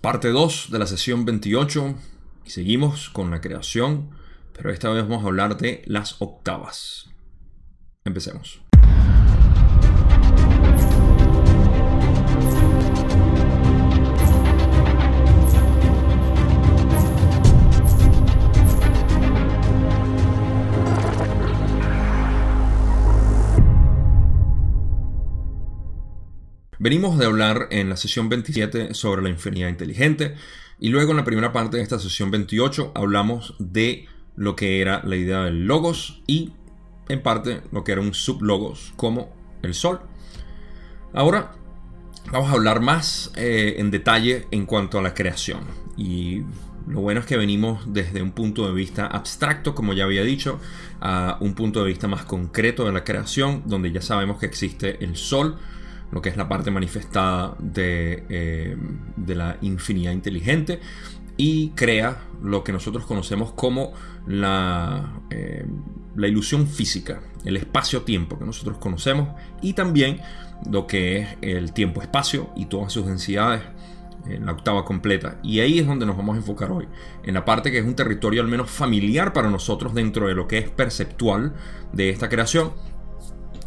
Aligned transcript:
Parte 0.00 0.30
2 0.30 0.68
de 0.70 0.78
la 0.78 0.86
sesión 0.86 1.26
28 1.26 1.94
y 2.46 2.50
seguimos 2.50 3.10
con 3.10 3.30
la 3.30 3.42
creación, 3.42 4.08
pero 4.54 4.70
esta 4.70 4.88
vez 4.88 5.02
vamos 5.02 5.24
a 5.24 5.26
hablar 5.26 5.58
de 5.58 5.82
las 5.84 6.22
octavas. 6.22 7.10
Empecemos. 8.06 8.62
Venimos 26.82 27.18
de 27.18 27.26
hablar 27.26 27.68
en 27.72 27.90
la 27.90 27.96
sesión 27.98 28.30
27 28.30 28.94
sobre 28.94 29.20
la 29.20 29.28
infinidad 29.28 29.68
inteligente 29.68 30.34
y 30.78 30.88
luego 30.88 31.10
en 31.10 31.18
la 31.18 31.24
primera 31.24 31.52
parte 31.52 31.76
de 31.76 31.82
esta 31.82 31.98
sesión 31.98 32.30
28 32.30 32.92
hablamos 32.94 33.54
de 33.58 34.06
lo 34.34 34.56
que 34.56 34.80
era 34.80 35.02
la 35.04 35.16
idea 35.16 35.42
del 35.42 35.66
logos 35.66 36.22
y 36.26 36.54
en 37.10 37.22
parte 37.22 37.60
lo 37.70 37.84
que 37.84 37.92
era 37.92 38.00
un 38.00 38.14
sublogos 38.14 38.94
como 38.96 39.30
el 39.60 39.74
sol. 39.74 40.00
Ahora 41.12 41.52
vamos 42.32 42.48
a 42.48 42.54
hablar 42.54 42.80
más 42.80 43.30
eh, 43.36 43.74
en 43.76 43.90
detalle 43.90 44.46
en 44.50 44.64
cuanto 44.64 44.98
a 44.98 45.02
la 45.02 45.12
creación 45.12 45.60
y 45.98 46.44
lo 46.86 47.02
bueno 47.02 47.20
es 47.20 47.26
que 47.26 47.36
venimos 47.36 47.92
desde 47.92 48.22
un 48.22 48.32
punto 48.32 48.66
de 48.66 48.72
vista 48.72 49.06
abstracto, 49.06 49.74
como 49.74 49.92
ya 49.92 50.04
había 50.04 50.22
dicho, 50.22 50.58
a 51.02 51.36
un 51.42 51.54
punto 51.54 51.80
de 51.80 51.88
vista 51.88 52.08
más 52.08 52.24
concreto 52.24 52.86
de 52.86 52.92
la 52.92 53.04
creación, 53.04 53.64
donde 53.66 53.92
ya 53.92 54.00
sabemos 54.00 54.38
que 54.38 54.46
existe 54.46 55.04
el 55.04 55.16
sol, 55.16 55.58
lo 56.12 56.20
que 56.22 56.28
es 56.28 56.36
la 56.36 56.48
parte 56.48 56.70
manifestada 56.70 57.54
de, 57.58 58.24
eh, 58.28 58.76
de 59.16 59.34
la 59.34 59.56
infinidad 59.60 60.12
inteligente 60.12 60.80
y 61.36 61.70
crea 61.70 62.18
lo 62.42 62.64
que 62.64 62.72
nosotros 62.72 63.06
conocemos 63.06 63.52
como 63.52 63.92
la, 64.26 65.20
eh, 65.30 65.64
la 66.16 66.28
ilusión 66.28 66.66
física, 66.66 67.20
el 67.44 67.56
espacio-tiempo 67.56 68.38
que 68.38 68.44
nosotros 68.44 68.78
conocemos 68.78 69.28
y 69.62 69.72
también 69.72 70.20
lo 70.70 70.86
que 70.86 71.18
es 71.18 71.28
el 71.40 71.72
tiempo-espacio 71.72 72.50
y 72.56 72.66
todas 72.66 72.92
sus 72.92 73.06
densidades 73.06 73.62
en 74.26 74.44
la 74.44 74.52
octava 74.52 74.84
completa. 74.84 75.38
Y 75.42 75.60
ahí 75.60 75.78
es 75.78 75.86
donde 75.86 76.04
nos 76.04 76.16
vamos 76.16 76.34
a 76.34 76.38
enfocar 76.38 76.70
hoy, 76.70 76.86
en 77.22 77.34
la 77.34 77.44
parte 77.44 77.70
que 77.70 77.78
es 77.78 77.84
un 77.84 77.94
territorio 77.94 78.42
al 78.42 78.48
menos 78.48 78.70
familiar 78.70 79.32
para 79.32 79.48
nosotros 79.48 79.94
dentro 79.94 80.28
de 80.28 80.34
lo 80.34 80.46
que 80.46 80.58
es 80.58 80.68
perceptual 80.68 81.54
de 81.92 82.10
esta 82.10 82.28
creación 82.28 82.72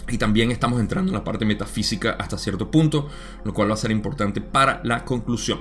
y 0.09 0.18
también 0.18 0.52
estamos 0.52 0.80
entrando 0.80 1.12
en 1.12 1.18
la 1.18 1.23
parte 1.23 1.46
metafísica 1.46 2.18
hasta 2.20 2.38
cierto 2.38 2.70
punto, 2.70 3.08
lo 3.44 3.54
cual 3.54 3.70
va 3.70 3.73
a 3.73 3.78
ser 3.78 3.92
importante 3.92 4.42
para 4.42 4.82
la 4.84 5.06
conclusión 5.06 5.59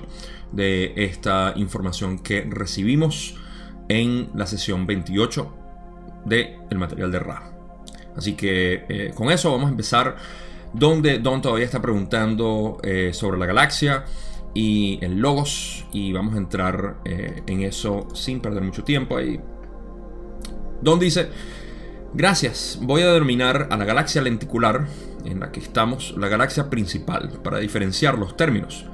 de 0.51 0.93
esta 0.97 1.53
información 1.57 2.19
que 2.19 2.43
recibimos 2.43 3.37
en 3.89 4.31
la 4.35 4.47
sesión 4.47 4.87
28 4.87 5.55
del 6.25 6.57
el 6.71 6.79
material 6.79 7.13
de 7.13 7.19
Ra. 7.19 7.53
Así 8.17 8.35
que 8.35 8.85
eh, 8.89 9.13
con 9.15 9.31
eso 9.31 9.51
vamos 9.53 9.69
a 9.69 9.71
empezar 9.71 10.17
donde 10.73 11.19
Don 11.19 11.43
todavía 11.43 11.65
está 11.65 11.81
preguntando 11.81 12.79
eh, 12.83 13.11
sobre 13.13 13.39
la 13.39 13.47
galaxia 13.47 14.05
y 14.55 14.99
el 15.03 15.19
logos 15.19 15.87
y 15.93 16.13
vamos 16.13 16.35
a 16.35 16.39
entrar 16.39 16.97
eh, 17.05 17.43
en 17.47 17.63
eso 17.63 18.09
sin 18.15 18.41
perder 18.41 18.63
mucho 18.63 18.85
tiempo 18.85 19.17
ahí. 19.17 19.41
Don 20.81 20.99
dice, 20.99 21.29
Gracias. 22.15 22.79
Voy 22.83 23.01
a 23.01 23.11
denominar 23.11 23.69
a 23.71 23.77
la 23.79 23.87
galaxia 23.87 24.21
lenticular, 24.21 24.87
en 25.25 25.41
la 25.41 25.51
que 25.51 25.61
estamos, 25.61 26.15
la 26.19 26.29
galaxia 26.29 26.69
principal, 26.69 27.41
para 27.43 27.59
diferenciar 27.59 28.19
los 28.19 28.37
términos. 28.37 28.85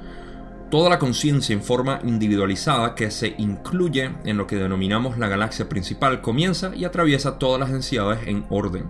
Toda 0.71 0.89
la 0.89 0.99
conciencia 0.99 1.51
en 1.51 1.61
forma 1.61 1.99
individualizada 2.05 2.95
que 2.95 3.11
se 3.11 3.35
incluye 3.37 4.11
en 4.23 4.37
lo 4.37 4.47
que 4.47 4.55
denominamos 4.55 5.17
la 5.17 5.27
galaxia 5.27 5.67
principal 5.67 6.21
comienza 6.21 6.73
y 6.73 6.85
atraviesa 6.85 7.37
todas 7.39 7.59
las 7.59 7.73
densidades 7.73 8.25
en 8.25 8.45
orden. 8.49 8.85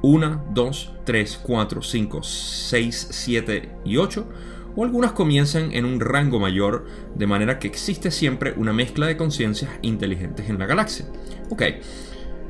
1, 0.00 0.44
2, 0.50 0.92
3, 1.04 1.40
4, 1.42 1.82
5, 1.82 2.22
6, 2.22 3.08
7 3.10 3.78
y 3.84 3.96
8, 3.96 4.28
o 4.76 4.84
algunas 4.84 5.10
comienzan 5.10 5.72
en 5.72 5.86
un 5.86 5.98
rango 5.98 6.38
mayor, 6.38 6.86
de 7.16 7.26
manera 7.26 7.58
que 7.58 7.66
existe 7.66 8.12
siempre 8.12 8.54
una 8.56 8.72
mezcla 8.72 9.06
de 9.06 9.16
conciencias 9.16 9.72
inteligentes 9.82 10.48
en 10.48 10.58
la 10.60 10.66
galaxia. 10.66 11.06
Ok, 11.50 11.62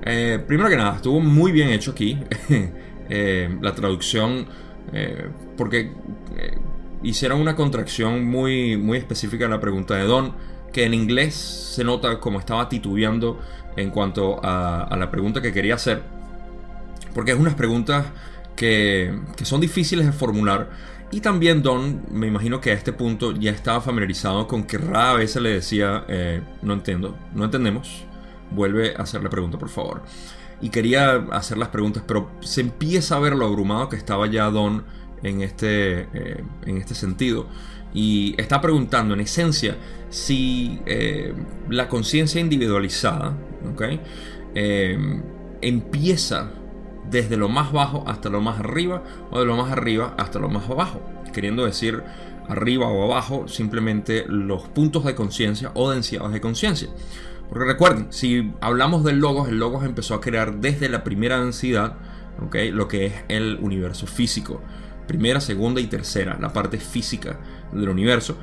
eh, 0.07 0.39
primero 0.47 0.69
que 0.69 0.77
nada, 0.77 0.97
estuvo 0.97 1.21
muy 1.21 1.53
bien 1.53 1.69
hecho 1.71 1.91
aquí. 1.91 2.19
Eh, 3.09 3.57
la 3.61 3.73
traducción, 3.73 4.49
eh, 4.93 5.29
porque 5.57 5.93
hicieron 7.05 7.41
una 7.41 7.55
contracción 7.55 8.25
muy, 8.25 8.77
muy 8.77 8.99
específica 8.99 9.45
en 9.45 9.53
la 9.53 9.61
pregunta 9.61 9.95
de 9.95 10.03
Don, 10.03 10.35
que 10.73 10.83
en 10.83 10.93
inglés 10.93 11.37
se 11.37 11.85
nota 11.85 12.19
como 12.19 12.41
estaba 12.41 12.69
titubeando 12.69 13.39
en 13.77 13.91
cuanto 13.91 14.41
a, 14.43 14.93
la 14.99 15.09
pregunta 15.09 15.41
que 15.41 15.53
quería 15.53 15.77
hacer. 15.77 16.03
Porque 17.15 17.31
es 17.31 17.39
unas 17.39 17.55
preguntas 17.55 18.07
que, 18.57 19.17
que 19.37 19.45
son 19.45 19.61
difíciles 19.61 20.05
de 20.05 20.11
formular. 20.11 20.69
Y 21.13 21.21
también 21.21 21.63
Don, 21.63 22.07
me 22.11 22.27
imagino 22.27 22.61
que 22.61 22.73
a 22.73 22.75
este 22.75 22.93
punto 22.93 23.37
ya 23.37 23.53
estaba 23.53 23.81
familiarizado 23.81 24.49
con 24.49 24.65
que 24.65 24.79
rara 24.79 25.15
vez 25.15 25.31
se 25.31 25.41
le 25.41 25.51
decía, 25.51 26.05
no 26.61 26.73
entiendo, 26.73 27.17
no 27.37 27.45
entendemos 27.45 28.05
vuelve 28.51 28.95
a 28.97 29.03
hacer 29.03 29.23
la 29.23 29.31
pregunta, 29.31 29.59
por 29.59 29.69
favor. 29.69 30.03
Y 30.61 30.71
quería 30.71 31.27
hacer 31.33 31.59
las 31.59 31.69
preguntas, 31.69 32.03
pero 32.07 32.31
se 32.41 32.63
empieza 32.63 33.17
a 33.17 33.21
ver 33.21 33.35
lo 33.35 33.47
abrumado 33.47 33.89
que 33.89 33.97
estaba 33.97 34.27
ya 34.27 34.51
Don 34.51 34.85
en 35.23 35.43
este, 35.43 36.09
eh, 36.15 36.45
en 36.65 36.79
este 36.79 36.95
sentido. 36.95 37.47
Y 37.93 38.35
está 38.39 38.61
preguntando, 38.61 39.15
en 39.15 39.21
esencia, 39.21 39.77
si 40.11 40.81
eh, 40.87 41.35
la 41.69 41.89
conciencia 41.89 42.41
individualizada 42.41 43.37
eh, 44.55 44.99
empieza 45.61 46.51
desde 47.11 47.37
lo 47.37 47.49
más 47.49 47.73
bajo 47.73 48.05
hasta 48.07 48.29
lo 48.29 48.41
más 48.41 48.59
arriba 48.61 49.03
o 49.31 49.41
de 49.41 49.47
lo 49.47 49.57
más 49.57 49.71
arriba 49.71 50.15
hasta 50.19 50.39
lo 50.39 50.49
más 50.49 50.69
abajo. 50.69 51.01
Queriendo 51.33 51.65
decir 51.65 52.03
arriba 52.49 52.87
o 52.89 53.05
abajo 53.05 53.49
simplemente 53.49 54.25
los 54.29 54.63
puntos 54.69 55.05
de 55.05 55.15
conciencia 55.15 55.71
o 55.75 55.91
densidades 55.91 56.33
de 56.33 56.41
conciencia. 56.41 56.89
Porque 57.49 57.65
recuerden, 57.65 58.09
si 58.11 58.53
hablamos 58.61 59.05
del 59.05 59.19
logos, 59.19 59.49
el 59.49 59.59
logos 59.59 59.85
empezó 59.85 60.15
a 60.15 60.21
crear 60.21 60.57
desde 60.57 60.89
la 60.89 61.05
primera 61.05 61.41
densidad, 61.41 61.95
lo 62.39 62.89
que 62.89 63.07
es 63.07 63.15
el 63.29 63.59
universo 63.61 64.07
físico. 64.07 64.61
Primera, 65.07 65.41
segunda 65.41 65.81
y 65.81 65.87
tercera, 65.87 66.37
la 66.41 66.53
parte 66.53 66.79
física 66.79 67.39
del 67.73 67.89
universo. 67.89 68.37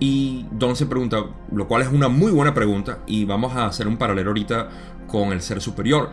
Y 0.00 0.46
Don 0.50 0.74
se 0.74 0.86
pregunta, 0.86 1.24
lo 1.52 1.68
cual 1.68 1.82
es 1.82 1.88
una 1.88 2.08
muy 2.08 2.32
buena 2.32 2.52
pregunta, 2.52 2.98
y 3.06 3.24
vamos 3.24 3.54
a 3.54 3.66
hacer 3.66 3.86
un 3.86 3.96
paralelo 3.96 4.30
ahorita 4.30 4.68
con 5.06 5.32
el 5.32 5.40
ser 5.40 5.60
superior. 5.60 6.10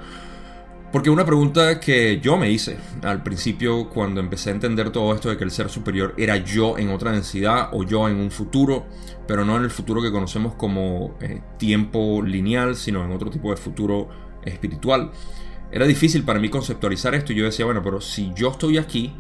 Porque 0.91 1.11
una 1.11 1.23
pregunta 1.23 1.79
que 1.79 2.19
yo 2.19 2.35
me 2.35 2.50
hice 2.50 2.77
al 3.03 3.22
principio 3.22 3.89
cuando 3.89 4.19
empecé 4.19 4.50
a 4.50 4.53
entender 4.53 4.89
todo 4.89 5.13
esto 5.13 5.29
de 5.29 5.38
que 5.38 5.44
el 5.44 5.51
ser 5.51 5.69
superior 5.69 6.16
era 6.17 6.38
yo 6.38 6.79
en 6.79 6.89
otra 6.89 7.11
densidad 7.11 7.69
o 7.73 7.83
yo 7.83 8.09
en 8.09 8.16
un 8.16 8.31
futuro, 8.31 8.88
pero 9.28 9.45
no 9.45 9.55
en 9.57 9.66
el 9.66 9.69
futuro 9.69 10.01
que 10.01 10.11
conocemos 10.11 10.55
como 10.55 11.16
eh, 11.22 11.41
tiempo 11.59 12.23
lineal, 12.23 12.75
sino 12.75 13.05
en 13.05 13.11
otro 13.11 13.29
tipo 13.29 13.51
de 13.51 13.57
futuro 13.57 14.09
espiritual. 14.44 15.11
Era 15.72 15.85
difícil 15.85 16.23
para 16.23 16.39
mí 16.39 16.49
conceptualizar 16.49 17.13
esto 17.13 17.33
y 17.33 17.35
yo 17.35 17.45
decía, 17.45 17.66
bueno, 17.66 17.83
pero 17.83 18.01
si 18.01 18.31
yo 18.33 18.49
estoy 18.49 18.79
aquí, 18.79 19.13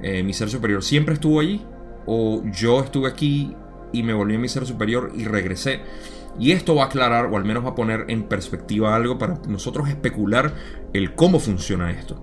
eh, 0.00 0.22
mi 0.22 0.32
ser 0.32 0.48
superior 0.48 0.82
siempre 0.82 1.12
estuvo 1.12 1.40
allí, 1.40 1.62
o 2.06 2.42
yo 2.50 2.82
estuve 2.82 3.08
aquí 3.08 3.54
y 3.92 4.02
me 4.02 4.14
volví 4.14 4.36
a 4.36 4.38
mi 4.38 4.48
ser 4.48 4.64
superior 4.64 5.12
y 5.14 5.24
regresé. 5.24 5.82
Y 6.38 6.52
esto 6.52 6.74
va 6.74 6.84
a 6.84 6.86
aclarar, 6.86 7.26
o 7.26 7.36
al 7.36 7.44
menos 7.44 7.64
va 7.64 7.70
a 7.70 7.74
poner 7.74 8.04
en 8.08 8.24
perspectiva 8.24 8.94
algo 8.94 9.18
para 9.18 9.40
nosotros 9.48 9.88
especular 9.88 10.54
el 10.92 11.14
cómo 11.14 11.40
funciona 11.40 11.90
esto. 11.90 12.22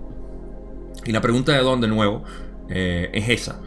Y 1.04 1.12
la 1.12 1.20
pregunta 1.20 1.52
de 1.52 1.58
Don, 1.58 1.80
de 1.80 1.88
nuevo, 1.88 2.22
eh, 2.68 3.10
es 3.12 3.28
esa. 3.28 3.60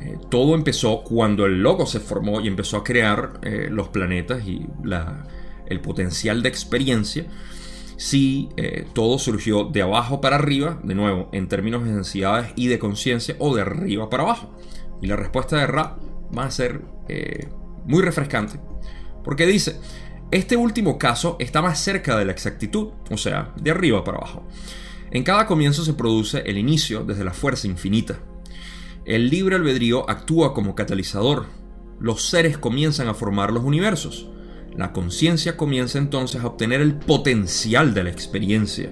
Eh, 0.00 0.18
todo 0.28 0.54
empezó 0.54 1.04
cuando 1.04 1.46
el 1.46 1.62
logo 1.62 1.86
se 1.86 2.00
formó 2.00 2.40
y 2.40 2.48
empezó 2.48 2.78
a 2.78 2.84
crear 2.84 3.40
eh, 3.42 3.68
los 3.70 3.88
planetas 3.88 4.44
y 4.46 4.66
el 5.66 5.80
potencial 5.80 6.42
de 6.42 6.48
experiencia. 6.48 7.26
Si 7.96 8.48
todo 8.94 9.16
surgió 9.18 9.64
de 9.64 9.82
abajo 9.82 10.20
para 10.20 10.34
arriba, 10.34 10.80
de 10.82 10.96
nuevo, 10.96 11.28
en 11.32 11.46
términos 11.46 11.84
de 11.84 11.92
densidades 11.92 12.52
y 12.56 12.66
de 12.66 12.80
conciencia, 12.80 13.36
o 13.38 13.54
de 13.54 13.62
arriba 13.62 14.10
para 14.10 14.24
abajo. 14.24 14.56
Y 15.00 15.06
la 15.06 15.14
respuesta 15.14 15.58
de 15.58 15.68
Ra 15.68 15.98
va 16.36 16.46
a 16.46 16.50
ser 16.50 16.80
muy 17.86 18.02
refrescante 18.02 18.58
porque 19.24 19.46
dice, 19.46 19.80
este 20.30 20.56
último 20.56 20.98
caso 20.98 21.36
está 21.38 21.60
más 21.60 21.78
cerca 21.78 22.16
de 22.16 22.24
la 22.24 22.32
exactitud, 22.32 22.88
o 23.10 23.16
sea, 23.16 23.52
de 23.60 23.70
arriba 23.70 24.02
para 24.02 24.18
abajo. 24.18 24.46
En 25.10 25.24
cada 25.24 25.46
comienzo 25.46 25.84
se 25.84 25.92
produce 25.92 26.42
el 26.46 26.56
inicio 26.56 27.04
desde 27.04 27.24
la 27.24 27.34
fuerza 27.34 27.66
infinita. 27.66 28.18
El 29.04 29.28
libre 29.28 29.56
albedrío 29.56 30.08
actúa 30.08 30.54
como 30.54 30.74
catalizador. 30.74 31.46
Los 32.00 32.28
seres 32.30 32.56
comienzan 32.56 33.08
a 33.08 33.14
formar 33.14 33.52
los 33.52 33.62
universos. 33.62 34.28
La 34.74 34.92
conciencia 34.92 35.56
comienza 35.58 35.98
entonces 35.98 36.40
a 36.40 36.46
obtener 36.46 36.80
el 36.80 36.94
potencial 36.94 37.92
de 37.92 38.04
la 38.04 38.10
experiencia. 38.10 38.90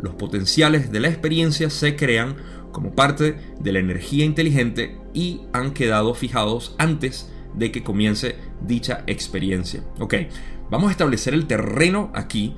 Los 0.00 0.14
potenciales 0.14 0.90
de 0.90 0.98
la 0.98 1.08
experiencia 1.08 1.70
se 1.70 1.94
crean 1.94 2.34
como 2.72 2.96
parte 2.96 3.36
de 3.60 3.72
la 3.72 3.78
energía 3.78 4.24
inteligente 4.24 4.98
y 5.14 5.42
han 5.52 5.74
quedado 5.74 6.14
fijados 6.14 6.74
antes 6.78 7.30
de 7.54 7.70
que 7.70 7.84
comience 7.84 8.34
dicha 8.66 9.04
experiencia. 9.06 9.82
Ok, 9.98 10.14
vamos 10.70 10.88
a 10.88 10.92
establecer 10.92 11.34
el 11.34 11.46
terreno 11.46 12.10
aquí. 12.14 12.54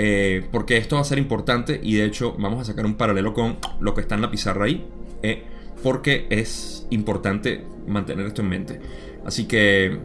Eh, 0.00 0.46
porque 0.52 0.76
esto 0.76 0.94
va 0.94 1.02
a 1.02 1.04
ser 1.04 1.18
importante 1.18 1.80
y 1.82 1.96
de 1.96 2.04
hecho 2.04 2.36
vamos 2.38 2.60
a 2.60 2.64
sacar 2.64 2.86
un 2.86 2.94
paralelo 2.94 3.34
con 3.34 3.58
lo 3.80 3.94
que 3.94 4.00
está 4.00 4.14
en 4.14 4.20
la 4.20 4.30
pizarra 4.30 4.66
ahí, 4.66 4.86
eh, 5.24 5.42
porque 5.82 6.28
es 6.30 6.86
importante 6.90 7.64
mantener 7.88 8.26
esto 8.26 8.42
en 8.42 8.48
mente. 8.48 8.80
Así 9.26 9.46
que 9.46 9.98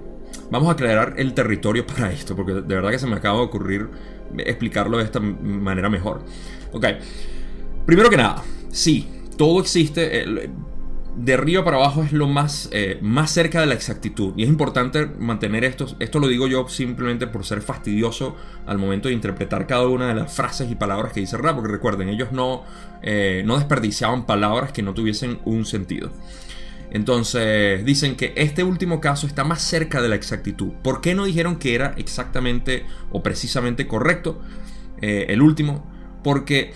vamos 0.50 0.70
a 0.70 0.72
aclarar 0.72 1.14
el 1.18 1.36
territorio 1.36 1.86
para 1.86 2.12
esto, 2.12 2.36
porque 2.36 2.54
de 2.54 2.62
verdad 2.62 2.90
que 2.90 2.98
se 2.98 3.06
me 3.06 3.16
acaba 3.16 3.38
de 3.38 3.46
ocurrir 3.46 3.88
explicarlo 4.40 4.98
de 4.98 5.04
esta 5.04 5.20
manera 5.20 5.90
mejor. 5.90 6.24
Ok, 6.72 6.86
primero 7.86 8.10
que 8.10 8.18
nada, 8.18 8.44
sí, 8.72 9.08
todo 9.38 9.62
existe. 9.62 10.26
De 11.16 11.34
arriba 11.34 11.64
para 11.64 11.78
abajo 11.78 12.04
es 12.04 12.12
lo 12.12 12.28
más, 12.28 12.70
eh, 12.72 12.98
más 13.02 13.32
cerca 13.32 13.60
de 13.60 13.68
la 13.68 13.74
exactitud. 13.74 14.34
Y 14.36 14.44
es 14.44 14.50
importante 14.50 15.06
mantener 15.06 15.64
esto. 15.64 15.88
Esto 16.00 16.20
lo 16.20 16.28
digo 16.28 16.48
yo 16.48 16.68
simplemente 16.68 17.28
por 17.28 17.46
ser 17.46 17.62
fastidioso 17.62 18.36
al 18.66 18.78
momento 18.78 19.10
de 19.10 19.14
interpretar 19.14 19.68
cada 19.68 19.88
una 19.88 20.08
de 20.08 20.16
las 20.16 20.34
frases 20.34 20.72
y 20.72 20.76
palabras 20.76 21.14
que 21.14 21.20
dice 21.20 21.38
Ra. 21.38 21.56
Porque 21.56 21.72
recuerden, 21.72 22.10
ellos 22.10 22.32
no, 22.32 22.64
eh, 23.02 23.44
no 23.46 23.58
desperdiciaban 23.58 24.26
palabras 24.26 24.72
que 24.72 24.82
no 24.82 24.94
tuviesen 24.94 25.40
un 25.46 25.66
sentido. 25.66 26.12
Entonces 26.92 27.84
dicen 27.86 28.16
que 28.16 28.34
este 28.36 28.64
último 28.64 29.02
caso 29.02 29.26
está 29.26 29.44
más 29.44 29.62
cerca 29.62 30.02
de 30.02 30.10
la 30.10 30.16
exactitud. 30.16 30.74
¿Por 30.84 31.02
qué 31.02 31.16
no 31.16 31.26
dijeron 31.26 31.58
que 31.58 31.74
era 31.74 31.94
exactamente 31.98 32.86
o 33.12 33.24
precisamente 33.24 33.88
correcto 33.88 34.42
eh, 35.02 35.26
el 35.30 35.42
último? 35.42 35.90
Porque 36.24 36.74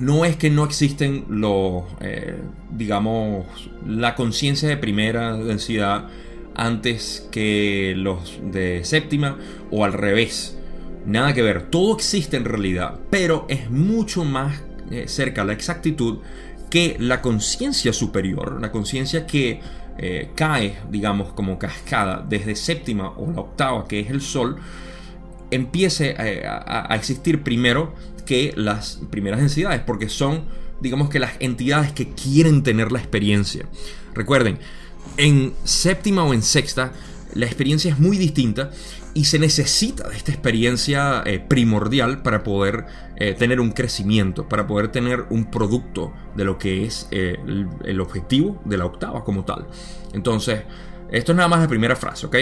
no 0.00 0.24
es 0.24 0.36
que 0.36 0.50
no 0.50 0.64
existen 0.64 1.24
los, 1.28 1.84
eh, 2.00 2.36
digamos, 2.70 3.46
la 3.86 4.14
conciencia 4.14 4.68
de 4.68 4.76
primera 4.76 5.36
densidad 5.36 6.08
antes 6.54 7.28
que 7.30 7.94
los 7.96 8.38
de 8.42 8.84
séptima 8.84 9.38
o 9.70 9.84
al 9.84 9.92
revés. 9.92 10.58
Nada 11.06 11.32
que 11.32 11.42
ver, 11.42 11.62
todo 11.70 11.94
existe 11.94 12.36
en 12.36 12.44
realidad, 12.44 12.98
pero 13.10 13.46
es 13.48 13.70
mucho 13.70 14.24
más 14.24 14.62
eh, 14.90 15.08
cerca 15.08 15.42
a 15.42 15.44
la 15.44 15.52
exactitud 15.52 16.18
que 16.70 16.96
la 16.98 17.22
conciencia 17.22 17.92
superior, 17.92 18.60
la 18.60 18.70
conciencia 18.70 19.26
que 19.26 19.60
eh, 19.96 20.30
cae, 20.34 20.78
digamos, 20.90 21.32
como 21.32 21.58
cascada 21.58 22.24
desde 22.28 22.54
séptima 22.54 23.10
o 23.16 23.30
la 23.32 23.40
octava, 23.40 23.88
que 23.88 24.00
es 24.00 24.10
el 24.10 24.20
sol, 24.20 24.56
empiece 25.50 26.14
eh, 26.18 26.46
a, 26.46 26.94
existir 26.94 27.42
primero 27.42 27.94
que 28.26 28.52
las 28.56 29.00
primeras 29.10 29.40
densidades, 29.40 29.80
porque 29.80 30.08
son, 30.08 30.44
digamos 30.80 31.08
que 31.08 31.18
las 31.18 31.32
entidades 31.40 31.92
que 31.92 32.10
quieren 32.10 32.62
tener 32.62 32.92
la 32.92 32.98
experiencia. 32.98 33.66
Recuerden, 34.14 34.58
en 35.16 35.54
séptima 35.64 36.24
o 36.24 36.34
en 36.34 36.42
sexta, 36.42 36.92
la 37.34 37.46
experiencia 37.46 37.92
es 37.92 37.98
muy 37.98 38.16
distinta 38.16 38.70
y 39.14 39.24
se 39.24 39.38
necesita 39.38 40.08
de 40.08 40.16
esta 40.16 40.32
experiencia 40.32 41.22
eh, 41.26 41.40
primordial 41.40 42.22
para 42.22 42.42
poder 42.42 42.86
eh, 43.16 43.34
tener 43.34 43.60
un 43.60 43.72
crecimiento, 43.72 44.48
para 44.48 44.66
poder 44.66 44.88
tener 44.88 45.26
un 45.30 45.50
producto 45.50 46.12
de 46.36 46.44
lo 46.44 46.58
que 46.58 46.84
es 46.84 47.08
eh, 47.10 47.36
el, 47.84 48.00
objetivo 48.00 48.60
de 48.64 48.76
la 48.76 48.86
octava 48.86 49.24
como 49.24 49.44
tal. 49.44 49.66
Entonces, 50.12 50.62
esto 51.10 51.32
es 51.32 51.36
nada 51.36 51.48
más 51.48 51.60
la 51.60 51.68
primera 51.68 51.96
frase, 51.96 52.26
¿ok? 52.26 52.36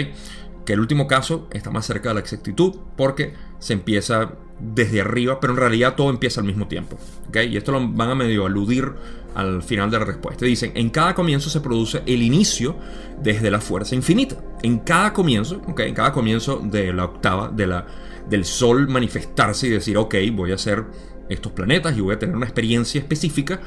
Que 0.67 0.73
el 0.73 0.81
último 0.81 1.07
caso 1.07 1.47
está 1.53 1.71
más 1.71 1.85
cerca 1.85 2.09
de 2.09 2.15
la 2.15 2.19
exactitud 2.19 2.75
porque 2.97 3.33
se 3.57 3.71
empieza 3.71 4.33
desde 4.59 4.99
arriba, 4.99 5.39
pero 5.39 5.53
en 5.53 5.59
realidad 5.59 5.95
todo 5.95 6.09
empieza 6.09 6.41
al 6.41 6.45
mismo 6.45 6.67
tiempo, 6.67 6.97
¿ok? 7.29 7.37
Y 7.49 7.55
esto 7.55 7.71
lo 7.71 7.87
van 7.87 8.09
a 8.09 8.15
medio 8.15 8.45
aludir 8.45 8.91
al 9.33 9.63
final 9.63 9.89
de 9.89 9.99
la 9.99 10.03
respuesta. 10.03 10.45
Dicen, 10.45 10.73
en 10.75 10.89
cada 10.89 11.15
comienzo 11.15 11.49
se 11.49 11.61
produce 11.61 12.03
el 12.05 12.21
inicio 12.21 12.75
desde 13.23 13.49
la 13.49 13.61
fuerza 13.61 13.95
infinita. 13.95 14.43
En 14.61 14.79
cada 14.79 15.13
comienzo, 15.13 15.61
en 15.65 15.93
cada 15.93 16.11
comienzo 16.11 16.59
de 16.61 16.91
la 16.91 17.05
octava, 17.05 17.47
de 17.47 17.65
la, 17.65 17.87
del 18.29 18.43
Sol 18.43 18.89
manifestarse 18.89 19.67
y 19.67 19.69
decir, 19.69 19.95
ok, 19.95 20.15
voy 20.33 20.51
a 20.51 20.55
hacer 20.55 20.83
estos 21.29 21.53
planetas 21.53 21.95
y 21.95 22.01
voy 22.01 22.15
a 22.15 22.19
tener 22.19 22.35
una 22.35 22.45
experiencia 22.45 22.99
específica, 22.99 23.61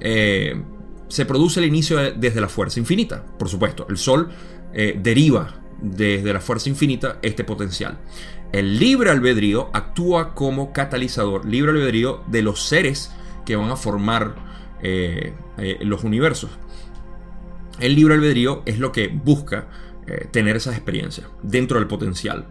eh, 0.00 0.62
se 1.08 1.26
produce 1.26 1.60
el 1.60 1.66
inicio 1.66 1.98
desde 2.14 2.40
la 2.40 2.48
fuerza 2.48 2.80
infinita. 2.80 3.22
Por 3.38 3.50
supuesto, 3.50 3.86
el 3.90 3.98
Sol 3.98 4.30
eh, 4.72 4.98
deriva 4.98 5.67
desde 5.80 6.32
la 6.32 6.40
fuerza 6.40 6.68
infinita 6.68 7.18
este 7.22 7.44
potencial. 7.44 7.98
El 8.52 8.78
libre 8.78 9.10
albedrío 9.10 9.70
actúa 9.72 10.34
como 10.34 10.72
catalizador, 10.72 11.44
libre 11.44 11.72
albedrío 11.72 12.22
de 12.28 12.42
los 12.42 12.62
seres 12.62 13.12
que 13.44 13.56
van 13.56 13.70
a 13.70 13.76
formar 13.76 14.36
eh, 14.82 15.34
eh, 15.58 15.78
los 15.82 16.04
universos. 16.04 16.50
El 17.78 17.94
libre 17.94 18.14
albedrío 18.14 18.62
es 18.64 18.78
lo 18.78 18.90
que 18.90 19.08
busca 19.08 19.68
eh, 20.06 20.26
tener 20.30 20.56
esas 20.56 20.74
experiencias 20.74 21.26
dentro 21.42 21.78
del 21.78 21.88
potencial. 21.88 22.46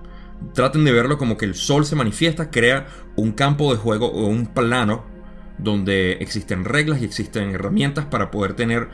Traten 0.54 0.86
de 0.86 0.92
verlo 0.92 1.18
como 1.18 1.36
que 1.36 1.46
el 1.46 1.56
sol 1.56 1.86
se 1.86 1.96
manifiesta, 1.96 2.52
crea 2.52 2.88
un 3.16 3.32
campo 3.32 3.72
de 3.74 3.80
juego 3.80 4.08
o 4.08 4.28
un 4.28 4.46
plano 4.48 5.04
donde 5.58 6.14
existen 6.14 6.64
reglas 6.64 7.02
y 7.02 7.06
existen 7.06 7.50
herramientas 7.50 8.06
para 8.06 8.30
poder 8.30 8.54
tener 8.54 8.90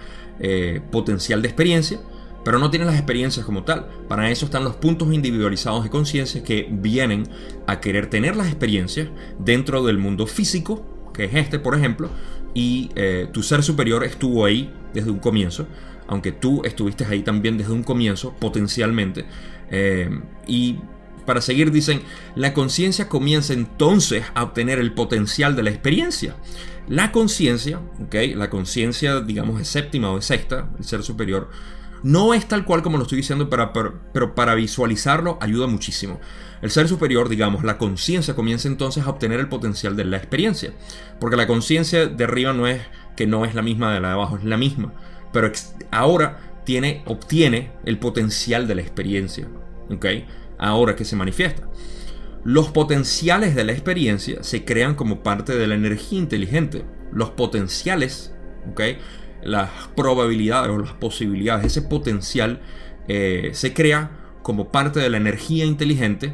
potencial 0.91 1.41
de 1.41 1.49
experiencia, 1.49 1.99
pero 2.43 2.59
no 2.59 2.69
tienen 2.69 2.87
las 2.87 2.97
experiencias 2.97 3.45
como 3.45 3.63
tal. 3.63 3.87
Para 4.07 4.29
eso 4.29 4.45
están 4.45 4.63
los 4.63 4.75
puntos 4.75 5.13
individualizados 5.13 5.83
de 5.83 5.89
conciencia 5.89 6.43
que 6.43 6.67
vienen 6.69 7.27
a 7.67 7.79
querer 7.79 8.09
tener 8.09 8.35
las 8.35 8.47
experiencias 8.47 9.07
dentro 9.39 9.83
del 9.83 9.97
mundo 9.97 10.27
físico, 10.27 10.85
que 11.13 11.25
es 11.25 11.33
este, 11.35 11.59
por 11.59 11.75
ejemplo, 11.75 12.09
y 12.53 12.91
eh, 12.95 13.27
tu 13.31 13.43
ser 13.43 13.63
superior 13.63 14.03
estuvo 14.03 14.45
ahí 14.45 14.71
desde 14.93 15.09
un 15.09 15.19
comienzo, 15.19 15.67
aunque 16.07 16.31
tú 16.31 16.63
estuviste 16.65 17.05
ahí 17.05 17.23
también 17.23 17.57
desde 17.57 17.71
un 17.71 17.83
comienzo, 17.83 18.33
potencialmente. 18.39 19.25
Eh, 19.71 20.09
y 20.45 20.77
para 21.25 21.41
seguir 21.41 21.71
dicen, 21.71 22.01
la 22.35 22.53
conciencia 22.53 23.07
comienza 23.07 23.53
entonces 23.53 24.25
a 24.35 24.43
obtener 24.43 24.79
el 24.79 24.93
potencial 24.93 25.55
de 25.55 25.63
la 25.63 25.69
experiencia. 25.69 26.35
La 26.87 27.13
conciencia, 27.13 27.79
¿okay? 28.05 28.33
la 28.33 28.49
conciencia 28.49 29.21
digamos 29.21 29.57
de 29.57 29.65
séptima 29.65 30.11
o 30.11 30.17
de 30.17 30.21
sexta, 30.21 30.69
el 30.77 30.83
ser 30.83 31.01
superior, 31.01 31.49
no 32.03 32.33
es 32.33 32.47
tal 32.47 32.65
cual 32.65 32.83
como 32.83 32.97
lo 32.97 33.03
estoy 33.03 33.17
diciendo, 33.17 33.49
pero 33.49 34.35
para 34.35 34.55
visualizarlo 34.55 35.37
ayuda 35.41 35.67
muchísimo. 35.67 36.19
El 36.61 36.69
ser 36.69 36.87
superior, 36.89 37.29
digamos, 37.29 37.63
la 37.63 37.77
conciencia 37.77 38.35
comienza 38.35 38.67
entonces 38.67 39.05
a 39.05 39.09
obtener 39.09 39.39
el 39.39 39.47
potencial 39.47 39.95
de 39.95 40.03
la 40.03 40.17
experiencia. 40.17 40.73
Porque 41.19 41.37
la 41.37 41.47
conciencia 41.47 42.05
de 42.07 42.23
arriba 42.23 42.51
no 42.53 42.67
es 42.67 42.81
que 43.15 43.25
no 43.25 43.45
es 43.45 43.55
la 43.55 43.61
misma 43.61 43.93
de 43.93 44.01
la 44.01 44.09
de 44.09 44.13
abajo, 44.15 44.37
es 44.37 44.43
la 44.43 44.57
misma. 44.57 44.93
Pero 45.31 45.51
ahora 45.91 46.61
tiene, 46.65 47.03
obtiene 47.05 47.71
el 47.85 47.97
potencial 47.99 48.67
de 48.67 48.75
la 48.75 48.81
experiencia. 48.81 49.47
¿Ok? 49.89 50.05
Ahora 50.57 50.95
que 50.95 51.05
se 51.05 51.15
manifiesta. 51.15 51.67
Los 52.43 52.69
potenciales 52.69 53.55
de 53.55 53.63
la 53.63 53.71
experiencia 53.71 54.43
se 54.43 54.65
crean 54.65 54.95
como 54.95 55.23
parte 55.23 55.55
de 55.55 55.67
la 55.67 55.75
energía 55.75 56.19
inteligente. 56.19 56.83
Los 57.13 57.29
potenciales, 57.29 58.33
¿ok? 58.71 58.81
Las 59.45 59.69
probabilidades 59.95 60.71
o 60.71 60.77
las 60.77 60.93
posibilidades, 60.93 61.65
ese 61.65 61.81
potencial 61.81 62.61
eh, 63.07 63.51
se 63.53 63.73
crea 63.73 64.11
como 64.41 64.71
parte 64.71 64.99
de 64.99 65.09
la 65.09 65.17
energía 65.17 65.65
inteligente 65.65 66.33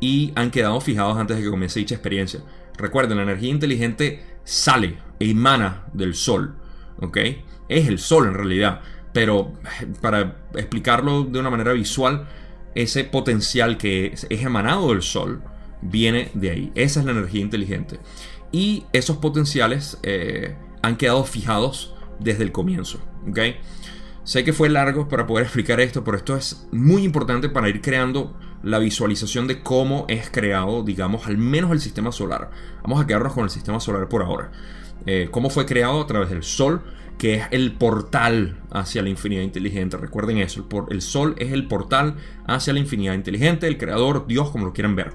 y 0.00 0.32
han 0.34 0.50
quedado 0.50 0.80
fijados 0.80 1.16
antes 1.18 1.36
de 1.36 1.42
que 1.42 1.50
comience 1.50 1.78
dicha 1.78 1.94
experiencia. 1.94 2.40
Recuerden, 2.76 3.18
la 3.18 3.24
energía 3.24 3.50
inteligente 3.50 4.24
sale 4.44 4.98
e 5.18 5.30
emana 5.30 5.84
del 5.92 6.14
sol, 6.14 6.56
¿ok? 7.00 7.18
Es 7.68 7.88
el 7.88 7.98
sol 7.98 8.26
en 8.26 8.34
realidad, 8.34 8.80
pero 9.12 9.52
para 10.00 10.38
explicarlo 10.54 11.24
de 11.24 11.38
una 11.38 11.50
manera 11.50 11.72
visual, 11.72 12.26
ese 12.74 13.04
potencial 13.04 13.76
que 13.76 14.06
es, 14.06 14.26
emanado 14.30 14.90
del 14.90 15.02
sol 15.02 15.42
viene 15.82 16.30
de 16.34 16.50
ahí. 16.50 16.72
Esa 16.74 17.00
es 17.00 17.06
la 17.06 17.12
energía 17.12 17.40
inteligente. 17.40 18.00
Y 18.52 18.84
esos 18.92 19.18
potenciales 19.18 19.98
eh, 20.02 20.56
han 20.82 20.96
quedado 20.96 21.24
fijados 21.24 21.94
desde 22.20 22.44
el 22.44 22.52
comienzo. 22.52 23.00
¿okay? 23.28 23.56
Sé 24.24 24.44
que 24.44 24.52
fue 24.52 24.68
largo 24.68 25.08
para 25.08 25.26
poder 25.26 25.44
explicar 25.46 25.80
esto, 25.80 26.04
pero 26.04 26.16
esto 26.16 26.36
es 26.36 26.68
muy 26.70 27.04
importante 27.04 27.48
para 27.48 27.68
ir 27.68 27.80
creando 27.80 28.36
la 28.62 28.78
visualización 28.78 29.46
de 29.46 29.62
cómo 29.62 30.04
es 30.08 30.30
creado, 30.30 30.82
digamos, 30.82 31.26
al 31.26 31.38
menos 31.38 31.70
el 31.72 31.80
sistema 31.80 32.12
solar. 32.12 32.50
Vamos 32.82 33.02
a 33.02 33.06
quedarnos 33.06 33.32
con 33.32 33.44
el 33.44 33.50
sistema 33.50 33.80
solar 33.80 34.08
por 34.08 34.22
ahora. 34.22 34.52
Eh, 35.06 35.28
cómo 35.30 35.48
fue 35.48 35.64
creado 35.64 36.00
a 36.00 36.06
través 36.06 36.28
del 36.28 36.42
Sol, 36.42 36.82
que 37.18 37.34
es 37.34 37.44
el 37.50 37.72
portal 37.72 38.58
hacia 38.70 39.02
la 39.02 39.08
infinidad 39.08 39.42
inteligente. 39.42 39.96
Recuerden 39.96 40.38
eso, 40.38 40.66
el, 40.70 40.94
el 40.94 41.02
Sol 41.02 41.34
es 41.38 41.52
el 41.52 41.68
portal 41.68 42.16
hacia 42.46 42.72
la 42.72 42.78
infinidad 42.80 43.14
inteligente, 43.14 43.66
el 43.66 43.78
Creador, 43.78 44.26
Dios, 44.26 44.50
como 44.50 44.66
lo 44.66 44.72
quieran 44.72 44.94
ver. 44.94 45.12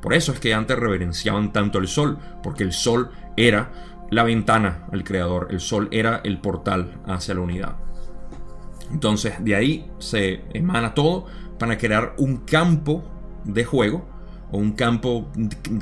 Por 0.00 0.14
eso 0.14 0.32
es 0.32 0.40
que 0.40 0.54
antes 0.54 0.78
reverenciaban 0.78 1.52
tanto 1.52 1.78
el 1.78 1.88
Sol, 1.88 2.18
porque 2.42 2.62
el 2.62 2.72
Sol 2.72 3.10
era 3.36 3.72
la 4.10 4.22
ventana 4.22 4.86
al 4.92 5.04
creador, 5.04 5.48
el 5.50 5.60
sol 5.60 5.88
era 5.90 6.20
el 6.24 6.38
portal 6.38 7.00
hacia 7.06 7.34
la 7.34 7.40
unidad. 7.40 7.76
Entonces 8.92 9.44
de 9.44 9.56
ahí 9.56 9.90
se 9.98 10.44
emana 10.52 10.94
todo 10.94 11.26
para 11.58 11.76
crear 11.78 12.14
un 12.18 12.38
campo 12.38 13.04
de 13.44 13.64
juego 13.64 14.08
o 14.52 14.58
un 14.58 14.72
campo 14.72 15.30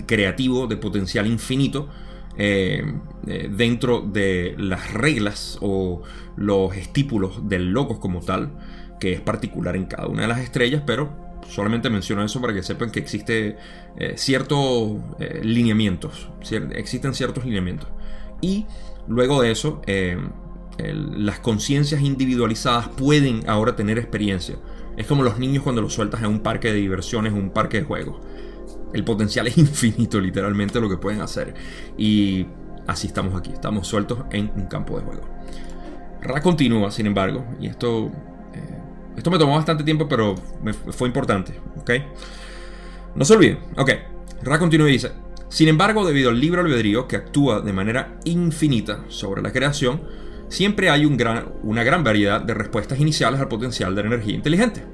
creativo 0.07 0.66
de 0.66 0.76
potencial 0.76 1.26
infinito 1.26 1.88
eh, 2.37 2.83
eh, 3.26 3.49
dentro 3.54 4.00
de 4.00 4.54
las 4.59 4.93
reglas 4.93 5.59
o 5.61 6.02
los 6.37 6.75
estípulos 6.76 7.49
del 7.49 7.71
locos 7.71 7.99
como 7.99 8.21
tal 8.21 8.50
que 8.99 9.12
es 9.12 9.21
particular 9.21 9.76
en 9.76 9.85
cada 9.85 10.09
una 10.09 10.23
de 10.23 10.28
las 10.28 10.40
estrellas, 10.40 10.83
pero 10.87 11.24
solamente 11.48 11.90
menciono 11.90 12.24
eso 12.24 12.40
para 12.40 12.54
que 12.54 12.62
sepan 12.62 12.90
que 12.90 13.00
existe 13.00 13.56
eh, 13.96 14.14
ciertos 14.16 14.98
eh, 15.18 15.40
lineamientos, 15.42 16.28
existen 16.72 17.14
ciertos 17.14 17.44
lineamientos. 17.44 17.88
Y 18.40 18.66
luego 19.06 19.42
de 19.42 19.50
eso, 19.50 19.80
eh, 19.86 20.18
las 20.78 21.40
conciencias 21.40 22.02
individualizadas 22.02 22.88
pueden 22.88 23.48
ahora 23.48 23.76
tener 23.76 23.98
experiencia. 23.98 24.56
Es 24.96 25.06
como 25.06 25.22
los 25.22 25.38
niños 25.38 25.62
cuando 25.62 25.82
los 25.82 25.92
sueltas 25.92 26.20
en 26.22 26.28
un 26.28 26.40
parque 26.40 26.68
de 26.68 26.74
diversiones, 26.74 27.32
un 27.32 27.50
parque 27.50 27.78
de 27.78 27.84
juegos. 27.84 28.20
El 28.92 29.04
potencial 29.04 29.46
es 29.46 29.58
infinito, 29.58 30.20
literalmente, 30.20 30.80
lo 30.80 30.88
que 30.88 30.96
pueden 30.96 31.20
hacer. 31.20 31.54
Y 31.96 32.46
así 32.86 33.06
estamos 33.06 33.34
aquí, 33.34 33.50
estamos 33.52 33.86
sueltos 33.86 34.20
en 34.30 34.50
un 34.56 34.66
campo 34.66 34.98
de 34.98 35.04
juego. 35.04 35.22
Ra 36.20 36.40
continúa, 36.40 36.90
sin 36.90 37.06
embargo, 37.06 37.44
y 37.60 37.66
esto, 37.66 38.10
esto 39.16 39.30
me 39.30 39.38
tomó 39.38 39.56
bastante 39.56 39.85
tiempo, 39.85 40.09
pero 40.09 40.35
fue 40.90 41.09
importante, 41.09 41.61
¿ok? 41.76 41.90
No 43.14 43.25
se 43.25 43.35
olviden, 43.35 43.59
ok. 43.76 43.90
Ra 44.42 44.59
continúa 44.59 44.88
y 44.88 44.92
dice, 44.92 45.12
sin 45.49 45.68
embargo, 45.68 46.04
debido 46.04 46.30
al 46.30 46.40
libre 46.40 46.61
albedrío 46.61 47.06
que 47.06 47.16
actúa 47.16 47.61
de 47.61 47.73
manera 47.73 48.18
infinita 48.25 49.04
sobre 49.09 49.40
la 49.40 49.52
creación, 49.52 50.02
siempre 50.49 50.90
hay 50.90 51.04
una 51.06 51.85
gran 51.85 52.04
variedad 52.04 52.40
de 52.40 52.54
respuestas 52.54 52.99
iniciales 52.99 53.40
al 53.40 53.49
potencial 53.49 53.94
de 53.94 54.02
la 54.02 54.09
energía 54.09 54.35
inteligente. 54.35 54.85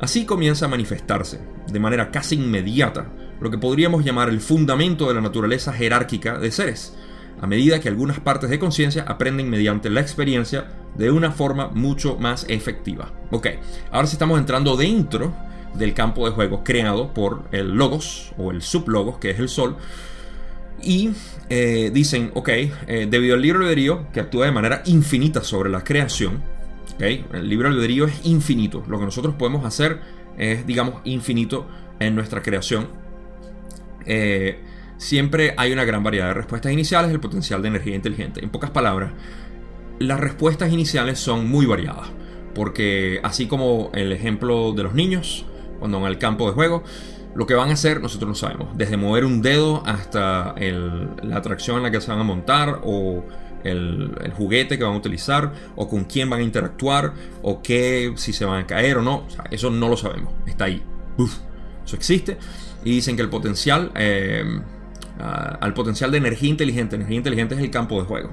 Así 0.00 0.24
comienza 0.24 0.66
a 0.66 0.68
manifestarse, 0.68 1.40
de 1.70 1.80
manera 1.80 2.10
casi 2.10 2.36
inmediata, 2.36 3.12
lo 3.40 3.50
que 3.50 3.58
podríamos 3.58 4.04
llamar 4.04 4.28
el 4.28 4.40
fundamento 4.40 5.08
de 5.08 5.14
la 5.14 5.20
naturaleza 5.20 5.72
jerárquica 5.72 6.38
de 6.38 6.50
seres, 6.50 6.96
a 7.40 7.46
medida 7.46 7.80
que 7.80 7.88
algunas 7.88 8.20
partes 8.20 8.50
de 8.50 8.58
conciencia 8.58 9.02
aprenden 9.02 9.50
mediante 9.50 9.90
la 9.90 10.00
experiencia 10.00 10.66
de 10.96 11.10
una 11.10 11.30
forma 11.30 11.68
mucho 11.68 12.16
más 12.18 12.46
efectiva. 12.48 13.12
Ok, 13.30 13.48
ahora 13.90 14.06
sí 14.06 14.14
estamos 14.14 14.38
entrando 14.38 14.76
dentro 14.76 15.34
del 15.74 15.94
campo 15.94 16.26
de 16.26 16.34
juego 16.34 16.64
creado 16.64 17.14
por 17.14 17.44
el 17.52 17.72
logos 17.72 18.32
o 18.36 18.50
el 18.50 18.62
sublogos, 18.62 19.18
que 19.18 19.30
es 19.30 19.38
el 19.38 19.48
sol, 19.48 19.76
y 20.82 21.10
eh, 21.48 21.90
dicen, 21.92 22.30
ok, 22.34 22.48
eh, 22.48 23.08
debido 23.10 23.34
al 23.34 23.42
libre 23.42 23.64
albedrío, 23.64 24.06
que 24.12 24.20
actúa 24.20 24.46
de 24.46 24.52
manera 24.52 24.82
infinita 24.86 25.42
sobre 25.42 25.70
la 25.70 25.82
creación, 25.84 26.42
okay, 26.94 27.24
el 27.32 27.48
libre 27.48 27.68
albedrío 27.68 28.06
es 28.06 28.24
infinito, 28.24 28.84
lo 28.88 28.98
que 28.98 29.04
nosotros 29.04 29.34
podemos 29.34 29.64
hacer 29.64 30.00
es, 30.36 30.66
digamos, 30.66 31.00
infinito 31.04 31.66
en 31.98 32.14
nuestra 32.14 32.42
creación. 32.42 32.88
Eh, 34.06 34.60
siempre 34.98 35.54
hay 35.56 35.72
una 35.72 35.84
gran 35.84 36.02
variedad 36.02 36.28
de 36.28 36.34
respuestas 36.34 36.72
iniciales, 36.72 37.10
el 37.10 37.20
potencial 37.20 37.62
de 37.62 37.68
energía 37.68 37.94
inteligente. 37.94 38.44
En 38.44 38.50
pocas 38.50 38.70
palabras, 38.70 39.12
las 39.98 40.20
respuestas 40.20 40.72
iniciales 40.72 41.18
son 41.18 41.48
muy 41.48 41.66
variadas, 41.66 42.08
porque 42.54 43.20
así 43.22 43.46
como 43.46 43.90
el 43.94 44.12
ejemplo 44.12 44.72
de 44.72 44.82
los 44.82 44.94
niños, 44.94 45.46
cuando 45.78 46.00
van 46.00 46.08
al 46.08 46.18
campo 46.18 46.46
de 46.46 46.52
juego, 46.52 46.82
lo 47.34 47.46
que 47.46 47.54
van 47.54 47.70
a 47.70 47.74
hacer 47.74 48.00
nosotros 48.00 48.28
no 48.28 48.34
sabemos. 48.34 48.76
Desde 48.76 48.96
mover 48.96 49.24
un 49.24 49.42
dedo 49.42 49.82
hasta 49.86 50.54
la 50.56 51.36
atracción 51.36 51.76
en 51.78 51.84
la 51.84 51.90
que 51.90 52.00
se 52.00 52.10
van 52.10 52.20
a 52.20 52.24
montar 52.24 52.80
o 52.82 53.24
el, 53.64 54.32
juguete 54.36 54.78
que 54.78 54.84
van 54.84 54.94
a 54.94 54.96
utilizar 54.96 55.52
o 55.76 55.88
con 55.88 56.04
quién 56.04 56.30
van 56.30 56.40
a 56.40 56.42
interactuar 56.42 57.12
o 57.42 57.62
qué, 57.62 58.12
si 58.16 58.32
se 58.32 58.44
van 58.44 58.64
a 58.64 58.66
caer 58.66 58.98
o 58.98 59.02
no. 59.02 59.24
eso 59.50 59.70
no 59.70 59.88
lo 59.88 59.96
sabemos. 59.96 60.32
Está 60.46 60.64
ahí. 60.64 60.82
eso 61.84 61.96
existe. 61.96 62.38
Y 62.84 62.90
dicen 62.90 63.16
que 63.16 63.22
el 63.22 63.28
potencial, 63.28 63.92
eh, 63.94 64.60
al 65.18 65.74
potencial 65.74 66.10
de 66.10 66.18
energía 66.18 66.48
inteligente, 66.48 66.96
energía 66.96 67.16
inteligente 67.16 67.54
es 67.54 67.60
el 67.60 67.70
campo 67.70 68.00
de 68.00 68.06
juego. 68.06 68.32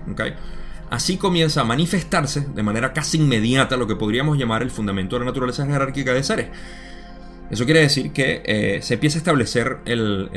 Así 0.89 1.17
comienza 1.17 1.61
a 1.61 1.63
manifestarse 1.63 2.41
de 2.41 2.63
manera 2.63 2.93
casi 2.93 3.17
inmediata 3.17 3.75
lo 3.75 3.87
que 3.87 3.95
podríamos 3.95 4.37
llamar 4.37 4.61
el 4.61 4.69
fundamento 4.69 5.15
de 5.15 5.21
la 5.21 5.25
naturaleza 5.25 5.65
jerárquica 5.65 6.13
de 6.13 6.23
seres. 6.23 6.47
Eso 7.49 7.65
quiere 7.65 7.81
decir 7.81 8.11
que 8.11 8.41
eh, 8.45 8.81
se 8.81 8.95
empieza 8.95 9.17
a 9.17 9.19
establecer 9.19 9.79
el, 9.85 10.29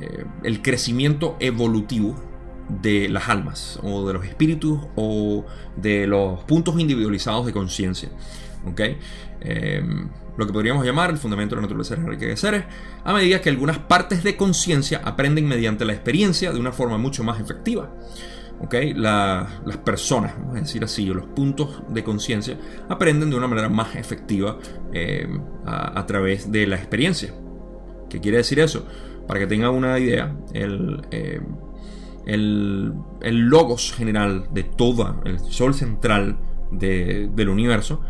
eh, 0.00 0.24
el, 0.42 0.62
crecimiento 0.62 1.36
evolutivo 1.38 2.20
de 2.68 3.08
las 3.08 3.28
almas, 3.28 3.78
o 3.82 4.06
de 4.06 4.14
los 4.14 4.24
espíritus, 4.24 4.80
o 4.96 5.44
de 5.76 6.06
los 6.06 6.42
puntos 6.44 6.78
individualizados 6.78 7.46
de 7.46 7.52
conciencia. 7.52 8.08
¿okay? 8.66 8.98
Em, 9.40 10.08
lo 10.36 10.46
que 10.46 10.52
podríamos 10.52 10.84
llamar 10.84 11.10
el 11.10 11.18
fundamento 11.18 11.54
de 11.54 11.62
la 11.62 11.66
naturaleza 11.66 11.96
jerárquica 11.96 12.26
de 12.26 12.36
seres, 12.36 12.64
a 13.04 13.12
medida 13.12 13.40
que 13.40 13.50
algunas 13.50 13.78
partes 13.78 14.22
de 14.22 14.36
conciencia 14.36 15.00
aprenden 15.04 15.46
mediante 15.46 15.84
la 15.84 15.92
experiencia 15.92 16.52
de 16.52 16.60
una 16.60 16.72
forma 16.72 16.98
mucho 16.98 17.24
más 17.24 17.40
efectiva. 17.40 17.90
¿okay? 18.60 18.94
las 18.94 19.76
personas, 19.84 20.34
vamos 20.38 20.56
a 20.56 20.60
decir 20.60 20.84
así, 20.84 21.06
los 21.06 21.26
puntos 21.26 21.82
de 21.88 22.04
conciencia, 22.04 22.58
aprenden 22.88 23.30
de 23.30 23.36
una 23.36 23.46
manera 23.46 23.68
más 23.68 23.96
efectiva 23.96 24.58
eh, 24.92 25.26
a, 25.66 26.04
través 26.06 26.50
de 26.50 26.66
la 26.66 26.76
experiencia. 26.76 27.34
¿Qué 28.08 28.20
quiere 28.20 28.38
decir 28.38 28.60
eso? 28.60 28.86
Para 29.26 29.40
que 29.40 29.46
tengan 29.46 29.70
una 29.70 29.98
idea, 29.98 30.36
el, 30.52 31.02
eh, 31.10 31.40
el, 32.26 32.92
logos 33.22 33.92
general 33.92 34.48
de 34.52 34.64
todo, 34.64 35.20
el 35.24 35.40
sol 35.40 35.74
central 35.74 36.38
del 36.70 37.48
universo, 37.48 38.02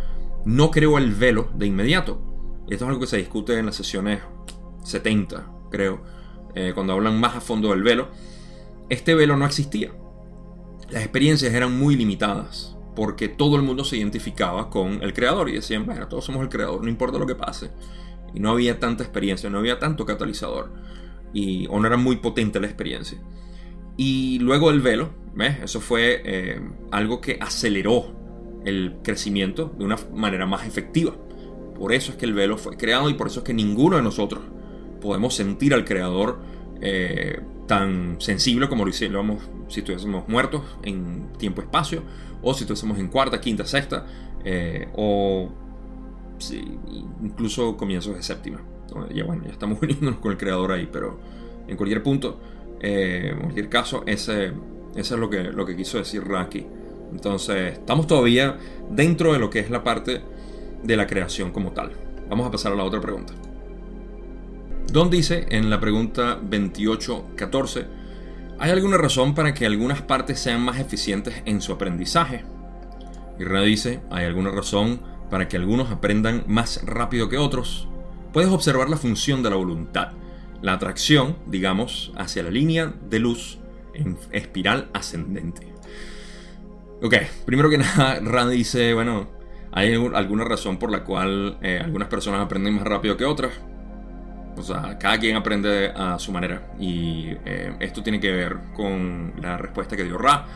no 0.45 0.71
creó 0.71 0.99
el 0.99 1.15
velo 1.15 1.51
de 1.55 1.67
inmediato. 1.67 2.21
Esto 2.69 2.85
es 2.85 2.89
algo 2.89 3.01
que 3.01 3.07
se 3.07 3.19
discute 3.19 3.59
en 3.59 3.67
las 3.67 3.77
sesiones 3.77 4.21
70, 4.85 5.47
creo, 5.71 6.03
eh, 6.55 6.73
cuando 6.75 6.93
hablan 6.93 7.19
más 7.21 7.37
a 7.37 7.41
fondo 7.41 7.71
del 7.71 7.83
velo. 7.83 8.09
Este 8.89 9.15
velo 9.15 9.37
no 9.37 9.47
existía 9.47 9.93
las 10.91 11.03
experiencias 11.03 11.53
eran 11.53 11.77
muy 11.77 11.97
limitadas, 11.97 12.77
porque 12.95 13.29
todo 13.29 13.57
el 13.57 13.63
mundo 13.63 13.85
se 13.85 13.97
identificaba 13.97 14.71
con 14.71 15.03
el 15.03 15.13
creador 15.13 15.49
y 15.49 15.55
decían, 15.55 15.87
bueno, 15.87 16.09
todos 16.09 16.25
somos 16.25 16.43
el 16.43 16.49
creador, 16.49 16.83
no 16.83 16.89
importa 16.89 17.19
lo 17.19 17.27
que 17.27 17.35
pase. 17.35 17.71
Y 18.33 18.41
no 18.41 18.51
había 18.51 18.79
tanta 18.79 19.03
experiencia, 19.03 19.51
no 19.51 19.59
había 19.59 19.79
tanto 19.79 20.05
catalizador, 20.05 20.73
y, 21.33 21.67
o 21.69 21.81
no 21.81 21.87
era 21.87 21.97
muy 21.97 22.17
potente 22.17 22.61
la 22.61 22.67
experiencia. 22.67 23.19
Y 23.97 24.39
luego 24.41 24.71
el 24.71 24.81
velo, 24.81 25.11
¿ves? 25.35 25.59
Eso 25.63 25.81
fue 25.81 26.23
eh, 26.25 26.61
algo 26.91 27.21
que 27.21 27.39
aceleró 27.41 28.24
el 28.65 28.97
crecimiento 29.03 29.73
de 29.79 29.85
una 29.85 29.97
manera 30.15 30.47
más 30.47 30.67
efectiva. 30.67 31.15
Por 31.75 31.93
eso 31.93 32.13
es 32.13 32.19
que 32.19 32.25
el 32.25 32.35
velo 32.35 32.57
fue 32.57 32.77
creado 32.77 33.11
y 33.11 33.15
por 33.15 33.27
eso 33.27 33.41
es 33.41 33.45
que 33.45 33.55
ninguno 33.55 33.97
de 33.97 34.03
nosotros 34.03 34.43
podemos 35.01 35.35
sentir 35.35 35.75
al 35.75 35.85
creador 35.85 36.41
eh, 36.81 37.41
tan 37.67 38.21
sensible 38.21 38.69
como 38.69 38.85
lo 38.85 38.91
hiciéramos 38.91 39.49
si 39.69 39.81
estuviésemos 39.81 40.29
muertos 40.29 40.63
en 40.83 41.33
tiempo-espacio, 41.39 42.03
o 42.43 42.55
si 42.55 42.65
estuviésemos 42.65 42.99
en 42.99 43.09
cuarta, 43.09 43.41
quinta, 43.41 43.65
sexta, 43.65 44.07
eh, 44.45 44.89
o 44.95 45.51
incluso 47.23 47.77
comienzos 47.77 48.15
de 48.17 48.23
séptima. 48.23 48.61
Ya 49.13 49.25
bueno, 49.25 49.45
ya 49.47 49.53
estamos 49.53 49.79
uniéndonos 49.83 50.21
con 50.21 50.33
el 50.33 50.39
creador 50.39 50.73
ahí, 50.73 50.89
pero 50.91 51.19
en 51.67 51.77
cualquier 51.77 52.03
punto, 52.03 52.39
eh, 52.81 53.31
en 53.33 53.41
cualquier 53.41 53.69
caso, 53.69 54.03
ese, 54.07 54.53
eso 54.95 55.15
es 55.15 55.21
lo 55.21 55.31
que, 55.31 55.43
lo 55.45 55.65
que 55.65 55.77
quiso 55.77 55.99
decir 55.99 56.27
Raki. 56.27 56.67
Entonces, 57.15 57.75
estamos 57.75 58.09
todavía 58.09 58.59
dentro 58.91 59.33
de 59.33 59.39
lo 59.39 59.49
que 59.49 59.61
es 59.61 59.71
la 59.71 59.85
parte 59.85 60.21
de 60.83 60.97
la 60.97 61.07
creación 61.07 61.53
como 61.53 61.71
tal. 61.71 61.93
Vamos 62.29 62.47
a 62.47 62.51
pasar 62.51 62.73
a 62.73 62.77
la 62.77 62.83
otra 62.83 63.01
pregunta. 63.01 63.33
Don 64.93 65.11
dice 65.11 65.47
en 65.49 65.71
la 65.71 65.81
pregunta 65.81 66.35
2814, 66.43 67.87
¿hay 68.59 68.71
alguna 68.71 68.99
razón 68.99 69.35
para 69.35 69.55
que 69.55 69.65
algunas 69.65 70.03
partes 70.03 70.41
sean 70.41 70.61
más 70.61 70.79
eficientes 70.79 71.43
en 71.47 71.61
su 71.61 71.73
aprendizaje? 71.73 72.45
Y 73.39 73.45
dice, 73.67 74.01
¿hay 74.11 74.25
alguna 74.25 74.51
razón 74.51 75.01
para 75.31 75.49
que 75.49 75.57
algunos 75.57 75.91
aprendan 75.91 76.45
más 76.49 76.85
rápido 76.85 77.29
que 77.29 77.39
otros? 77.39 77.89
Puedes 78.33 78.51
observar 78.51 78.89
la 78.89 78.97
función 78.97 79.43
de 79.43 79.51
la 79.51 79.57
voluntad, 79.57 80.13
la 80.63 80.73
atracción, 80.73 81.37
digamos, 81.47 82.13
hacia 82.17 82.43
la 82.43 82.51
línea 82.51 82.93
de 83.09 83.21
luz 83.21 83.59
en 83.95 84.19
espiral 84.33 84.91
ascendente. 84.93 85.74
Ok, 87.03 87.15
primero 87.45 87.69
que 87.69 87.79
nada, 87.79 88.21
Rand 88.21 88.53
dice, 88.53 88.95
bueno, 88.95 89.29
¿hay 89.73 89.95
alguna 89.95 90.45
razón 90.45 90.79
por 90.79 90.91
la 90.91 91.05
cual 91.05 91.59
eh, 91.63 91.81
algunas 91.83 92.09
personas 92.09 92.41
aprenden 92.41 92.75
más 92.75 92.85
rápido 92.85 93.17
que 93.17 93.25
otras? 93.25 93.53
O 94.57 94.63
sea, 94.63 94.99
cada 94.99 95.19
quien 95.19 95.37
aprende 95.37 95.93
a 95.95 96.19
su 96.19 96.31
manera. 96.31 96.73
Y 96.79 97.31
eh, 97.45 97.75
esto 97.81 98.03
tiene 98.03 98.21
que 98.21 98.31
ver 98.31 98.57
con 98.75 99.35
la 99.41 99.57
respuesta 99.57 99.97
que 99.97 100.05
dio 100.05 100.17
Ra, 100.17 100.47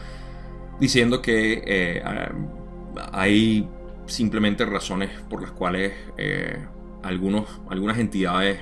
diciendo 0.79 1.21
que 1.21 1.63
eh, 1.67 2.03
hay 3.13 3.69
simplemente 4.07 4.65
razones 4.65 5.11
por 5.29 5.43
las 5.43 5.51
cuales 5.51 5.93
algunos, 7.03 7.61
algunas 7.69 7.99
entidades 7.99 8.61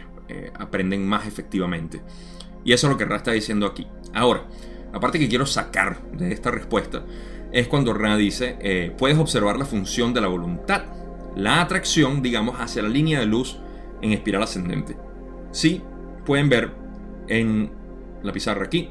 aprenden 0.59 1.06
más 1.06 1.26
efectivamente. 1.26 2.00
Y 2.64 2.73
eso 2.73 2.88
es 2.88 2.92
lo 2.92 2.99
que 2.99 3.04
Ra 3.04 3.16
está 3.16 3.33
diciendo 3.33 3.66
aquí. 3.66 3.87
Ahora, 4.12 4.45
aparte 4.92 5.18
que 5.18 5.28
quiero 5.28 5.47
sacar 5.47 6.02
de 6.12 6.33
esta 6.33 6.50
respuesta, 6.50 7.04
es 7.53 7.69
cuando 7.69 7.95
Ra 7.95 8.17
dice, 8.17 8.93
puedes 8.99 9.19
observar 9.19 9.59
la 9.59 9.65
función 9.65 10.12
de 10.12 10.21
la 10.21 10.29
voluntad, 10.29 10.85
la 11.35 11.61
atracción, 11.61 12.23
digamos, 12.23 12.57
hacia 12.61 12.83
la 12.83 12.88
línea 12.88 13.21
de 13.21 13.26
luz 13.26 13.59
en 14.03 14.12
espiral 14.12 14.43
ascendente. 14.43 14.97
Sí, 15.53 15.83
pueden 16.25 16.49
ver 16.49 16.73
en 17.29 17.71
la 18.23 18.33
pizarra 18.33 18.65
aquí. 18.65 18.91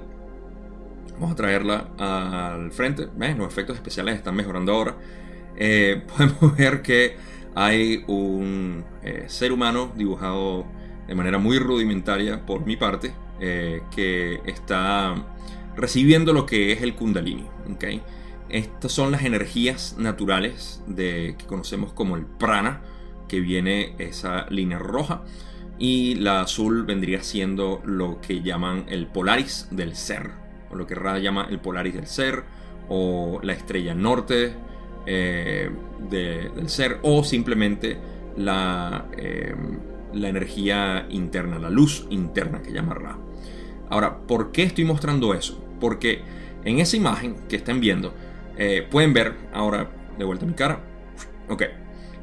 Vamos 1.14 1.32
a 1.32 1.36
traerla 1.36 1.90
al 1.98 2.72
frente. 2.72 3.08
Los 3.38 3.48
efectos 3.48 3.76
especiales 3.76 4.16
están 4.16 4.36
mejorando 4.36 4.74
ahora. 4.74 4.96
Eh, 5.56 6.02
podemos 6.18 6.58
ver 6.58 6.82
que 6.82 7.16
hay 7.54 8.04
un 8.08 8.84
eh, 9.04 9.26
ser 9.28 9.52
humano 9.52 9.94
dibujado 9.96 10.66
de 11.08 11.16
manera 11.16 11.38
muy 11.38 11.60
rudimentaria 11.60 12.46
por 12.46 12.66
mi 12.66 12.76
parte, 12.76 13.14
eh, 13.40 13.82
que 13.96 14.42
está 14.46 15.16
recibiendo 15.76 16.34
lo 16.34 16.46
que 16.46 16.72
es 16.74 16.82
el 16.82 16.96
kundalini. 16.96 17.46
¿okay? 17.74 18.02
Estas 18.56 18.94
son 18.94 19.12
las 19.12 19.26
energías 19.26 19.98
naturales 19.98 20.82
de, 20.88 21.36
que 21.38 21.46
conocemos 21.46 21.92
como 21.92 22.16
el 22.16 22.26
prana, 22.26 22.80
que 23.28 23.42
viene 23.42 23.96
esa 23.98 24.46
línea 24.50 24.80
roja. 24.80 25.24
Y 25.78 26.16
la 26.16 26.40
azul 26.40 26.86
vendría 26.86 27.22
siendo 27.22 27.82
lo 27.84 28.22
que 28.22 28.44
llaman 28.44 28.86
el 28.88 29.08
polaris 29.08 29.68
del 29.72 29.94
ser, 29.98 30.32
o 30.72 30.76
lo 30.78 30.88
que 30.88 30.96
Ra 30.96 31.20
llama 31.20 31.48
el 31.50 31.60
polaris 31.60 31.96
del 31.96 32.08
ser, 32.08 32.46
o 32.88 33.42
la 33.44 33.52
estrella 33.52 33.94
norte 33.94 34.54
eh, 35.06 35.70
del 36.10 36.70
ser, 36.70 37.00
o 37.02 37.26
simplemente 37.26 37.98
la, 38.38 39.08
eh, 39.18 39.54
la 40.14 40.30
energía 40.30 41.08
interna, 41.10 41.60
la 41.60 41.70
luz 41.70 42.08
interna 42.10 42.62
que 42.62 42.72
llama 42.72 42.94
Ra. 42.94 43.18
Ahora, 43.90 44.20
¿por 44.20 44.54
qué 44.54 44.64
estoy 44.64 44.86
mostrando 44.86 45.34
eso? 45.34 45.62
Porque 45.82 46.22
en 46.64 46.80
esa 46.80 46.96
imagen 46.96 47.36
que 47.50 47.58
están 47.58 47.82
viendo, 47.82 48.14
eh, 48.58 48.88
pueden 48.90 49.14
ver, 49.14 49.34
ahora 49.54 49.90
de 50.18 50.26
vuelta 50.26 50.46
mi 50.46 50.54
cara, 50.54 50.80
ok, 51.50 51.64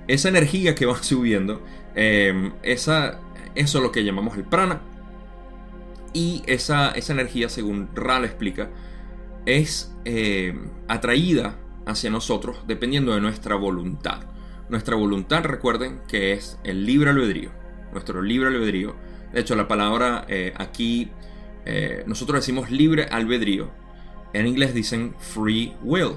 esa 0.09 0.29
energía 0.29 0.75
que 0.75 0.87
va 0.87 0.97
subiendo, 1.03 1.63
em, 1.95 2.53
esa, 2.63 3.21
eso 3.55 3.79
es 3.79 3.85
lo 3.85 3.93
que 3.93 4.05
llamamos 4.05 4.37
el 4.37 4.45
prana. 4.45 4.81
Y 6.15 6.43
esa, 6.47 6.91
esa 6.91 7.15
energía, 7.15 7.49
según 7.49 7.89
Ra 7.95 8.21
le 8.21 8.27
explica, 8.27 8.69
es 9.47 9.95
em, 10.05 10.69
atraída 10.89 11.57
hacia 11.87 12.11
nosotros 12.11 12.59
dependiendo 12.67 13.15
de 13.15 13.21
nuestra 13.21 13.55
voluntad. 13.55 14.21
Nuestra 14.69 14.97
voluntad, 14.97 15.45
recuerden 15.45 16.01
que 16.09 16.33
es 16.33 16.59
el 16.65 16.87
libre 16.87 17.11
albedrío. 17.11 17.51
Nuestro 17.93 18.23
libre 18.23 18.49
albedrío. 18.49 18.97
De 19.33 19.41
hecho, 19.41 19.55
la 19.55 19.69
palabra 19.69 20.25
eh, 20.29 20.53
aquí, 20.57 21.11
eh, 21.65 22.05
nosotros 22.07 22.41
decimos 22.41 22.71
libre 22.71 23.05
albedrío. 23.05 23.71
En 24.33 24.47
inglés 24.47 24.75
dicen 24.75 25.15
free 25.19 25.75
will 25.83 26.13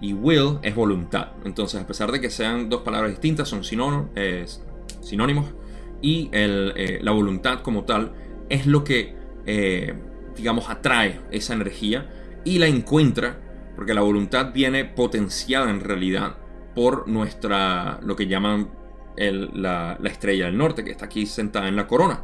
y 0.00 0.12
will 0.12 0.58
es 0.62 0.74
voluntad. 0.74 1.28
Entonces, 1.44 1.80
a 1.80 1.86
pesar 1.86 2.12
de 2.12 2.20
que 2.20 2.30
sean 2.30 2.68
dos 2.68 2.82
palabras 2.82 3.10
distintas, 3.10 3.48
son 3.48 3.64
sinónimos 3.64 5.46
y 6.02 6.28
eh, 6.32 6.98
la 7.02 7.12
voluntad 7.12 7.62
como 7.62 7.84
tal 7.84 8.12
es 8.48 8.66
lo 8.66 8.84
que, 8.84 9.14
eh, 9.46 9.94
digamos, 10.36 10.68
atrae 10.68 11.20
esa 11.30 11.54
energía 11.54 12.10
y 12.44 12.58
la 12.58 12.66
encuentra, 12.66 13.40
porque 13.74 13.94
la 13.94 14.02
voluntad 14.02 14.52
viene 14.52 14.84
potenciada 14.84 15.70
en 15.70 15.80
realidad 15.80 16.36
por 16.74 17.08
nuestra, 17.08 17.98
lo 18.02 18.14
que 18.16 18.26
llaman 18.26 18.70
la, 19.16 19.96
la 19.98 20.08
estrella 20.10 20.44
del 20.44 20.58
norte, 20.58 20.84
que 20.84 20.90
está 20.90 21.06
aquí 21.06 21.24
sentada 21.24 21.68
en 21.68 21.76
la 21.76 21.86
corona 21.86 22.20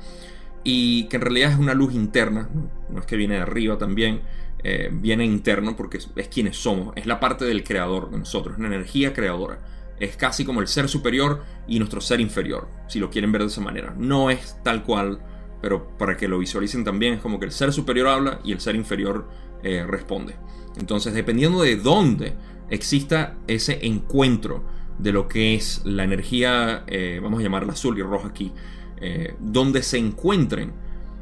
y 0.65 1.05
que 1.05 1.17
en 1.17 1.23
realidad 1.23 1.53
es 1.53 1.59
una 1.59 1.75
luz 1.75 1.95
interna, 1.95 2.49
no 2.91 3.01
es 3.01 3.07
que 3.07 3.17
viene 3.17 3.35
de 3.35 3.41
arriba 3.41 3.79
también, 3.79 4.21
eh, 4.65 4.91
viene 4.93 5.25
interno 5.25 5.75
porque 5.75 5.99
es, 5.99 6.29
quienes 6.29 6.57
somos, 6.57 6.93
es 6.97 7.07
la 7.07 7.19
parte 7.19 7.45
del 7.45 7.65
creador 7.65 8.11
de 8.11 8.19
nosotros, 8.19 8.55
es 8.55 8.59
una 8.59 8.69
energía 8.69 9.13
creadora. 9.13 9.59
Es 9.99 10.17
casi 10.17 10.45
como 10.45 10.61
el 10.61 10.69
ser 10.69 10.89
superior 10.89 11.43
y 11.67 11.79
nuestro 11.79 12.01
ser 12.01 12.21
inferior, 12.21 12.69
si 12.89 12.99
lo 12.99 13.11
quieren 13.11 13.33
ver 13.33 13.43
de 13.43 13.49
esa 13.49 13.61
manera. 13.61 13.95
No 13.97 14.31
es 14.31 14.57
tal 14.63 14.83
cual, 14.83 15.21
pero 15.61 15.97
para 15.97 16.17
que 16.17 16.29
lo 16.29 16.39
visualicen 16.39 16.85
también, 16.85 17.15
es 17.15 17.21
como 17.21 17.39
que 17.39 17.47
el 17.47 17.53
ser 17.53 17.73
superior 17.73 18.09
habla 18.09 18.41
y 18.45 18.53
el 18.53 18.61
ser 18.61 18.75
inferior 18.75 19.29
eh, 19.63 19.85
responde. 19.87 20.37
Entonces, 20.77 21.13
dependiendo 21.15 21.63
de 21.63 21.77
dónde 21.77 22.35
exista 22.71 23.37
ese 23.47 23.85
encuentro 23.87 24.65
de 24.99 25.13
lo 25.13 25.29
que 25.29 25.55
es 25.55 25.83
la 25.85 26.05
energía, 26.05 26.85
eh, 26.87 27.21
vamos 27.23 27.41
a 27.41 27.43
llamarla 27.43 27.73
azul 27.73 27.99
y 27.99 28.03
roja 28.03 28.29
aquí, 28.29 28.53
donde 29.41 29.83
se 29.83 29.99
encuentren, 29.99 30.73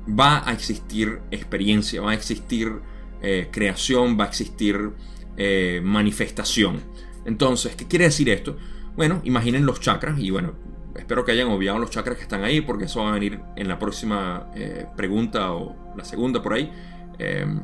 va 0.06 0.47
a 0.47 0.52
existir 0.52 1.20
experiencia, 1.31 2.03
va 2.03 2.11
a 2.11 2.14
existir 2.14 2.81
eh, 3.22 3.48
creación, 3.50 4.18
va 4.18 4.24
a 4.24 4.28
existir 4.28 4.92
eh, 5.37 5.80
manifestación. 5.83 6.80
Entonces, 7.24 7.76
¿qué 7.76 7.87
quiere 7.87 8.06
decir 8.06 8.28
esto? 8.30 8.56
Bueno, 8.96 9.20
imaginen 9.24 9.66
los 9.66 9.80
chakras 9.80 10.18
y 10.18 10.30
bueno, 10.30 10.54
espero 10.96 11.24
que 11.24 11.33
hayan 11.33 11.48
obviado 11.48 11.78
los 11.78 11.90
chakras 11.90 12.16
que 12.16 12.22
están 12.22 12.44
ahí 12.44 12.61
porque 12.61 12.87
eso 12.87 13.02
va 13.02 13.11
a 13.11 13.12
venir 13.12 13.40
en 13.56 13.68
la 13.68 13.78
próxima 13.78 14.50
eh, 14.54 14.87
pregunta 14.96 15.52
o 15.52 15.94
la 15.96 16.04
segunda 16.04 16.42
por 16.42 16.54
ahí. 16.54 16.70
Em, 17.18 17.61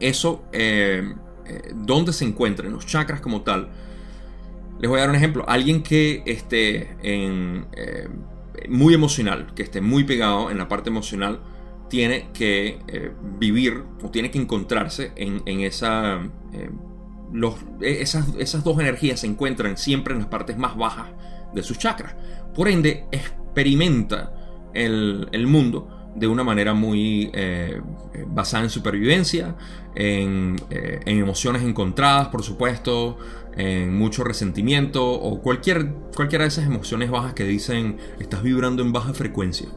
eso, 0.00 0.44
em, 0.52 1.16
¿dónde 1.74 2.12
se 2.12 2.24
encuentran 2.24 2.72
los 2.72 2.86
chakras 2.86 3.20
como 3.20 3.42
tal? 3.42 3.68
Les 4.80 4.88
voy 4.88 4.98
a 4.98 5.02
dar 5.02 5.10
un 5.10 5.16
ejemplo. 5.16 5.44
Alguien 5.46 5.82
que 5.82 6.22
esté 6.24 6.96
en, 7.02 7.66
muy 8.70 8.94
emocional, 8.94 9.52
que 9.54 9.62
esté 9.62 9.82
muy 9.82 10.04
pegado 10.04 10.50
en 10.50 10.56
la 10.56 10.68
parte 10.68 10.88
emocional, 10.88 11.40
tiene 11.90 12.28
que 12.32 12.78
eh, 12.86 13.12
vivir 13.38 13.82
o 14.02 14.08
tiene 14.08 14.30
que 14.30 14.38
encontrarse 14.38 15.12
en, 15.16 15.60
esa... 15.60 16.22
Eh, 16.54 16.70
los, 17.32 17.56
e, 17.80 18.00
esas, 18.00 18.28
esas, 18.38 18.64
dos 18.64 18.78
energías 18.80 19.20
se 19.20 19.26
encuentran 19.26 19.76
siempre 19.76 20.14
en 20.14 20.20
las 20.20 20.28
partes 20.28 20.56
más 20.56 20.76
bajas 20.76 21.08
de 21.52 21.62
sus 21.62 21.78
chakras. 21.78 22.14
Por 22.54 22.68
ende, 22.68 23.04
experimenta 23.10 24.32
el, 24.72 25.28
el 25.32 25.46
mundo 25.46 26.12
de 26.14 26.28
una 26.28 26.44
manera 26.44 26.74
muy 26.74 27.30
eh, 27.34 27.80
basada 28.26 28.64
en 28.64 28.70
supervivencia, 28.70 29.56
en, 29.94 30.56
en, 30.70 31.18
emociones 31.18 31.62
encontradas, 31.62 32.28
por 32.28 32.42
supuesto, 32.42 33.18
en 33.56 33.94
mucho 33.96 34.24
resentimiento 34.24 35.10
o 35.10 35.40
cualquier, 35.42 35.92
cualquiera 36.14 36.44
de 36.44 36.48
esas 36.48 36.66
emociones 36.66 37.10
bajas 37.10 37.34
que 37.34 37.44
dicen 37.44 37.98
estás 38.18 38.42
vibrando 38.42 38.82
en 38.82 38.92
baja 38.92 39.14
frecuencia. 39.14 39.68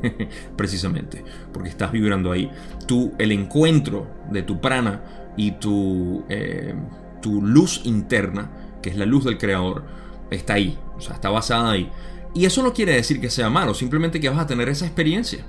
Precisamente, 0.56 1.24
porque 1.52 1.68
estás 1.68 1.92
vibrando 1.92 2.32
ahí. 2.32 2.50
Tú, 2.86 3.12
el 3.18 3.32
encuentro 3.32 4.06
de 4.30 4.42
tu 4.42 4.60
prana 4.60 5.32
y 5.36 5.52
tu, 5.52 6.24
eh, 6.28 6.74
tu 7.20 7.42
luz 7.42 7.82
interna, 7.84 8.50
que 8.82 8.90
es 8.90 8.96
la 8.96 9.06
luz 9.06 9.24
del 9.24 9.38
creador, 9.38 9.84
está 10.30 10.54
ahí. 10.54 10.78
O 10.96 11.00
sea, 11.00 11.14
está 11.14 11.30
basada 11.30 11.70
ahí. 11.70 11.90
Y 12.34 12.44
eso 12.44 12.62
no 12.62 12.72
quiere 12.72 12.94
decir 12.94 13.20
que 13.20 13.30
sea 13.30 13.50
malo, 13.50 13.74
simplemente 13.74 14.20
que 14.20 14.28
vas 14.28 14.38
a 14.38 14.46
tener 14.46 14.68
esa 14.68 14.86
experiencia. 14.86 15.44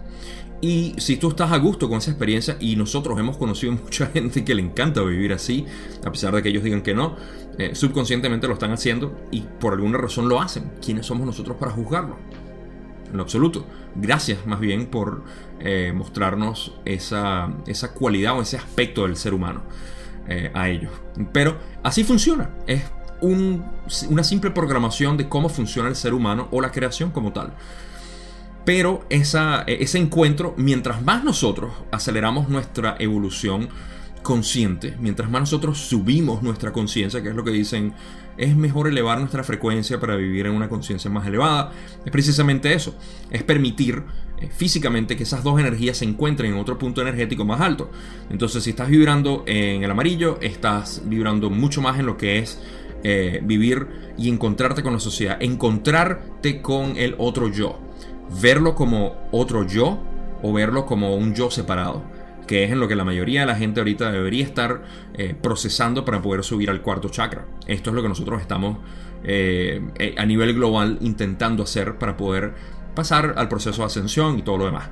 Y 0.61 0.95
si 0.97 1.17
tú 1.17 1.29
estás 1.29 1.51
a 1.51 1.57
gusto 1.57 1.87
con 1.87 1.99
esa 1.99 2.11
experiencia, 2.11 2.57
y 2.59 2.75
nosotros 2.75 3.17
hemos 3.19 3.37
conocido 3.37 3.71
mucha 3.83 4.07
gente 4.07 4.43
que 4.43 4.55
le 4.55 4.61
encanta 4.61 5.01
vivir 5.01 5.33
así, 5.33 5.65
a 6.05 6.11
pesar 6.11 6.35
de 6.35 6.43
que 6.43 6.49
ellos 6.49 6.63
digan 6.63 6.81
que 6.81 6.93
no, 6.93 7.15
eh, 7.57 7.75
subconscientemente 7.75 8.47
lo 8.47 8.53
están 8.53 8.71
haciendo 8.71 9.17
y 9.31 9.41
por 9.41 9.73
alguna 9.73 9.97
razón 9.97 10.29
lo 10.29 10.41
hacen. 10.41 10.71
¿Quiénes 10.83 11.05
somos 11.05 11.25
nosotros 11.25 11.57
para 11.57 11.71
juzgarlo? 11.71 12.17
En 13.09 13.17
lo 13.17 13.23
absoluto. 13.23 13.65
Gracias 13.95 14.45
más 14.45 14.59
bien 14.59 14.85
por 14.85 15.23
eh, 15.59 15.91
mostrarnos 15.93 16.73
esa, 16.85 17.51
esa, 17.65 17.93
cualidad 17.93 18.37
o 18.37 18.41
ese 18.41 18.57
aspecto 18.57 19.03
del 19.03 19.15
ser 19.15 19.33
humano 19.33 19.63
eh, 20.27 20.51
a 20.53 20.69
ellos. 20.69 20.91
Pero 21.33 21.57
así 21.83 22.03
funciona. 22.03 22.51
Es 22.67 22.83
una 23.21 24.23
simple 24.23 24.51
programación 24.51 25.17
de 25.17 25.27
cómo 25.27 25.49
funciona 25.49 25.89
el 25.89 25.95
ser 25.95 26.13
humano 26.13 26.47
o 26.51 26.61
la 26.61 26.71
creación 26.71 27.11
como 27.11 27.33
tal. 27.33 27.53
Pero 28.65 29.05
esa, 29.09 29.63
ese 29.63 29.97
encuentro, 29.97 30.53
mientras 30.57 31.01
más 31.01 31.23
nosotros 31.23 31.71
aceleramos 31.91 32.49
nuestra 32.49 32.95
evolución 32.99 33.69
consciente, 34.21 34.95
mientras 34.99 35.29
más 35.29 35.41
nosotros 35.41 35.77
subimos 35.79 36.43
nuestra 36.43 36.71
conciencia, 36.71 37.23
que 37.23 37.29
es 37.29 37.35
lo 37.35 37.43
que 37.43 37.51
dicen, 37.51 37.93
es 38.37 38.55
mejor 38.55 38.87
elevar 38.87 39.19
nuestra 39.19 39.43
frecuencia 39.43 39.99
para 39.99 40.15
vivir 40.15 40.45
en 40.45 40.53
una 40.53 40.69
conciencia 40.69 41.09
más 41.09 41.27
elevada, 41.27 41.71
es 42.05 42.11
precisamente 42.11 42.73
eso, 42.73 42.95
es 43.31 43.43
permitir 43.43 44.03
eh, 44.39 44.49
físicamente 44.55 45.17
que 45.17 45.23
esas 45.23 45.43
dos 45.43 45.59
energías 45.59 45.97
se 45.97 46.05
encuentren 46.05 46.53
en 46.53 46.59
otro 46.59 46.77
punto 46.77 47.01
energético 47.01 47.43
más 47.43 47.59
alto. 47.61 47.91
Entonces, 48.29 48.63
si 48.63 48.71
estás 48.71 48.89
vibrando 48.89 49.43
en 49.45 49.83
el 49.83 49.91
amarillo, 49.91 50.37
estás 50.41 51.01
vibrando 51.05 51.49
mucho 51.49 51.81
más 51.81 51.99
en 51.99 52.05
lo 52.05 52.17
que 52.17 52.39
es 52.39 52.59
eh, 53.03 53.41
vivir 53.43 53.87
y 54.17 54.29
encontrarte 54.29 54.83
con 54.83 54.93
la 54.93 54.99
sociedad, 54.99 55.37
encontrarte 55.41 56.61
con 56.61 56.97
el 56.97 57.15
otro 57.17 57.49
yo 57.49 57.88
verlo 58.41 58.75
como 58.75 59.15
otro 59.31 59.65
yo 59.65 59.99
o 60.41 60.53
verlo 60.53 60.85
como 60.85 61.15
un 61.15 61.33
yo 61.33 61.51
separado, 61.51 62.03
que 62.47 62.63
es 62.63 62.71
en 62.71 62.79
lo 62.79 62.87
que 62.87 62.95
la 62.95 63.03
mayoría 63.03 63.41
de 63.41 63.47
la 63.47 63.55
gente 63.55 63.79
ahorita 63.79 64.11
debería 64.11 64.43
estar 64.43 64.83
eh, 65.13 65.35
procesando 65.39 66.05
para 66.05 66.21
poder 66.21 66.43
subir 66.43 66.69
al 66.69 66.81
cuarto 66.81 67.09
chakra. 67.09 67.45
Esto 67.67 67.89
es 67.89 67.95
lo 67.95 68.01
que 68.01 68.09
nosotros 68.09 68.41
estamos 68.41 68.77
eh, 69.23 69.81
eh, 69.97 70.15
a 70.17 70.25
nivel 70.25 70.53
global 70.53 70.97
intentando 71.01 71.63
hacer 71.63 71.97
para 71.97 72.15
poder 72.15 72.53
pasar 72.95 73.33
al 73.37 73.49
proceso 73.49 73.81
de 73.81 73.87
ascensión 73.87 74.39
y 74.39 74.41
todo 74.41 74.57
lo 74.57 74.65
demás. 74.65 74.89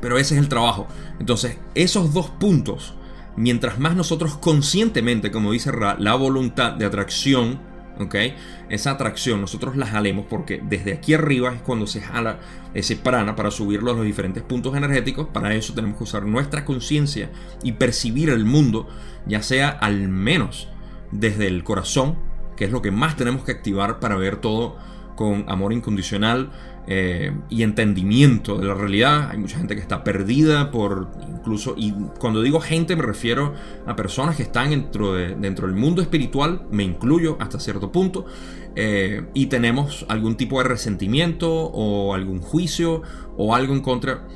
Pero 0.00 0.18
ese 0.18 0.34
es 0.34 0.40
el 0.40 0.48
trabajo. 0.48 0.86
Entonces, 1.18 1.58
esos 1.74 2.12
dos 2.12 2.30
puntos, 2.30 2.94
mientras 3.36 3.78
más 3.78 3.94
nosotros 3.94 4.36
conscientemente, 4.36 5.30
como 5.30 5.52
dice 5.52 5.72
Ra, 5.72 5.96
la 5.98 6.14
voluntad 6.14 6.72
de 6.72 6.84
atracción, 6.84 7.60
¿ok? 7.98 8.14
Esa 8.68 8.92
atracción 8.92 9.40
nosotros 9.40 9.76
la 9.76 9.86
jalemos 9.86 10.26
porque 10.28 10.60
desde 10.62 10.92
aquí 10.92 11.14
arriba 11.14 11.52
es 11.54 11.62
cuando 11.62 11.86
se 11.86 12.00
jala 12.00 12.40
ese 12.74 12.96
prana 12.96 13.36
para 13.36 13.50
subirlo 13.50 13.92
a 13.92 13.94
los 13.94 14.04
diferentes 14.04 14.42
puntos 14.42 14.76
energéticos. 14.76 15.28
Para 15.28 15.54
eso 15.54 15.74
tenemos 15.74 15.98
que 15.98 16.04
usar 16.04 16.24
nuestra 16.24 16.64
conciencia 16.64 17.30
y 17.62 17.72
percibir 17.72 18.30
el 18.30 18.44
mundo, 18.44 18.88
ya 19.26 19.42
sea 19.42 19.68
al 19.68 20.08
menos 20.08 20.68
desde 21.12 21.46
el 21.46 21.64
corazón, 21.64 22.16
que 22.56 22.64
es 22.64 22.70
lo 22.70 22.82
que 22.82 22.90
más 22.90 23.16
tenemos 23.16 23.44
que 23.44 23.52
activar 23.52 24.00
para 24.00 24.16
ver 24.16 24.36
todo 24.36 24.76
con 25.14 25.44
amor 25.48 25.72
incondicional 25.72 26.50
eh, 26.86 27.32
y 27.48 27.62
entendimiento 27.62 28.58
de 28.58 28.66
la 28.66 28.74
realidad. 28.74 29.30
Hay 29.30 29.38
mucha 29.38 29.58
gente 29.58 29.74
que 29.74 29.80
está 29.80 30.04
perdida 30.04 30.70
por 30.70 31.10
incluso, 31.28 31.74
y 31.76 31.92
cuando 32.18 32.42
digo 32.42 32.60
gente 32.60 32.96
me 32.96 33.02
refiero 33.02 33.54
a 33.86 33.96
personas 33.96 34.36
que 34.36 34.42
están 34.42 34.70
dentro, 34.70 35.14
de, 35.14 35.34
dentro 35.34 35.66
del 35.66 35.76
mundo 35.76 36.02
espiritual, 36.02 36.66
me 36.70 36.84
incluyo 36.84 37.36
hasta 37.40 37.58
cierto 37.60 37.92
punto, 37.92 38.26
eh, 38.74 39.26
y 39.34 39.46
tenemos 39.46 40.06
algún 40.08 40.36
tipo 40.36 40.58
de 40.58 40.68
resentimiento 40.68 41.50
o 41.52 42.14
algún 42.14 42.40
juicio 42.40 43.02
o 43.36 43.54
algo 43.54 43.74
en 43.74 43.80
contra. 43.80 44.26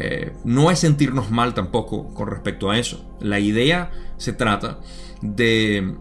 Eh, 0.00 0.32
no 0.44 0.70
es 0.70 0.78
sentirnos 0.78 1.30
mal 1.30 1.54
tampoco 1.54 2.14
con 2.14 2.28
respecto 2.28 2.70
a 2.70 2.78
eso. 2.78 3.16
La 3.20 3.40
idea 3.40 3.90
se 4.16 4.32
trata 4.32 4.78
de 5.22 5.96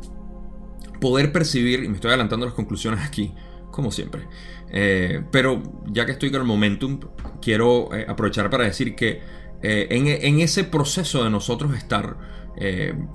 poder 0.99 1.31
percibir, 1.31 1.83
y 1.83 1.87
me 1.87 1.95
estoy 1.95 2.09
adelantando 2.09 2.45
las 2.45 2.55
conclusiones 2.55 2.99
aquí, 3.05 3.33
como 3.71 3.91
siempre, 3.91 4.27
eh, 4.69 5.23
pero 5.31 5.61
ya 5.87 6.05
que 6.05 6.11
estoy 6.13 6.31
con 6.31 6.41
el 6.41 6.47
momentum, 6.47 6.99
quiero 7.41 7.93
eh, 7.93 8.05
aprovechar 8.07 8.49
para 8.49 8.65
decir 8.65 8.95
que 8.95 9.21
eh, 9.61 9.87
en, 9.89 10.39
ese 10.39 10.63
proceso 10.63 11.23
de 11.23 11.29
nosotros 11.29 11.75
estar 11.75 12.37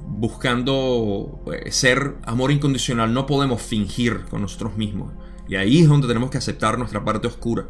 buscando 0.07 1.45
ser 1.69 2.15
amor 2.23 2.53
incondicional, 2.53 3.13
no 3.13 3.27
podemos 3.27 3.61
fingir 3.61 4.21
con 4.31 4.41
nosotros 4.41 4.77
mismos. 4.77 5.15
Y 5.49 5.57
ahí 5.57 5.81
es 5.81 5.89
donde 5.89 6.07
tenemos 6.07 6.31
que 6.31 6.39
aceptar 6.39 6.79
nuestra 6.79 7.05
parte 7.05 7.27
oscura. 7.27 7.67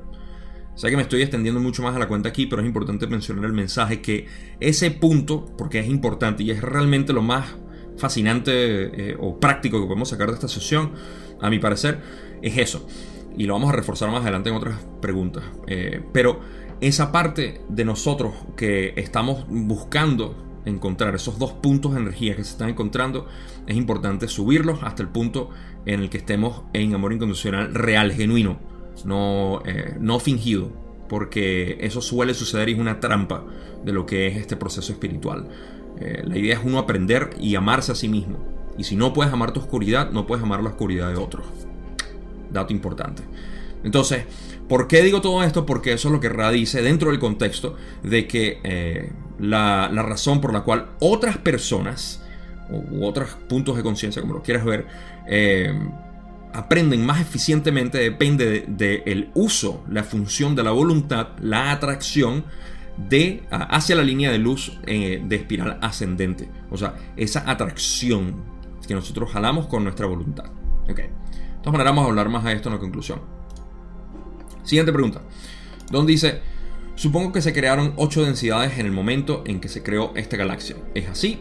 Sé 0.75 0.91
que 0.91 0.97
me 0.97 1.03
estoy 1.03 1.23
extendiendo 1.23 1.63
mucho 1.63 1.83
más 1.83 1.97
a 1.97 1.99
la 1.99 2.09
cuenta 2.09 2.29
aquí, 2.29 2.45
pero 2.45 2.61
es 2.61 2.69
importante 2.69 3.07
mencionar 3.07 3.47
el 3.47 3.55
mensaje 3.55 4.03
que 4.03 4.27
ese 4.61 4.91
punto, 4.91 5.47
porque 5.57 5.79
es 5.79 5.87
importante 5.87 6.43
y 6.43 6.51
es 6.51 6.61
realmente 6.61 7.15
lo 7.15 7.23
más 7.23 7.57
fascinante 7.97 9.17
o 9.19 9.41
práctico 9.41 9.81
que 9.81 9.87
podemos 9.87 10.11
sacar 10.11 10.29
de 10.29 10.35
esta 10.35 10.49
sesión, 10.49 10.93
a 11.41 11.49
mi 11.49 11.59
parecer, 11.59 12.03
es 12.43 12.59
eso 12.59 12.87
y 13.37 13.45
lo 13.45 13.55
vamos 13.55 13.71
a 13.71 13.73
reforzar 13.73 14.11
más 14.11 14.23
adelante 14.23 14.51
en 14.51 14.57
otras 14.57 14.77
preguntas. 15.01 15.45
Eh, 15.67 16.03
pero 16.13 16.41
esa 16.81 17.13
parte 17.13 17.61
de 17.69 17.85
nosotros 17.85 18.33
que 18.57 18.95
estamos 18.97 19.45
buscando 19.49 20.35
encontrar 20.65 21.15
esos 21.15 21.39
dos 21.39 21.53
puntos 21.53 21.95
de 21.95 22.01
energía 22.01 22.37
que 22.37 22.45
se 22.45 22.53
están 22.53 22.69
encontrando, 22.69 23.27
es 23.67 23.77
importante 23.77 24.29
subirlos 24.29 24.83
hasta 24.83 25.03
el 25.03 25.09
punto 25.09 25.51
en 25.87 26.01
el 26.01 26.11
que 26.11 26.19
estemos 26.19 26.63
en 26.73 26.95
amor 26.95 27.13
incondicional 27.13 27.75
real, 27.75 28.13
genuino, 28.13 28.59
no, 29.05 29.63
eh, 29.65 29.97
no 29.99 30.21
fingido, 30.21 30.71
porque 31.09 31.79
eso 31.81 32.01
suele 32.01 32.35
suceder 32.35 32.69
y 32.69 32.73
es 32.73 32.79
una 32.79 33.01
trampa 33.01 33.45
de 33.85 33.93
lo 33.93 34.07
que 34.07 34.29
es 34.29 34.37
este 34.37 34.57
proceso 34.57 34.93
espiritual. 34.93 35.49
Eh, 36.01 36.23
la 36.25 36.39
idea 36.39 36.55
es 36.55 36.65
uno 36.65 36.79
aprender 36.79 37.31
y 37.39 37.55
amarse 37.55 37.93
a 37.93 37.95
sí 37.95 38.09
mismo. 38.09 38.39
Y 38.79 38.85
si 38.85 38.97
no 38.97 39.13
puedes 39.13 39.33
amar 39.33 39.53
tu 39.53 39.61
oscuridad, 39.61 40.11
no 40.11 40.27
puedes 40.27 40.43
amar 40.43 40.63
la 40.63 40.71
oscuridad 40.71 41.11
de 41.11 41.17
otros. 41.17 41.45
Dato 42.53 42.73
importante. 42.73 43.23
Entonces, 43.85 44.25
¿por 44.69 44.87
qué 44.89 45.03
digo 45.03 45.21
todo 45.21 45.43
esto? 45.43 45.67
Porque 45.67 45.93
eso 45.93 46.09
es 46.09 46.13
lo 46.13 46.21
que 46.21 46.29
radice 46.29 46.83
dentro 46.83 47.11
del 47.11 47.19
contexto 47.19 47.77
de 48.03 48.27
que 48.27 48.61
eh, 48.63 49.13
la, 49.39 49.89
razón 49.89 50.41
por 50.41 50.53
la 50.53 50.63
cual 50.63 50.91
otras 51.01 51.39
personas 51.39 52.23
u 52.71 53.05
otros 53.05 53.31
puntos 53.49 53.77
de 53.77 53.83
conciencia, 53.83 54.23
como 54.23 54.35
lo 54.35 54.43
quieras 54.43 54.65
ver, 54.65 54.87
eh, 55.27 55.73
aprenden 56.53 57.05
más 57.05 57.21
eficientemente 57.21 57.99
depende 57.99 58.65
del 58.69 59.31
uso, 59.35 59.85
la 59.89 60.05
función 60.05 60.55
de 60.55 60.63
la 60.63 60.71
voluntad, 60.71 61.29
la 61.41 61.73
atracción 61.73 62.45
de, 62.97 63.43
hacia 63.51 63.97
la 63.97 64.03
línea 64.03 64.31
de 64.31 64.39
luz 64.39 64.79
eh, 64.87 65.23
de 65.25 65.37
espiral 65.37 65.79
ascendente. 65.81 66.49
O 66.71 66.77
sea, 66.77 66.95
esa 67.17 67.51
atracción 67.51 68.45
que 68.87 68.95
nosotros 68.95 69.31
jalamos 69.31 69.67
con 69.67 69.85
nuestra 69.85 70.07
voluntad. 70.07 70.47
Okay. 70.89 71.07
De 71.63 71.67
todas 71.67 71.75
maneras, 71.75 71.93
vamos 71.93 72.07
a 72.07 72.09
hablar 72.09 72.29
más 72.29 72.45
a 72.45 72.51
esto 72.51 72.69
en 72.71 72.75
la 72.75 72.81
conclusión. 72.81 73.21
Siguiente 74.65 74.93
pregunta. 74.93 75.23
Don 75.93 76.07
dice, 76.07 76.41
supongo 76.97 77.31
que 77.31 77.41
se 77.41 77.53
crearon 77.53 77.93
8 77.95 78.25
densidades 78.25 78.81
en 78.81 78.87
el 78.87 78.91
momento 78.91 79.45
en 79.47 79.61
que 79.61 79.69
se 79.69 79.85
creó 79.85 80.11
esta 80.17 80.37
galaxia. 80.37 80.75
¿Es 80.97 81.09
así? 81.09 81.39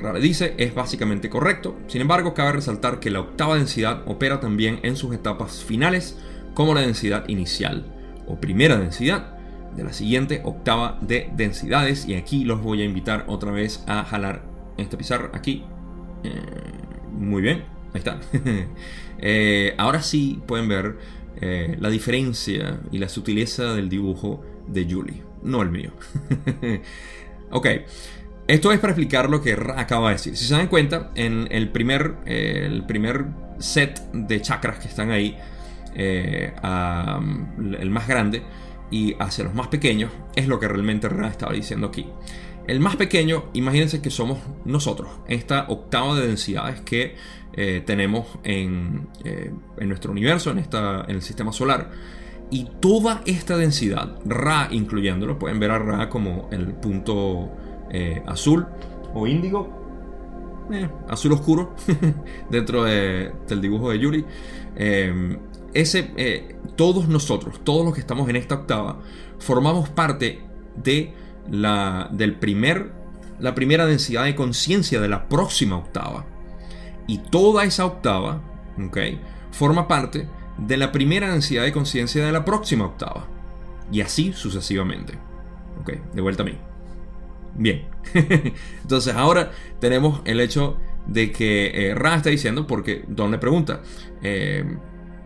Rare 0.00 0.20
dice, 0.20 0.54
es 0.58 0.76
básicamente 0.76 1.28
correcto. 1.28 1.76
Sin 1.88 2.00
embargo, 2.02 2.34
cabe 2.34 2.52
resaltar 2.52 3.00
que 3.00 3.10
la 3.10 3.18
octava 3.18 3.56
densidad 3.56 4.04
opera 4.06 4.38
también 4.38 4.78
en 4.84 4.94
sus 4.94 5.12
etapas 5.12 5.64
finales 5.64 6.18
como 6.54 6.72
la 6.72 6.82
densidad 6.82 7.28
inicial 7.28 7.92
o 8.28 8.40
primera 8.40 8.76
densidad 8.76 9.38
de 9.74 9.82
la 9.82 9.92
siguiente 9.92 10.40
octava 10.44 10.98
de 11.00 11.32
densidades. 11.34 12.06
Y 12.06 12.14
aquí 12.14 12.44
los 12.44 12.62
voy 12.62 12.82
a 12.82 12.84
invitar 12.84 13.24
otra 13.26 13.50
vez 13.50 13.82
a 13.88 14.04
jalar 14.04 14.44
esta 14.76 14.96
pizarra 14.96 15.32
aquí. 15.32 15.64
Eh, 16.22 16.30
muy 17.10 17.42
bien, 17.42 17.64
ahí 17.92 17.98
está. 17.98 18.20
Eh, 19.26 19.74
ahora 19.78 20.02
sí 20.02 20.42
pueden 20.46 20.68
ver 20.68 20.98
eh, 21.40 21.76
la 21.80 21.88
diferencia 21.88 22.78
y 22.92 22.98
la 22.98 23.08
sutileza 23.08 23.74
del 23.74 23.88
dibujo 23.88 24.44
de 24.68 24.84
Julie, 24.84 25.22
no 25.42 25.62
el 25.62 25.70
mío. 25.70 25.92
ok, 27.50 27.66
esto 28.46 28.70
es 28.70 28.78
para 28.78 28.90
explicar 28.92 29.30
lo 29.30 29.40
que 29.40 29.54
acaba 29.76 30.10
de 30.10 30.16
decir. 30.16 30.36
Si 30.36 30.44
se 30.44 30.52
dan 30.52 30.68
cuenta, 30.68 31.10
en 31.14 31.48
el 31.50 31.70
primer, 31.70 32.16
eh, 32.26 32.64
el 32.66 32.84
primer 32.84 33.24
set 33.58 33.98
de 34.12 34.42
chakras 34.42 34.78
que 34.78 34.88
están 34.88 35.10
ahí, 35.10 35.38
el 35.94 36.50
más 37.90 38.06
grande 38.06 38.42
y 38.90 39.14
hacia 39.20 39.44
los 39.44 39.54
más 39.54 39.68
pequeños, 39.68 40.10
es 40.36 40.48
lo 40.48 40.60
que 40.60 40.68
realmente 40.68 41.08
Ra 41.08 41.28
estaba 41.28 41.54
diciendo 41.54 41.86
aquí. 41.86 42.06
El 42.66 42.80
más 42.80 42.96
pequeño, 42.96 43.44
imagínense 43.54 44.02
que 44.02 44.10
somos 44.10 44.38
nosotros, 44.66 45.08
esta 45.28 45.66
octava 45.68 46.14
de 46.14 46.26
densidades 46.26 46.80
que 46.80 47.14
eh, 47.56 47.82
tenemos 47.86 48.26
en, 48.42 49.06
eh, 49.24 49.52
en, 49.78 49.88
nuestro 49.88 50.10
universo, 50.10 50.50
en, 50.50 50.58
esta, 50.58 51.04
en 51.06 51.16
el 51.16 51.22
sistema 51.22 51.52
solar. 51.52 51.90
Y 52.50 52.68
toda 52.80 53.22
esta 53.26 53.56
densidad, 53.56 54.18
Ra 54.24 54.68
incluyéndolo, 54.72 55.38
pueden 55.38 55.60
ver 55.60 55.70
a 55.70 55.78
Ra 55.78 56.08
como 56.08 56.48
el 56.50 56.74
punto 56.74 57.52
eh, 57.90 58.22
azul 58.26 58.66
o 59.14 59.26
índigo, 59.28 60.66
azul 61.08 61.32
oscuro, 61.32 61.76
dentro 62.50 62.84
del 62.84 63.60
dibujo 63.60 63.90
de 63.90 63.98
Yuri. 63.98 64.24
ese, 65.72 66.56
todos 66.74 67.06
nosotros, 67.08 67.62
todos 67.62 67.84
los 67.84 67.94
que 67.94 68.00
estamos 68.00 68.28
en 68.28 68.36
esta 68.36 68.56
octava, 68.56 69.00
formamos 69.38 69.88
parte 69.90 70.40
de 70.76 71.14
la, 71.50 72.08
del 72.12 72.34
primer, 72.34 72.92
la 73.38 73.54
primera 73.54 73.86
densidad 73.86 74.24
de 74.24 74.34
conciencia 74.34 75.00
de 75.00 75.08
la 75.08 75.28
próxima 75.28 75.76
octava. 75.76 76.33
Y 77.06 77.18
toda 77.18 77.64
esa 77.64 77.86
octava, 77.86 78.42
forma 79.50 79.88
parte 79.88 80.28
de 80.58 80.76
la 80.76 80.92
primera 80.92 81.30
densidad 81.30 81.64
de 81.64 81.72
conciencia 81.72 82.24
de 82.24 82.32
la 82.32 82.44
próxima 82.44 82.86
octava. 82.86 83.26
Y 83.90 84.00
así 84.00 84.32
sucesivamente. 84.32 85.18
Ok, 85.80 85.92
de 86.14 86.22
vuelta 86.22 86.42
a 86.42 86.46
mí. 86.46 86.58
Bien. 87.54 87.86
Entonces 88.82 89.14
ahora 89.14 89.50
tenemos 89.80 90.22
el 90.24 90.40
hecho 90.40 90.78
de 91.06 91.32
que 91.32 91.90
eh, 91.90 91.94
Ra 91.94 92.16
está 92.16 92.30
diciendo, 92.30 92.66
porque 92.66 93.04
Don 93.08 93.30
le 93.30 93.38
pregunta, 93.38 93.82
eh, 94.22 94.64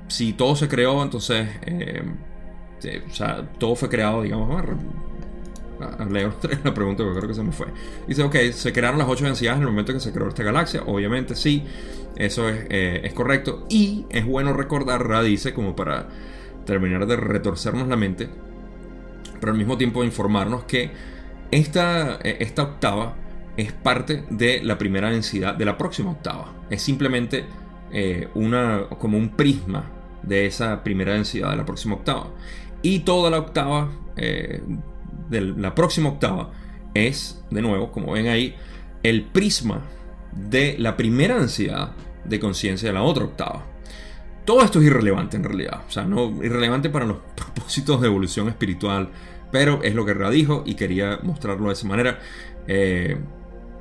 si 0.08 0.32
todo 0.32 0.56
se 0.56 0.68
creó, 0.68 1.02
entonces, 1.02 1.48
eh, 1.62 2.02
o 3.06 3.14
sea, 3.14 3.48
todo 3.58 3.76
fue 3.76 3.88
creado, 3.88 4.22
digamos, 4.22 4.64
leo 6.10 6.32
la 6.64 6.74
pregunta 6.74 7.04
porque 7.04 7.18
creo 7.18 7.28
que 7.28 7.34
se 7.34 7.42
me 7.42 7.52
fue. 7.52 7.68
Dice, 8.06 8.22
ok, 8.22 8.36
se 8.52 8.72
crearon 8.72 8.98
las 8.98 9.08
ocho 9.08 9.24
densidades 9.24 9.58
en 9.58 9.62
el 9.62 9.68
momento 9.70 9.92
que 9.92 10.00
se 10.00 10.12
creó 10.12 10.28
esta 10.28 10.42
galaxia. 10.42 10.82
Obviamente 10.86 11.34
sí, 11.34 11.64
eso 12.16 12.48
es, 12.48 12.66
eh, 12.70 13.10
correcto. 13.14 13.66
Y 13.68 14.06
es 14.10 14.26
bueno 14.26 14.52
recordar, 14.52 15.06
Ra 15.06 15.22
dice, 15.22 15.54
como 15.54 15.76
para 15.76 16.08
terminar 16.64 17.06
de 17.06 17.16
retorcernos 17.16 17.88
la 17.88 17.96
mente, 17.96 18.28
pero 19.40 19.52
al 19.52 19.58
mismo 19.58 19.78
tiempo 19.78 20.04
informarnos 20.04 20.64
que 20.64 20.90
esta, 21.50 22.18
eh, 22.22 22.38
esta 22.40 22.62
octava 22.62 23.16
es 23.56 23.72
parte 23.72 24.24
de 24.30 24.60
la 24.62 24.78
primera 24.78 25.10
densidad 25.10 25.54
de 25.54 25.64
la 25.64 25.78
próxima 25.78 26.10
octava. 26.10 26.52
Es 26.70 26.82
simplemente 26.82 27.44
eh, 27.92 28.28
una, 28.34 28.86
como 28.98 29.16
un 29.16 29.30
prisma 29.30 29.84
de 30.22 30.46
esa 30.46 30.82
primera 30.82 31.14
densidad 31.14 31.50
de 31.50 31.56
la 31.56 31.64
próxima 31.64 31.94
octava. 31.94 32.28
Y 32.82 33.00
toda 33.00 33.30
la 33.30 33.38
octava 33.38 33.90
de 35.28 35.40
la 35.40 35.74
próxima 35.74 36.08
octava 36.10 36.50
es, 36.94 37.42
de 37.50 37.62
nuevo, 37.62 37.92
como 37.92 38.12
ven 38.12 38.28
ahí, 38.28 38.54
el 39.02 39.24
prisma 39.24 39.82
de 40.32 40.76
la 40.78 40.96
primera 40.96 41.38
densidad 41.38 41.92
de 42.24 42.40
conciencia 42.40 42.88
de 42.88 42.94
la 42.94 43.02
otra 43.02 43.24
octava. 43.24 43.64
Todo 44.44 44.62
esto 44.62 44.80
es 44.80 44.86
irrelevante 44.86 45.36
en 45.36 45.44
realidad, 45.44 45.82
o 45.86 45.90
sea, 45.90 46.04
no 46.04 46.42
irrelevante 46.42 46.88
para 46.90 47.04
los 47.04 47.18
propósitos 47.36 48.00
de 48.00 48.06
evolución 48.06 48.48
espiritual, 48.48 49.10
pero 49.50 49.82
es 49.82 49.94
lo 49.94 50.04
que 50.04 50.14
Ra 50.14 50.30
dijo 50.30 50.62
y 50.66 50.74
quería 50.74 51.20
mostrarlo 51.22 51.68
de 51.68 51.72
esa 51.72 51.86
manera. 51.86 52.18
Eh, 52.66 53.16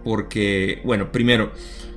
porque, 0.03 0.81
bueno, 0.85 1.11
primero, 1.11 1.51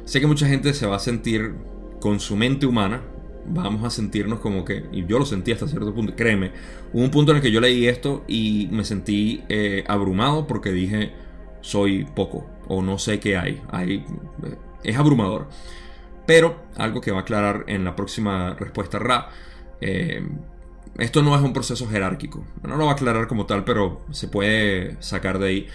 sé 0.04 0.20
que 0.20 0.26
mucha 0.26 0.48
gente 0.48 0.74
se 0.74 0.86
va 0.86 0.96
a 0.96 1.00
sentir 1.00 1.54
con 2.00 2.18
su 2.18 2.34
mente 2.34 2.66
humana, 2.66 3.02
vamos 3.46 3.84
a 3.84 3.90
sentirnos 3.90 4.40
como 4.40 4.64
que, 4.64 4.84
y 4.92 5.06
yo 5.06 5.18
lo 5.18 5.26
sentí 5.26 5.52
hasta 5.52 5.66
cierto 5.66 5.94
punto, 5.94 6.14
créeme, 6.14 6.52
hubo 6.92 7.02
un 7.02 7.10
punto 7.10 7.32
en 7.32 7.36
el 7.36 7.42
que 7.42 7.50
yo 7.50 7.60
leí 7.60 7.86
esto 7.86 8.24
y 8.28 8.68
me 8.70 8.84
sentí 8.84 9.42
eh, 9.48 9.84
abrumado 9.88 10.46
porque 10.46 10.72
dije, 10.72 11.12
soy 11.60 12.04
poco 12.04 12.46
o 12.68 12.82
no 12.82 12.98
sé 12.98 13.20
qué 13.20 13.36
hay, 13.36 13.60
hay 13.70 14.04
es 14.82 14.96
abrumador. 14.96 15.48
Pero 16.26 16.62
algo 16.76 17.00
que 17.00 17.10
va 17.10 17.18
a 17.18 17.20
aclarar 17.22 17.64
en 17.66 17.84
la 17.84 17.96
próxima 17.96 18.54
respuesta 18.54 18.98
Ra, 18.98 19.30
eh, 19.80 20.24
esto 20.98 21.22
no 21.22 21.34
es 21.34 21.42
un 21.42 21.52
proceso 21.52 21.88
jerárquico. 21.88 22.44
No 22.62 22.76
lo 22.76 22.84
va 22.84 22.92
a 22.92 22.94
aclarar 22.94 23.26
como 23.26 23.46
tal, 23.46 23.64
pero 23.64 24.02
se 24.10 24.28
puede 24.28 24.96
sacar 25.02 25.38
de 25.38 25.48
ahí. 25.48 25.66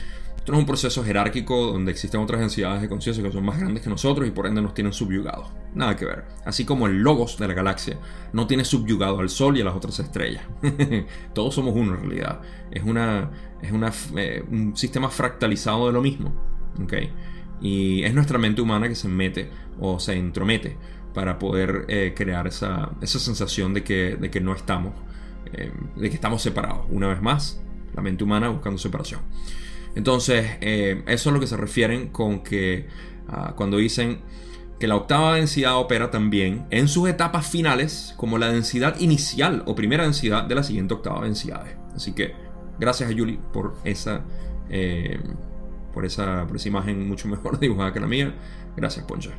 Esto 0.45 0.51
no 0.51 0.59
es 0.59 0.61
un 0.61 0.67
proceso 0.67 1.03
jerárquico 1.03 1.71
donde 1.71 1.91
existen 1.91 2.21
otras 2.21 2.39
densidades 2.39 2.79
de 2.79 2.87
conciencia 2.87 3.23
que 3.23 3.31
son 3.31 3.43
más 3.43 3.57
grandes 3.59 3.81
que 3.81 3.89
nosotros 3.89 4.27
y 4.27 4.29
por 4.29 4.45
ende 4.45 4.61
nos 4.61 4.75
tienen 4.75 4.93
subyugados. 4.93 5.47
Nada 5.73 5.95
que 5.95 6.05
ver. 6.05 6.25
Así 6.45 6.65
como 6.65 6.85
el 6.85 7.01
logos 7.01 7.39
de 7.39 7.47
la 7.47 7.55
galaxia 7.55 7.97
no 8.31 8.45
tiene 8.45 8.63
subyugado 8.63 9.21
al 9.21 9.29
Sol 9.29 9.57
y 9.57 9.61
a 9.61 9.63
las 9.63 9.75
otras 9.75 9.99
estrellas. 9.99 10.43
Todos 11.33 11.55
somos 11.55 11.73
uno 11.75 11.95
en 11.95 12.01
realidad. 12.01 12.41
Es, 12.69 12.83
una, 12.83 13.31
es 13.59 13.71
una, 13.71 13.91
eh, 14.17 14.43
un 14.51 14.77
sistema 14.77 15.09
fractalizado 15.09 15.87
de 15.87 15.93
lo 15.93 16.03
mismo. 16.03 16.31
¿okay? 16.79 17.11
Y 17.59 18.03
es 18.03 18.13
nuestra 18.13 18.37
mente 18.37 18.61
humana 18.61 18.87
que 18.87 18.93
se 18.93 19.07
mete 19.07 19.49
o 19.79 19.97
se 19.99 20.15
intromete 20.15 20.77
para 21.15 21.39
poder 21.39 21.85
eh, 21.87 22.13
crear 22.15 22.45
esa, 22.45 22.91
esa, 23.01 23.17
sensación 23.17 23.73
de 23.73 23.83
que, 23.83 24.15
de 24.15 24.29
que 24.29 24.41
no 24.41 24.53
estamos, 24.53 24.93
eh, 25.53 25.71
de 25.95 26.07
que 26.07 26.15
estamos 26.15 26.43
separados. 26.43 26.85
Una 26.91 27.07
vez 27.07 27.19
más, 27.19 27.63
la 27.95 28.03
mente 28.03 28.23
humana 28.23 28.49
buscando 28.49 28.77
separación. 28.77 29.21
Entonces, 29.95 30.57
eh, 30.61 31.03
eso 31.07 31.29
es 31.29 31.33
lo 31.33 31.39
que 31.39 31.47
se 31.47 31.57
refieren 31.57 32.09
con 32.09 32.41
que 32.43 32.87
ah, 33.27 33.53
cuando 33.55 33.77
dicen 33.77 34.19
que 34.79 34.87
la 34.87 34.95
octava 34.95 35.35
densidad 35.35 35.77
opera 35.77 36.11
también 36.11 36.65
en 36.69 36.87
sus 36.87 37.07
etapas 37.07 37.47
finales 37.47 38.13
como 38.17 38.37
la 38.37 38.51
densidad 38.51 38.99
inicial 38.99 39.63
o 39.65 39.73
primera 39.73 40.03
densidad 40.03 40.43
de 40.43 40.55
la 40.55 40.63
siguiente 40.63 40.93
octava 40.93 41.23
densidad. 41.23 41.65
Así 41.95 42.11
que 42.11 42.33
gracias 42.77 43.09
a 43.09 43.13
Yuli 43.13 43.39
por 43.53 43.75
esa, 43.85 44.25
por 45.93 46.05
esa, 46.05 46.45
por 46.45 46.57
esa 46.57 46.67
imagen 46.67 47.07
mucho 47.07 47.29
mejor 47.29 47.57
dibujada 47.61 47.93
que 47.93 48.01
la 48.01 48.07
mía. 48.07 48.35
Gracias, 48.75 49.05
Poncha. 49.05 49.31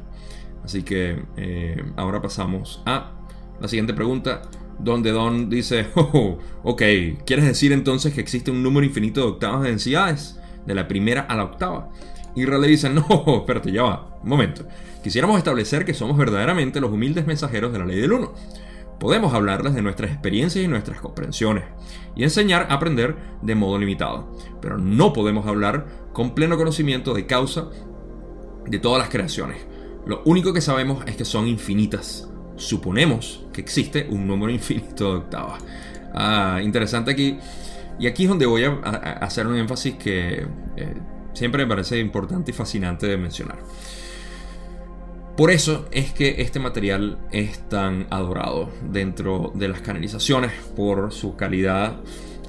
Así 0.66 0.82
que 0.82 1.22
eh, 1.36 1.84
ahora 1.96 2.20
pasamos 2.20 2.82
a 2.86 3.12
la 3.60 3.68
siguiente 3.68 3.94
pregunta, 3.94 4.42
donde 4.80 5.12
Don 5.12 5.48
dice, 5.48 5.86
oh, 5.94 6.38
ok, 6.64 6.82
¿quieres 7.24 7.44
decir 7.44 7.72
entonces 7.72 8.12
que 8.12 8.20
existe 8.20 8.50
un 8.50 8.62
número 8.62 8.84
infinito 8.84 9.20
de 9.20 9.26
octavas 9.28 9.62
de 9.62 9.68
densidades? 9.68 10.40
De 10.66 10.74
la 10.74 10.88
primera 10.88 11.22
a 11.22 11.36
la 11.36 11.44
octava. 11.44 11.88
Ra 12.36 12.58
le 12.58 12.68
dice, 12.68 12.90
no, 12.90 13.06
espérate, 13.38 13.72
ya 13.72 13.82
va, 13.82 14.18
un 14.22 14.28
momento. 14.28 14.66
Quisiéramos 15.02 15.38
establecer 15.38 15.84
que 15.84 15.94
somos 15.94 16.16
verdaderamente 16.16 16.80
los 16.80 16.90
humildes 16.90 17.26
mensajeros 17.26 17.72
de 17.72 17.78
la 17.78 17.86
ley 17.86 18.00
del 18.00 18.12
uno. 18.12 18.34
Podemos 18.98 19.34
hablarles 19.34 19.74
de 19.74 19.82
nuestras 19.82 20.10
experiencias 20.10 20.64
y 20.64 20.68
nuestras 20.68 21.00
comprensiones 21.00 21.64
y 22.14 22.24
enseñar 22.24 22.66
a 22.70 22.74
aprender 22.74 23.14
de 23.42 23.54
modo 23.54 23.78
limitado, 23.78 24.34
pero 24.60 24.78
no 24.78 25.12
podemos 25.12 25.46
hablar 25.46 25.86
con 26.12 26.34
pleno 26.34 26.56
conocimiento 26.56 27.12
de 27.12 27.26
causa 27.26 27.68
de 28.66 28.78
todas 28.78 28.98
las 28.98 29.10
creaciones 29.10 29.58
lo 30.06 30.22
único 30.24 30.52
que 30.52 30.60
sabemos 30.60 31.04
es 31.06 31.16
que 31.16 31.24
son 31.24 31.48
infinitas. 31.48 32.28
Suponemos 32.54 33.44
que 33.52 33.60
existe 33.60 34.06
un 34.08 34.26
número 34.26 34.52
infinito 34.52 35.12
de 35.12 35.18
octavas. 35.18 35.62
Ah, 36.14 36.60
interesante 36.62 37.10
aquí. 37.10 37.38
Y 37.98 38.06
aquí 38.06 38.24
es 38.24 38.28
donde 38.28 38.46
voy 38.46 38.64
a, 38.64 38.72
hacer 39.20 39.46
un 39.46 39.56
énfasis 39.56 39.94
que 39.94 40.46
eh, 40.76 40.94
siempre 41.32 41.64
me 41.64 41.68
parece 41.68 41.98
importante 41.98 42.50
y 42.50 42.54
fascinante 42.54 43.06
de 43.06 43.16
mencionar. 43.16 43.58
Por 45.36 45.50
eso 45.50 45.86
es 45.90 46.12
que 46.12 46.36
este 46.38 46.58
material 46.58 47.18
es 47.30 47.68
tan 47.68 48.06
adorado 48.08 48.70
dentro 48.90 49.52
de 49.54 49.68
las 49.68 49.82
canalizaciones, 49.82 50.52
por 50.74 51.12
su 51.12 51.36
calidad 51.36 52.00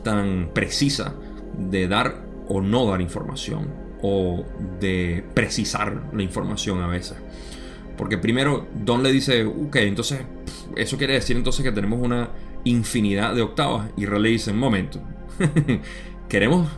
tan 0.04 0.52
precisa 0.54 1.14
de 1.58 1.88
dar 1.90 2.24
o 2.48 2.62
no 2.62 2.86
dar 2.86 3.02
información, 3.02 3.88
o 4.02 4.46
de 4.80 5.24
precisar 5.34 6.10
la 6.14 6.24
información 6.24 6.82
a 6.82 6.88
veces. 6.88 7.18
Porque 7.98 8.18
primero 8.18 8.68
Don 8.74 9.04
le 9.04 9.12
dice, 9.12 9.44
ok, 9.44 9.76
entonces 9.78 10.22
eso 10.76 10.98
quiere 10.98 11.16
decir 11.16 11.36
entonces 11.36 11.64
que 11.64 11.72
tenemos 11.72 12.00
una 12.00 12.30
infinidad 12.64 13.34
de 13.34 13.42
octavas. 13.42 13.90
Y 13.98 14.06
le 14.06 14.30
dice, 14.30 14.52
un 14.52 14.60
momento, 14.60 15.02
queremos 16.30 16.70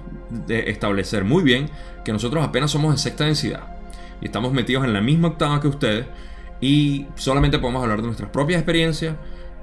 establecer 0.49 1.23
muy 1.23 1.43
bien 1.43 1.69
que 2.03 2.11
nosotros 2.11 2.43
apenas 2.43 2.71
somos 2.71 2.93
de 2.93 2.97
sexta 2.97 3.25
densidad. 3.25 3.75
Y 4.21 4.25
estamos 4.25 4.53
metidos 4.53 4.85
en 4.85 4.93
la 4.93 5.01
misma 5.01 5.29
octava 5.29 5.61
que 5.61 5.67
ustedes. 5.67 6.05
Y 6.61 7.07
solamente 7.15 7.59
podemos 7.59 7.81
hablar 7.83 8.01
de 8.01 8.07
nuestras 8.07 8.29
propias 8.29 8.59
experiencias. 8.59 9.15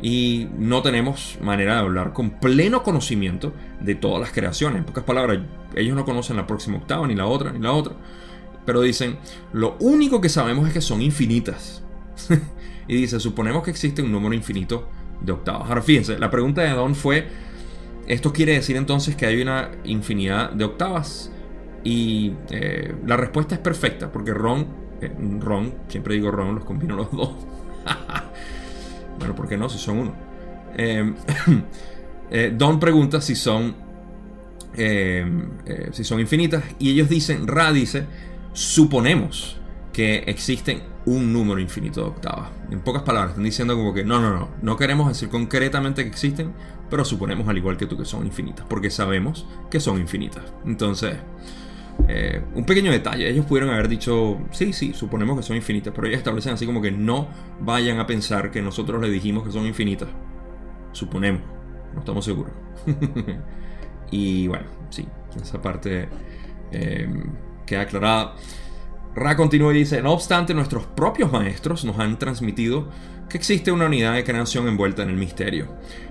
Y 0.03 0.49
no 0.59 0.83
tenemos 0.83 1.39
manera 1.41 1.75
de 1.75 1.81
hablar 1.81 2.13
con 2.13 2.31
pleno 2.39 2.83
conocimiento 2.83 3.53
de 3.81 3.95
todas 3.95 4.21
las 4.21 4.31
creaciones. 4.31 4.79
En 4.79 4.85
pocas 4.85 5.05
palabras, 5.05 5.39
ellos 5.75 5.97
no 5.97 6.05
conocen 6.05 6.37
la 6.37 6.47
próxima 6.47 6.79
octava, 6.79 7.07
ni 7.07 7.15
la 7.15 7.27
otra, 7.27 7.53
ni 7.53 7.61
la 7.61 7.73
otra. 7.73 7.95
Pero 8.67 8.83
dicen, 8.83 9.19
lo 9.53 9.77
único 9.81 10.21
que 10.21 10.29
sabemos 10.29 10.67
es 10.67 10.75
que 10.75 10.81
son 10.81 11.01
infinitas. 11.01 11.83
y 12.89 12.97
dice, 12.97 13.21
suponemos 13.21 13.63
que 13.63 13.71
existe 13.71 14.03
un 14.03 14.13
número 14.13 14.35
infinito 14.35 14.89
de 15.21 15.33
octavas. 15.33 15.69
Ahora 15.69 15.83
fíjense, 15.83 16.19
la 16.19 16.31
pregunta 16.31 16.63
de 16.63 16.71
Don 16.71 16.95
fue, 16.95 17.29
¿esto 18.07 18.33
quiere 18.33 18.53
decir 18.53 18.77
entonces 18.77 19.17
que 19.17 19.27
hay 19.27 19.41
una 19.41 19.71
infinidad 19.85 20.53
de 20.53 20.65
octavas? 20.65 21.31
Y 21.85 22.33
eh, 22.51 22.95
la 23.07 23.17
respuesta 23.17 23.55
es 23.55 23.61
perfecta, 23.61 24.11
porque 24.11 24.33
Ron, 24.33 24.67
eh, 25.01 25.13
Ron, 25.41 25.73
siempre 25.89 26.15
digo 26.15 26.31
Ron, 26.31 26.55
los 26.55 26.65
combino 26.65 26.97
los 26.97 27.13
dos. 27.13 27.31
bueno, 29.19 29.35
¿por 29.35 29.49
qué 29.49 29.57
no? 29.57 29.69
Si 29.69 29.79
son 29.79 29.99
uno. 29.99 30.15
Em, 30.77 31.15
eh, 32.31 32.53
Don 32.57 32.81
pregunta 32.81 33.21
si 33.21 33.37
son, 33.37 33.75
em, 34.75 35.49
si 35.93 36.03
son 36.03 36.19
infinitas 36.19 36.65
y 36.79 36.91
ellos 36.91 37.09
dicen, 37.09 37.47
Ra 37.47 37.73
dice, 37.73 38.07
suponemos 38.53 39.61
que 39.97 40.25
existen 40.27 40.83
un 41.07 41.33
número 41.33 41.59
infinito 41.59 42.03
de 42.03 42.09
octavas. 42.09 42.51
En 42.71 42.81
pocas 42.81 43.03
palabras, 43.03 43.31
están 43.31 43.45
diciendo 43.45 43.75
como 43.75 43.95
que 43.95 44.05
no, 44.05 44.21
no, 44.21 44.29
no, 44.29 44.51
no 44.61 44.77
queremos 44.77 45.09
decir 45.09 45.31
concretamente 45.31 46.03
que 46.03 46.11
existen, 46.11 46.53
pero 46.91 47.03
suponemos 47.03 47.49
al 47.49 47.57
igual 47.57 47.79
que 47.79 47.87
tú 47.87 47.97
que 47.97 48.05
son 48.05 48.27
infinitas, 48.27 48.67
porque 48.69 48.91
sabemos 48.91 49.47
que 49.71 49.81
son 49.81 49.99
infinitas. 49.99 50.43
Entonces, 50.67 51.17
eh, 52.09 52.43
un 52.55 52.67
pequeño 52.67 52.93
detalle, 52.93 53.27
ellos 53.27 53.47
pudieron 53.47 53.71
haber 53.71 53.89
dicho, 53.89 54.37
sí, 54.51 54.75
sí, 54.75 54.93
suponemos 54.93 55.35
que 55.39 55.43
son 55.43 55.57
infinitas, 55.57 55.95
pero 55.95 56.09
ellos 56.09 56.19
establecen 56.19 56.53
así 56.53 56.67
como 56.67 56.83
que 56.83 56.93
no 56.93 57.29
vayan 57.61 57.99
a 57.99 58.07
pensar 58.07 58.51
que 58.51 58.61
nosotros 58.61 59.01
les 59.01 59.11
dijimos 59.11 59.45
que 59.45 59.51
son 59.51 59.65
infinitas. 59.65 60.11
Suponemos, 60.93 61.41
no 61.95 62.01
estamos 62.01 62.23
seguros. 62.23 62.53
y 64.11 64.47
bueno, 64.47 64.67
sí, 64.91 65.09
esa 65.41 65.63
parte... 65.63 66.07
Eh, 66.71 67.09
queda 67.67 67.83
aclarada. 67.83 68.35
Ra 69.17 69.35
continúa 69.35 69.73
y 69.75 69.79
dice, 69.79 70.03
no 70.03 70.13
obstante, 70.13 70.53
nuestros 70.53 70.85
propios 70.85 71.33
maestros 71.33 71.87
nos 71.87 71.99
han 71.99 72.19
transmitido 72.19 72.91
que 73.31 73.39
existe 73.39 73.73
una 73.73 73.87
unidad 73.87 74.13
de 74.13 74.25
creación 74.25 74.69
envuelta 74.69 75.03
en 75.03 75.09
el 75.09 75.17
misterio, 75.17 75.69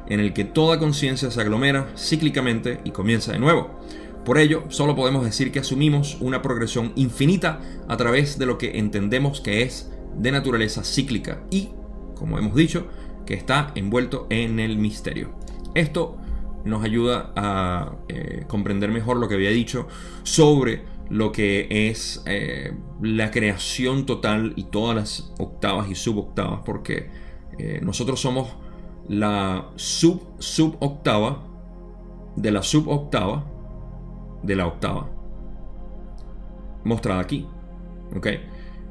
en 0.08 0.20
el 0.20 0.34
que 0.34 0.44
toda 0.44 0.80
conciencia 0.80 1.30
se 1.30 1.40
aglomera 1.40 1.88
cíclicamente 1.96 2.80
y 2.84 2.90
comienza 2.90 3.32
de 3.32 3.38
nuevo. 3.38 3.80
Por 4.26 4.40
ello, 4.40 4.64
solo 4.70 4.96
podemos 4.96 5.24
decir 5.24 5.52
que 5.52 5.60
asumimos 5.60 6.18
una 6.20 6.42
progresión 6.42 6.94
infinita 6.96 7.62
a 7.88 7.96
través 7.96 8.40
de 8.40 8.48
lo 8.48 8.58
que 8.58 8.80
entendemos 8.80 9.40
que 9.40 9.62
es 9.62 9.92
de 10.16 10.32
naturaleza 10.32 10.84
cíclica 10.84 11.44
y, 11.52 11.70
como 12.16 12.40
hemos 12.40 12.56
dicho, 12.56 12.88
que 13.28 13.36
está 13.36 13.72
envuelto 13.76 14.26
en 14.32 14.60
el 14.60 14.80
misterio. 14.80 15.38
Esto 15.76 16.18
nos 16.64 16.84
ayuda 16.84 17.32
a 17.36 17.98
eh, 18.08 18.46
comprender 18.48 18.90
mejor 18.90 19.18
lo 19.18 19.28
que 19.28 19.36
había 19.36 19.52
dicho 19.52 19.88
sobre 20.24 20.95
lo 21.10 21.32
que 21.32 21.68
es 21.70 22.24
eh, 22.26 22.74
la 23.02 23.32
creación 23.32 24.06
total 24.06 24.54
y 24.56 24.66
todas 24.66 24.96
las 24.96 25.34
octavas 25.40 25.90
y 25.90 25.96
suboctavas, 25.96 26.62
porque 26.66 27.10
eh, 27.58 27.80
nosotros 27.82 28.20
somos 28.20 28.56
la 29.08 29.70
sub 29.76 30.22
suboctava 30.40 31.48
de 32.36 32.52
la 32.52 32.64
suboctava 32.64 33.46
de 34.42 34.56
la 34.56 34.68
octava 34.68 35.10
mostrada 36.84 37.22
aquí. 37.22 37.48
¿Ok? 38.16 38.28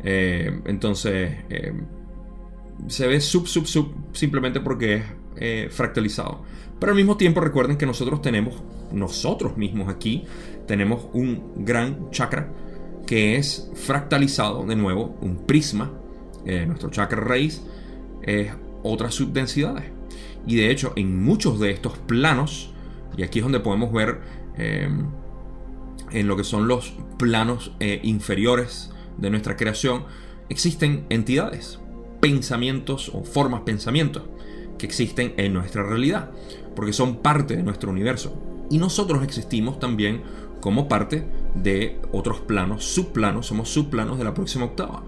Eh, 0.07 0.61
entonces 0.67 1.33
se 2.89 3.07
ve 3.07 3.21
sub 3.21 3.47
sub 3.47 3.67
sub 3.67 3.93
simplemente 4.13 4.61
porque 4.61 5.03
es 5.37 5.75
fractalizado. 5.75 6.43
Pero 6.79 6.93
al 6.93 6.97
mismo 6.97 7.17
tiempo 7.17 7.41
recuerden 7.41 7.77
que 7.77 7.87
nosotros 7.87 8.21
tenemos, 8.21 8.63
nosotros 8.93 9.57
mismos 9.57 9.89
aquí, 9.89 10.25
tenemos 10.67 11.07
un 11.13 11.65
gran 11.65 12.11
chakra 12.11 12.49
que 13.07 13.37
es 13.37 13.71
fractalizado 13.75 14.65
de 14.65 14.77
nuevo, 14.77 15.17
un 15.21 15.47
prisma. 15.47 15.93
Eh, 16.47 16.65
nuestro 16.67 16.91
chakra 16.91 17.21
raíz 17.21 17.63
es 18.23 18.53
otras 18.83 19.15
subdensidades. 19.15 19.85
Y 20.47 20.57
de 20.57 20.71
hecho, 20.71 20.93
en 20.97 21.23
muchos 21.23 21.59
de 21.61 21.71
estos 21.71 21.99
planos, 21.99 22.73
y 23.17 23.23
aquí 23.23 23.39
es 23.39 23.45
donde 23.45 23.61
podemos 23.61 23.93
ver 23.93 24.21
eh, 24.57 24.89
en 26.11 26.29
lo 26.29 26.37
que 26.37 26.45
son 26.45 26.69
los 26.69 26.95
planos 27.19 27.73
eh, 27.81 28.01
inferiores 28.03 28.91
de 29.17 29.31
nuestra 29.31 29.57
creación, 29.57 30.05
existen 30.49 31.07
entidades, 31.09 31.81
pensamientos 32.21 33.11
o 33.13 33.25
formas 33.25 33.63
pensamientos 33.63 34.25
que 34.79 34.87
existen 34.87 35.35
en 35.37 35.53
nuestra 35.53 35.83
realidad, 35.83 36.31
porque 36.75 36.93
son 36.93 37.17
parte 37.17 37.57
de 37.57 37.63
nuestro 37.63 37.91
universo. 37.91 38.41
Y 38.71 38.79
nosotros 38.79 39.23
existimos 39.23 39.79
también 39.79 40.23
como 40.65 40.89
parte 40.89 41.27
de 41.55 42.01
otros 42.11 42.41
planos, 42.41 42.87
subplanos, 42.87 43.49
somos 43.49 43.69
subplanos 43.69 44.17
de 44.17 44.25
la 44.25 44.33
próxima 44.33 44.65
octava. 44.65 45.03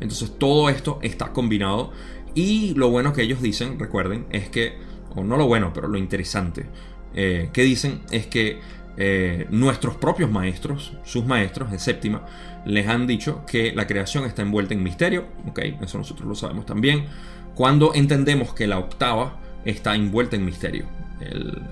Entonces 0.00 0.38
todo 0.38 0.70
esto 0.70 1.00
está 1.02 1.34
combinado 1.34 1.92
y 2.34 2.72
lo 2.76 2.88
bueno 2.88 3.12
que 3.12 3.20
ellos 3.20 3.42
dicen, 3.42 3.78
recuerden, 3.78 4.24
es 4.30 4.48
que, 4.48 4.78
o 5.14 5.22
no 5.22 5.36
lo 5.36 5.46
bueno, 5.46 5.72
pero 5.74 5.86
lo 5.86 5.98
interesante 5.98 6.64
eh, 7.14 7.50
que 7.52 7.60
dicen 7.60 8.00
es 8.10 8.26
que 8.26 8.60
eh, 8.96 9.46
nuestros 9.50 9.96
propios 9.96 10.30
maestros, 10.30 10.94
sus 11.04 11.26
maestros 11.26 11.70
de 11.70 11.78
séptima, 11.78 12.24
les 12.64 12.88
han 12.88 13.06
dicho 13.06 13.44
que 13.46 13.74
la 13.74 13.86
creación 13.86 14.24
está 14.24 14.40
envuelta 14.40 14.72
en 14.72 14.82
misterio, 14.82 15.26
eso 15.82 15.98
nosotros 15.98 16.26
lo 16.26 16.34
sabemos 16.34 16.64
también, 16.64 17.04
cuando 17.54 17.92
entendemos 17.92 18.54
que 18.54 18.66
la 18.66 18.78
octava 18.78 19.38
está 19.66 19.94
envuelta 19.94 20.36
en 20.36 20.46
misterio, 20.46 20.86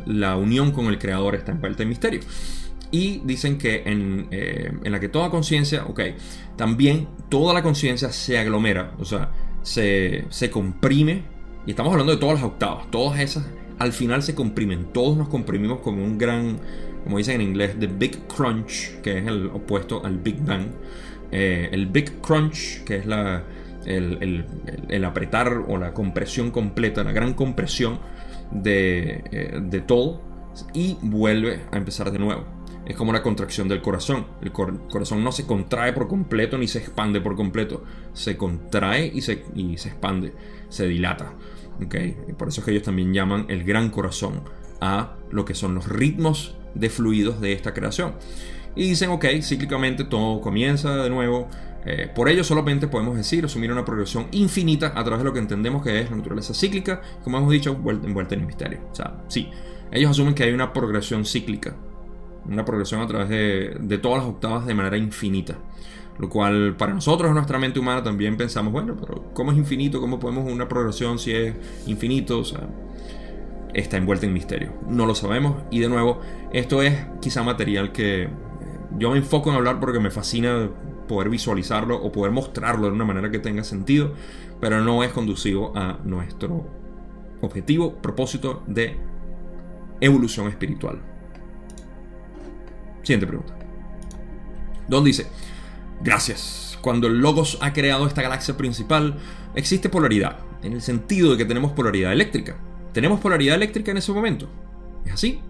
la 0.05 0.37
unión 0.37 0.73
con 0.73 0.89
el 0.89 0.99
creador 0.99 1.37
está 1.37 1.53
envuelta 1.53 1.85
en 1.85 1.89
misterio. 1.89 2.21
Y 2.91 3.21
dicen 3.25 3.57
que 3.57 3.83
en, 3.87 4.29
eh, 4.31 4.73
en 4.83 4.93
la 4.93 4.99
que 4.99 5.09
toda 5.09 5.31
conciencia, 5.31 5.85
ok, 5.85 6.01
también 6.57 7.09
toda 7.29 7.55
la 7.55 7.63
conciencia 7.63 8.11
se 8.11 8.39
aglomera, 8.39 8.95
o 8.99 9.05
sea, 9.05 9.31
se, 9.63 10.25
se 10.29 10.51
comprime, 10.51 11.23
y 11.67 11.71
estamos 11.71 11.93
hablando 11.93 12.13
de 12.13 12.19
todas 12.19 12.37
las 12.37 12.45
octavas, 12.45 12.91
todas 12.91 13.21
esas 13.21 13.47
al 13.79 13.93
final 13.93 14.23
se 14.23 14.35
comprimen, 14.35 14.93
todos 14.93 15.17
nos 15.17 15.29
comprimimos 15.29 15.81
como 15.81 16.05
un 16.05 16.19
gran 16.19 16.59
como 17.05 17.19
dicen 17.19 17.41
en 17.41 17.49
inglés, 17.49 17.77
The 17.79 17.87
Big 17.87 18.27
Crunch, 18.27 19.01
que 19.03 19.19
es 19.19 19.27
el 19.27 19.47
opuesto 19.47 20.05
al 20.05 20.19
Big 20.19 20.43
Bang. 20.45 20.67
Eh, 21.33 21.69
el 21.73 21.87
Big 21.87 22.21
Crunch, 22.21 22.85
que 22.85 22.97
es 22.97 23.07
la, 23.07 23.45
el, 23.87 25.05
apretar 25.05 25.65
o 25.69 25.79
la 25.79 25.93
compresión 25.95 26.51
completa, 26.51 27.05
la 27.05 27.13
gran 27.13 27.35
compresión 27.35 28.01
de, 28.51 29.23
eh, 29.31 29.61
de, 29.63 29.81
todo, 29.81 30.21
y 30.75 30.97
vuelve 31.01 31.61
a 31.71 31.77
empezar 31.77 32.11
de 32.11 32.19
nuevo. 32.19 32.45
Es 32.91 32.97
como 32.97 33.11
una 33.11 33.23
contracción 33.23 33.69
del 33.69 33.81
corazón. 33.81 34.27
El 34.43 34.51
corazón 34.51 35.23
no 35.23 35.31
se 35.31 35.47
contrae 35.47 35.93
por 35.93 36.09
completo 36.09 36.59
ni 36.59 36.67
se 36.67 36.81
expande 36.81 37.21
por 37.21 37.37
completo. 37.37 37.85
Se 38.15 38.37
contrae 38.37 39.07
y 39.07 39.21
se, 39.21 39.45
y 39.55 39.79
se 39.79 39.91
expande, 39.91 40.35
se 40.71 40.89
dilata. 40.89 41.35
¿okay? 41.87 42.17
Por 42.37 42.49
eso 42.49 42.61
es 42.61 42.65
que 42.65 42.73
ellos 42.73 42.83
también 42.83 43.15
llaman 43.15 43.47
el 43.49 43.63
gran 43.63 43.91
corazón 43.91 44.43
a 44.81 45.15
lo 45.31 45.45
que 45.45 45.55
son 45.55 45.77
los 45.77 45.87
ritmos 45.87 46.57
de 46.75 46.91
fluidos 46.91 47.41
de 47.41 47.53
esta 47.53 47.75
creación. 47.75 48.15
Y 48.75 48.89
dicen, 48.89 49.11
ok, 49.11 49.25
cíclicamente 49.41 50.03
todo 50.03 50.41
comienza 50.41 50.97
de 50.97 51.11
nuevo. 51.11 51.49
Eh, 51.87 52.11
por 52.13 52.29
ello 52.29 52.43
solamente 52.43 52.89
podemos 52.89 53.17
decir, 53.17 53.45
asumir 53.45 53.71
una 53.71 53.85
progresión 53.85 54.27
infinita 54.33 54.89
a 54.97 55.05
través 55.05 55.19
de 55.19 55.25
lo 55.27 55.33
que 55.33 55.39
entendemos 55.39 55.85
que 55.85 56.01
es 56.01 56.11
la 56.11 56.17
naturaleza 56.17 56.55
cíclica, 56.55 57.03
como 57.23 57.39
hemos 57.39 57.53
dicho, 57.53 57.71
envuelta 57.71 58.35
en 58.35 58.41
el 58.41 58.47
misterio. 58.49 58.81
O 58.91 58.95
sea, 58.97 59.23
sí, 59.29 59.49
ellos 59.93 60.11
asumen 60.11 60.35
que 60.35 60.43
hay 60.43 60.53
una 60.53 60.73
progresión 60.73 61.25
cíclica, 61.25 61.77
una 62.51 62.65
progresión 62.65 63.01
a 63.01 63.07
través 63.07 63.29
de, 63.29 63.77
de 63.81 63.99
todas 63.99 64.19
las 64.19 64.27
octavas 64.27 64.67
de 64.67 64.75
manera 64.75 64.97
infinita. 64.99 65.57
Lo 66.19 66.29
cual 66.29 66.77
para 66.77 66.93
nosotros 66.93 67.33
nuestra 67.33 67.59
mente 67.59 67.81
humana 67.81 68.03
también 68.03 68.37
pensamos, 68.37 68.73
bueno, 68.73 68.95
pero 69.01 69.33
¿cómo 69.33 69.53
es 69.53 69.59
infinito? 69.59 70.01
¿Cómo 70.01 70.19
podemos 70.19 70.51
una 70.51 70.69
progresión 70.69 71.19
si 71.19 71.33
es 71.33 71.55
infinito? 71.87 72.41
O 72.41 72.45
sea, 72.45 72.69
está 73.73 73.97
envuelta 73.97 74.27
en 74.27 74.35
misterio. 74.35 74.75
No 74.87 75.07
lo 75.07 75.15
sabemos 75.15 75.63
y 75.71 75.79
de 75.81 75.89
nuevo, 75.89 76.21
esto 76.53 76.83
es 76.83 77.07
quizá 77.23 77.43
material 77.43 77.93
que 77.93 78.25
eh, 78.25 78.29
yo 78.99 79.11
me 79.11 79.19
enfoco 79.19 79.51
en 79.51 79.57
hablar 79.57 79.81
porque 79.81 80.01
me 80.01 80.11
fascina 80.11 80.69
poder 81.09 81.31
visualizarlo 81.31 81.97
o 81.97 82.13
poder 82.13 82.33
mostrarlo 82.33 82.87
de 82.87 82.93
una 82.93 83.05
manera 83.05 83.31
que 83.31 83.39
tenga 83.39 83.65
sentido, 83.65 84.13
pero 84.61 84.81
no 84.81 85.03
es 85.03 85.13
conducivo 85.13 85.73
a 85.75 85.99
nuestro 86.05 86.67
objetivo, 87.41 87.95
propósito 87.95 88.63
de 88.67 88.97
evolución 90.01 90.49
espiritual. 90.49 91.10
Siguiente 93.11 93.27
pregunta. 93.27 93.55
Don 94.87 95.03
dice, 95.03 95.27
gracias. 96.01 96.79
Cuando 96.81 97.09
el 97.09 97.19
Logos 97.19 97.59
ha 97.61 97.73
creado 97.73 98.07
esta 98.07 98.23
galaxia 98.23 98.57
principal, 98.57 99.19
existe 99.57 99.89
polaridad, 99.89 100.39
en 100.63 100.75
el 100.75 100.81
sentido 100.81 101.33
de 101.33 101.37
que 101.37 101.45
tenemos 101.45 101.73
polaridad 101.73 102.13
eléctrica. 102.13 102.57
¿Tenemos 102.93 103.19
polaridad 103.19 103.57
eléctrica 103.57 103.91
en 103.91 103.97
ese 103.97 104.13
momento? 104.13 104.49
¿Es 105.05 105.15
así? 105.15 105.41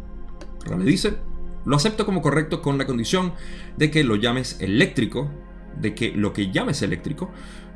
Rale 0.65 0.87
dice, 0.87 1.19
lo 1.67 1.77
acepto 1.77 2.07
como 2.07 2.23
correcto 2.23 2.63
con 2.63 2.79
la 2.79 2.87
condición 2.87 3.35
de 3.77 3.91
que 3.91 4.05
lo 4.05 4.17
llames 4.17 4.59
eléctrico, 4.63 5.31
de 5.79 5.95
que 5.95 6.13
lo 6.13 6.33
que 6.33 6.51
llames 6.51 6.81
eléctrico 6.81 7.31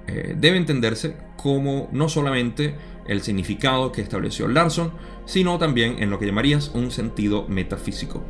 eh, 0.06 0.34
debe 0.34 0.56
entenderse 0.56 1.18
como 1.36 1.90
no 1.92 2.08
solamente 2.08 2.74
el 3.06 3.20
significado 3.20 3.92
que 3.92 4.00
estableció 4.00 4.48
Larson, 4.48 4.94
sino 5.26 5.58
también 5.58 6.02
en 6.02 6.08
lo 6.08 6.18
que 6.18 6.24
llamarías 6.24 6.70
un 6.70 6.90
sentido 6.90 7.46
metafísico. 7.48 8.24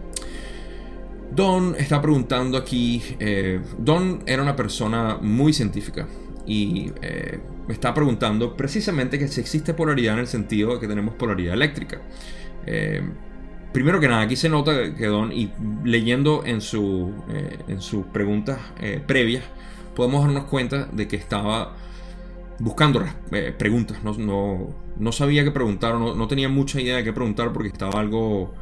Don 1.33 1.75
está 1.77 2.01
preguntando 2.01 2.57
aquí, 2.57 3.03
eh, 3.19 3.61
Don 3.79 4.23
era 4.27 4.43
una 4.43 4.57
persona 4.57 5.19
muy 5.21 5.53
científica 5.53 6.07
y 6.47 6.93
eh, 7.03 7.41
me 7.67 7.75
está 7.75 7.95
preguntando 7.95 8.57
precisamente 8.57 9.19
que 9.19 9.29
si 9.29 9.41
existe 9.41 9.75
polaridad 9.75 10.15
en 10.15 10.21
el 10.21 10.27
sentido 10.27 10.75
de 10.75 10.81
que 10.81 10.89
tenemos 10.89 11.15
polaridad 11.15 11.55
eléctrica. 11.55 12.01
Eh, 12.67 13.03
primero 13.73 14.01
que 14.01 14.09
nada, 14.09 14.23
aquí 14.23 14.37
se 14.37 14.49
nota 14.49 14.95
que 14.95 15.07
Don, 15.07 15.33
y 15.33 15.51
leyendo 15.85 16.43
en, 16.45 16.61
su, 16.61 17.13
eh, 17.31 17.59
en 17.69 17.81
sus 17.81 18.07
preguntas 18.07 18.59
eh, 18.81 19.03
previas, 19.05 19.45
podemos 19.95 20.25
darnos 20.25 20.45
cuenta 20.45 20.87
de 20.87 21.09
que 21.09 21.17
estaba 21.17 21.77
buscando 22.59 23.05
preguntas. 23.59 23.99
No, 24.05 24.75
no, 24.97 25.13
sabía 25.13 25.45
qué 25.45 25.51
preguntar, 25.51 25.95
no, 25.95 26.15
no, 26.15 26.29
tenía 26.29 26.49
mucha 26.49 26.81
idea 26.81 26.97
de 26.97 27.05
qué 27.05 27.13
preguntar 27.13 27.53
porque 27.53 27.69
estaba 27.69 28.01
algo 28.01 28.55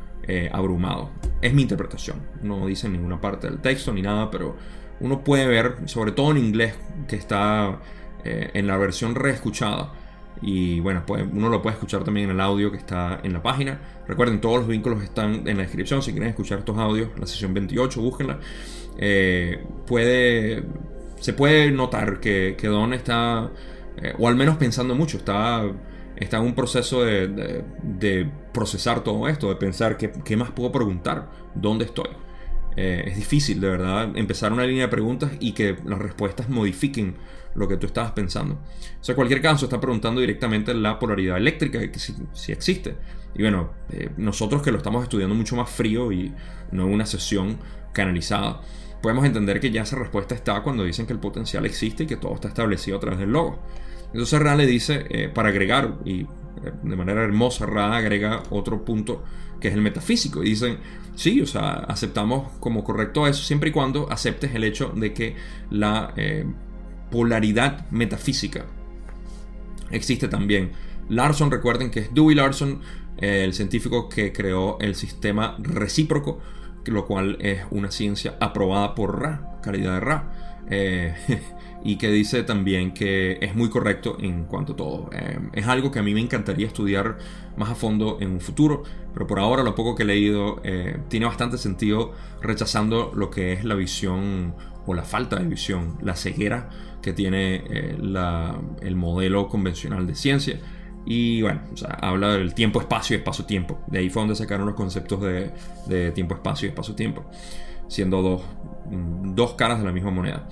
abrumado. 0.53 1.11
Es 1.41 1.53
mi 1.53 1.63
interpretación, 1.63 2.23
no 2.43 2.67
dice 2.67 2.89
ninguna 2.89 3.21
parte 3.21 3.49
del 3.49 3.59
texto 3.61 3.93
ni 3.93 4.03
nada, 4.03 4.31
pero 4.31 4.57
uno 5.03 5.25
puede 5.25 5.47
ver, 5.49 5.77
sobre 5.87 6.13
todo 6.13 6.31
en 6.31 6.39
inglés, 6.39 6.75
que 7.09 7.17
está 7.17 7.81
eh, 8.25 8.51
en 8.55 8.69
la 8.69 8.77
versión 8.77 9.17
reescuchada. 9.17 9.93
Y 10.41 10.81
bueno, 10.81 11.03
pues 11.07 11.25
uno 11.31 11.49
lo 11.49 11.61
puede 11.61 11.75
escuchar 11.75 12.05
también 12.05 12.31
en 12.31 12.37
el 12.37 12.41
audio 12.41 12.71
que 12.71 12.79
está 12.79 13.21
en 13.23 13.33
la 13.33 13.43
página. 13.43 13.81
Recuerden, 14.07 14.41
todos 14.41 14.59
los 14.59 14.69
vínculos 14.69 15.03
están 15.03 15.47
en 15.47 15.57
la 15.57 15.65
descripción. 15.65 16.03
Si 16.03 16.13
quieren 16.13 16.31
escuchar 16.31 16.61
estos 16.61 16.79
audios, 16.79 17.11
la 17.19 17.27
sesión 17.27 17.53
28, 17.53 18.01
búsquenla. 18.01 18.39
Eh, 18.97 19.65
puede, 19.87 20.65
se 21.21 21.33
puede 21.33 21.71
notar 21.73 22.21
que, 22.21 22.55
que 22.57 22.69
Don 22.69 22.93
está, 22.93 23.51
eh, 23.97 24.15
o 24.19 24.29
al 24.29 24.37
menos 24.37 24.57
pensando 24.57 24.95
mucho, 24.95 25.17
está, 25.17 25.65
está 26.17 26.39
en 26.39 26.45
un 26.45 26.55
proceso 26.55 27.05
de, 27.05 27.65
de, 27.83 28.31
procesar 28.53 29.03
todo 29.03 29.29
esto, 29.29 29.49
de 29.49 29.57
pensar 29.57 29.97
qué, 29.97 30.13
qué, 30.25 30.37
más 30.37 30.51
puedo 30.51 30.71
preguntar, 30.73 31.31
dónde 31.55 31.87
estoy. 31.87 32.11
es 32.77 33.17
difícil, 33.17 33.61
de 33.61 33.69
verdad, 33.69 34.17
empezar 34.17 34.53
una 34.53 34.65
línea 34.65 34.85
de 34.85 34.89
preguntas 34.89 35.33
y 35.41 35.53
que 35.53 35.77
las 35.85 35.99
respuestas 35.99 36.49
modifiquen 36.49 37.17
lo 37.55 37.69
que 37.69 37.77
tú 37.77 37.87
estabas 37.87 38.13
pensando. 38.13 38.55
O 38.55 39.05
sea, 39.05 39.13
en 39.13 39.17
cualquier 39.17 39.41
caso, 39.41 39.67
está 39.67 39.81
preguntando 39.81 40.21
directamente 40.21 40.75
la 40.75 40.99
polaridad 40.99 41.37
eléctrica, 41.37 41.81
que 41.91 41.99
si, 41.99 42.53
existe. 42.53 42.97
Y 43.35 43.43
bueno, 43.43 43.71
eh, 43.91 44.11
nosotros 44.17 44.63
que 44.63 44.71
lo 44.71 44.79
estamos 44.79 45.03
estudiando 45.03 45.35
mucho 45.35 45.57
más 45.57 45.71
frío 45.71 46.13
y 46.13 46.33
no 46.71 46.87
una 46.87 47.07
sesión 47.07 47.59
canalizada, 47.93 48.61
podemos 49.03 49.25
entender 49.25 49.61
que 49.61 49.71
ya 49.71 49.83
esa 49.83 49.97
respuesta 49.97 50.35
está 50.35 50.63
cuando 50.63 50.85
dicen 50.85 51.07
que 51.07 51.13
el 51.13 51.19
potencial 51.19 51.67
existe 51.67 52.05
y 52.05 52.07
que 52.07 52.17
todo 52.17 52.35
está 52.35 52.49
establecido 52.49 52.97
a 52.97 53.01
través 53.01 53.19
del 53.19 53.31
logo. 53.31 53.59
Entonces 54.13 54.41
Ra 54.41 54.55
le 54.57 54.67
dice, 54.67 55.07
eh, 55.09 55.29
para 55.29 55.49
agregar, 55.49 55.99
y 56.05 56.23
eh, 56.23 56.27
de 56.83 56.97
manera 56.97 57.23
hermosa, 57.23 57.67
Ra 57.67 57.97
agrega 57.97 58.43
otro 58.51 58.85
punto 58.85 59.25
que 59.61 59.69
es 59.69 59.75
el 59.75 59.81
metafísico. 59.81 60.43
Y 60.43 60.51
dicen, 60.51 60.79
sí, 61.15 61.41
o 61.41 61.47
sea, 61.47 61.73
aceptamos 61.73 62.53
como 62.61 62.85
correcto 62.85 63.27
eso 63.27 63.43
siempre 63.43 63.71
y 63.71 63.73
cuando 63.73 64.11
aceptes 64.11 64.55
el 64.55 64.65
hecho 64.65 64.93
de 64.95 65.13
que 65.13 65.37
la 65.71 66.13
polaridad 67.11 67.89
metafísica 67.91 68.67
existe 69.91 70.29
también. 70.29 70.73
Larson, 71.09 71.51
recuerden 71.51 71.91
que 71.91 72.01
es 72.01 72.15
Dewey 72.15 72.35
Larson, 72.35 72.81
el 73.19 73.53
científico 73.55 74.09
que 74.09 74.33
creó 74.33 74.79
el 74.81 74.95
sistema 74.95 75.57
recíproco, 75.61 76.41
lo 76.87 77.07
cual 77.07 77.37
es 77.41 77.63
una 77.71 77.91
ciencia 77.91 78.37
aprobada 78.41 78.95
por 78.95 79.21
Ra, 79.21 79.52
calidad 79.63 79.95
de 79.95 80.01
Ra, 80.01 80.33
eh, 80.69 81.15
y 81.85 81.97
que 81.97 82.11
dice 82.11 82.43
también 82.43 82.93
que 82.93 83.39
es 83.41 83.55
muy 83.55 83.69
correcto 83.69 84.17
en 84.21 84.45
cuanto 84.45 84.75
a 84.75 84.77
todo. 84.77 85.11
Eh, 85.13 85.39
es 85.53 85.67
algo 85.67 85.91
que 85.91 85.99
a 85.99 86.03
mí 86.03 86.15
me 86.15 86.21
encantaría 86.21 86.67
estudiar 86.67 87.19
más 87.57 87.71
a 87.71 87.75
fondo 87.75 88.19
en 88.21 88.31
un 88.31 88.41
futuro, 88.41 88.83
pero 89.13 89.27
por 89.27 89.39
ahora 89.39 89.63
lo 89.63 89.75
poco 89.75 89.95
que 89.95 90.05
he 90.05 90.07
leído 90.07 90.61
eh, 90.65 90.99
tiene 91.09 91.27
bastante 91.27 91.59
sentido 91.59 92.13
rechazando 92.41 93.13
lo 93.15 93.31
que 93.31 93.53
es 93.53 93.65
la 93.65 93.75
visión 93.75 94.55
o 94.87 94.95
la 94.95 95.05
falta 95.05 95.37
de 95.37 95.47
visión, 95.47 95.99
la 96.03 96.17
ceguera 96.17 96.69
que 97.03 97.13
tiene 97.13 97.63
eh, 97.69 97.97
el 98.81 98.97
modelo 98.97 99.49
convencional 99.49 100.07
de 100.07 100.15
ciencia. 100.15 100.61
Y 101.05 101.43
bueno, 101.43 101.63
habla 102.01 102.35
del 102.35 102.55
tiempo, 102.55 102.81
espacio 102.81 103.17
y 103.17 103.19
espacio-tiempo. 103.19 103.81
De 103.89 103.99
ahí 103.99 104.09
fue 104.09 104.23
donde 104.23 104.37
sacaron 104.37 104.67
los 104.67 104.77
conceptos 104.77 105.21
de, 105.21 106.13
tiempo, 106.13 106.35
espacio 106.35 106.67
y 106.67 106.71
espacio-tiempo, 106.71 107.25
siendo 107.93 108.23
dos, 108.23 108.43
dos, 109.35 109.53
caras 109.53 109.79
de 109.79 109.85
la 109.85 109.93
misma 109.93 110.11
moneda. 110.11 110.49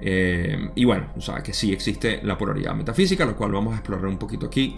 Eh, 0.00 0.70
y 0.74 0.84
bueno, 0.84 1.06
o 1.16 1.20
sea, 1.20 1.42
que 1.42 1.52
sí 1.52 1.72
existe 1.72 2.20
la 2.24 2.36
polaridad 2.36 2.74
metafísica, 2.74 3.24
lo 3.24 3.36
cual 3.36 3.52
vamos 3.52 3.74
a 3.74 3.76
explorar 3.76 4.06
un 4.06 4.18
poquito 4.18 4.46
aquí 4.46 4.74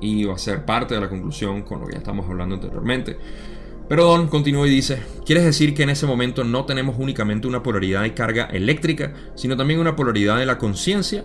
y 0.00 0.24
va 0.24 0.34
a 0.34 0.38
ser 0.38 0.64
parte 0.64 0.94
de 0.94 1.02
la 1.02 1.08
conclusión 1.08 1.62
con 1.62 1.80
lo 1.80 1.86
que 1.86 1.92
ya 1.92 1.98
estamos 1.98 2.26
hablando 2.28 2.54
anteriormente. 2.54 3.18
Pero 3.88 4.04
Don 4.04 4.28
continúa 4.28 4.66
y 4.66 4.70
dice, 4.70 5.02
¿quieres 5.26 5.44
decir 5.44 5.74
que 5.74 5.82
en 5.82 5.90
ese 5.90 6.06
momento 6.06 6.42
no 6.42 6.64
tenemos 6.64 6.96
únicamente 6.98 7.46
una 7.46 7.62
polaridad 7.62 8.02
de 8.02 8.14
carga 8.14 8.44
eléctrica, 8.46 9.12
sino 9.34 9.56
también 9.56 9.80
una 9.80 9.94
polaridad 9.94 10.38
de 10.38 10.46
la 10.46 10.56
conciencia? 10.56 11.24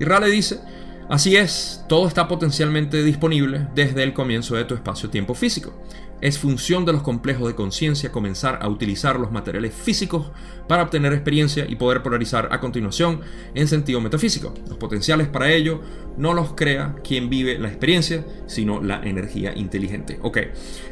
Y 0.00 0.04
Rale 0.04 0.28
dice, 0.28 0.58
así 1.08 1.36
es, 1.36 1.84
todo 1.88 2.08
está 2.08 2.26
potencialmente 2.26 3.04
disponible 3.04 3.68
desde 3.76 4.02
el 4.02 4.12
comienzo 4.12 4.56
de 4.56 4.64
tu 4.64 4.74
espacio-tiempo 4.74 5.34
físico. 5.34 5.72
Es 6.22 6.38
función 6.38 6.84
de 6.84 6.92
los 6.92 7.02
complejos 7.02 7.48
de 7.48 7.56
conciencia 7.56 8.12
comenzar 8.12 8.60
a 8.62 8.68
utilizar 8.68 9.18
los 9.18 9.32
materiales 9.32 9.74
físicos 9.74 10.30
para 10.68 10.84
obtener 10.84 11.12
experiencia 11.12 11.66
y 11.68 11.74
poder 11.74 12.00
polarizar 12.04 12.48
a 12.52 12.60
continuación 12.60 13.22
en 13.56 13.66
sentido 13.66 14.00
metafísico. 14.00 14.54
Los 14.68 14.78
potenciales 14.78 15.26
para 15.26 15.50
ello 15.50 15.80
no 16.16 16.32
los 16.32 16.52
crea 16.52 16.94
quien 17.02 17.28
vive 17.28 17.58
la 17.58 17.66
experiencia, 17.66 18.24
sino 18.46 18.80
la 18.80 19.02
energía 19.02 19.52
inteligente. 19.56 20.20
Ok, 20.22 20.38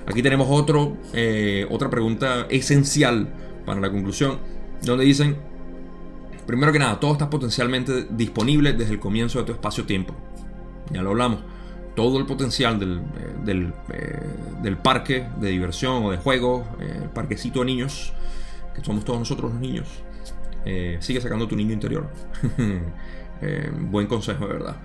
aquí 0.04 0.20
tenemos 0.20 0.48
otro, 0.50 0.96
eh, 1.12 1.64
otra 1.70 1.88
pregunta 1.88 2.48
esencial 2.50 3.32
para 3.64 3.80
la 3.80 3.88
conclusión, 3.88 4.40
donde 4.82 5.04
dicen, 5.04 5.36
primero 6.44 6.72
que 6.72 6.80
nada, 6.80 6.98
todo 6.98 7.12
está 7.12 7.30
potencialmente 7.30 8.08
disponible 8.10 8.72
desde 8.72 8.94
el 8.94 8.98
comienzo 8.98 9.38
de 9.38 9.44
tu 9.44 9.52
espacio-tiempo. 9.52 10.12
Ya 10.92 11.02
lo 11.02 11.10
hablamos 11.10 11.38
todo 12.00 12.18
el 12.18 12.24
potencial 12.24 12.78
del, 12.80 13.02
eh, 13.46 13.72
eh, 13.92 14.20
del, 14.62 14.78
parque 14.78 15.26
de 15.38 15.50
diversión 15.50 16.02
o 16.02 16.10
de 16.10 16.16
juego, 16.16 16.66
eh, 16.80 17.00
el 17.02 17.10
parquecito 17.10 17.60
de 17.60 17.66
niños, 17.66 18.14
que 18.74 18.82
somos 18.82 19.04
todos 19.04 19.18
nosotros 19.18 19.52
los 19.52 19.60
niños. 19.60 19.86
sigue 21.00 21.20
sacando 21.20 21.46
tu 21.46 21.56
niño 21.56 21.74
interior. 21.74 22.08
buen 23.90 24.06
consejo, 24.06 24.46
de 24.46 24.52
verdad. 24.54 24.76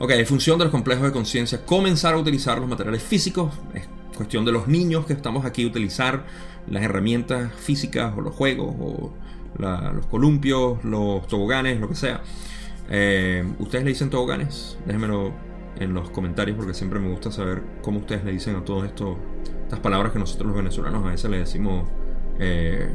Ok, 0.00 0.10
en 0.10 0.26
función 0.26 0.58
de 0.58 0.64
los 0.64 0.72
complejos 0.72 1.04
de 1.04 1.12
conciencia, 1.12 1.64
comenzar 1.64 2.14
a 2.14 2.18
utilizar 2.18 2.58
los 2.58 2.68
materiales 2.68 3.04
físicos. 3.04 3.54
Es 3.72 3.88
cuestión 4.16 4.44
de 4.44 4.50
los 4.50 4.66
niños 4.66 5.06
que 5.06 5.12
estamos 5.12 5.44
aquí, 5.44 5.64
utilizar 5.64 6.24
las 6.68 6.82
herramientas 6.82 7.52
físicas 7.54 8.14
o 8.16 8.20
los 8.20 8.34
juegos 8.34 8.74
o 8.80 9.12
los 9.58 10.06
columpios, 10.06 10.82
los 10.82 11.24
toboganes, 11.28 11.78
lo 11.78 11.88
que 11.88 11.94
sea. 11.94 12.20
¿Ustedes 13.60 13.84
le 13.84 13.90
dicen 13.90 14.10
toboganes? 14.10 14.76
Déjenmelo 14.86 15.47
en 15.78 15.94
los 15.94 16.10
comentarios 16.10 16.56
porque 16.56 16.74
siempre 16.74 16.98
me 16.98 17.08
gusta 17.08 17.30
saber 17.30 17.62
cómo 17.82 18.00
ustedes 18.00 18.24
le 18.24 18.32
dicen 18.32 18.56
a 18.56 18.64
todo 18.64 18.84
esto, 18.84 19.16
estas 19.62 19.80
palabras 19.80 20.12
que 20.12 20.18
nosotros 20.18 20.48
los 20.48 20.56
venezolanos 20.56 21.04
a 21.04 21.10
veces 21.10 21.30
le 21.30 21.38
decimos 21.38 21.88
eh, 22.38 22.88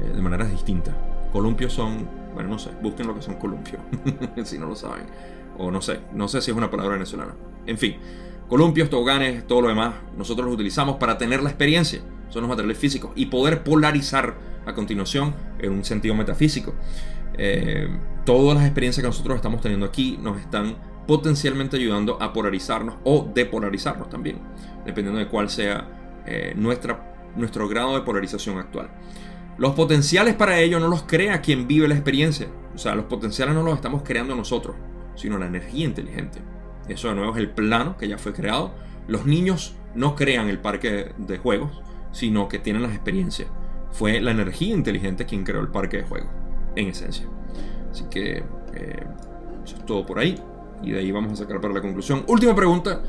eh, 0.00 0.12
de 0.14 0.22
maneras 0.22 0.50
distintas. 0.50 0.94
Columpios 1.32 1.72
son, 1.72 2.08
bueno, 2.34 2.50
no 2.50 2.58
sé, 2.58 2.70
busquen 2.82 3.06
lo 3.06 3.14
que 3.14 3.22
son 3.22 3.34
columpios, 3.34 3.80
si 4.44 4.58
no 4.58 4.66
lo 4.66 4.74
saben. 4.74 5.06
O 5.58 5.70
no 5.70 5.80
sé, 5.80 6.00
no 6.12 6.28
sé 6.28 6.40
si 6.40 6.50
es 6.50 6.56
una 6.56 6.70
palabra 6.70 6.94
venezolana. 6.94 7.34
En 7.66 7.78
fin, 7.78 7.96
columpios, 8.48 8.90
toboganes, 8.90 9.46
todo 9.46 9.62
lo 9.62 9.68
demás, 9.68 9.94
nosotros 10.16 10.46
los 10.46 10.54
utilizamos 10.54 10.96
para 10.96 11.18
tener 11.18 11.42
la 11.42 11.50
experiencia. 11.50 12.00
Son 12.28 12.42
los 12.42 12.48
materiales 12.48 12.78
físicos 12.78 13.12
y 13.14 13.26
poder 13.26 13.62
polarizar 13.62 14.34
a 14.66 14.74
continuación 14.74 15.34
en 15.60 15.72
un 15.72 15.84
sentido 15.84 16.14
metafísico. 16.14 16.74
Eh, 17.38 17.88
todas 18.24 18.56
las 18.56 18.64
experiencias 18.64 19.02
que 19.02 19.08
nosotros 19.08 19.36
estamos 19.36 19.60
teniendo 19.60 19.86
aquí 19.86 20.18
nos 20.20 20.40
están 20.40 20.76
potencialmente 21.06 21.76
ayudando 21.76 22.20
a 22.20 22.32
polarizarnos 22.32 22.96
o 23.04 23.30
depolarizarnos 23.32 24.08
también, 24.08 24.38
dependiendo 24.84 25.18
de 25.18 25.28
cuál 25.28 25.48
sea 25.48 25.86
eh, 26.26 26.52
nuestra, 26.56 27.32
nuestro 27.36 27.68
grado 27.68 27.94
de 27.94 28.02
polarización 28.02 28.58
actual. 28.58 28.90
Los 29.58 29.74
potenciales 29.74 30.34
para 30.34 30.58
ello 30.60 30.78
no 30.80 30.88
los 30.88 31.04
crea 31.04 31.40
quien 31.40 31.66
vive 31.66 31.88
la 31.88 31.94
experiencia, 31.94 32.48
o 32.74 32.78
sea, 32.78 32.94
los 32.94 33.06
potenciales 33.06 33.54
no 33.54 33.62
los 33.62 33.74
estamos 33.74 34.02
creando 34.02 34.34
nosotros, 34.34 34.76
sino 35.14 35.38
la 35.38 35.46
energía 35.46 35.86
inteligente. 35.86 36.40
Eso 36.88 37.08
de 37.08 37.14
nuevo 37.14 37.32
es 37.32 37.38
el 37.38 37.50
plano 37.50 37.96
que 37.96 38.06
ya 38.06 38.18
fue 38.18 38.32
creado. 38.32 38.74
Los 39.08 39.24
niños 39.26 39.74
no 39.94 40.14
crean 40.14 40.48
el 40.48 40.58
parque 40.58 41.12
de 41.16 41.38
juegos, 41.38 41.80
sino 42.12 42.48
que 42.48 42.58
tienen 42.58 42.82
las 42.82 42.92
experiencias. 42.92 43.48
Fue 43.90 44.20
la 44.20 44.30
energía 44.30 44.74
inteligente 44.74 45.24
quien 45.24 45.44
creó 45.44 45.60
el 45.60 45.68
parque 45.68 45.98
de 45.98 46.02
juegos, 46.02 46.28
en 46.76 46.88
esencia. 46.88 47.26
Así 47.90 48.04
que 48.10 48.44
eh, 48.74 49.06
eso 49.64 49.76
es 49.76 49.86
todo 49.86 50.04
por 50.04 50.18
ahí. 50.18 50.38
Y 50.82 50.92
de 50.92 51.00
ahí 51.00 51.10
vamos 51.10 51.32
a 51.32 51.36
sacar 51.36 51.60
para 51.60 51.74
la 51.74 51.80
conclusión. 51.80 52.24
Última 52.26 52.54
pregunta, 52.54 53.02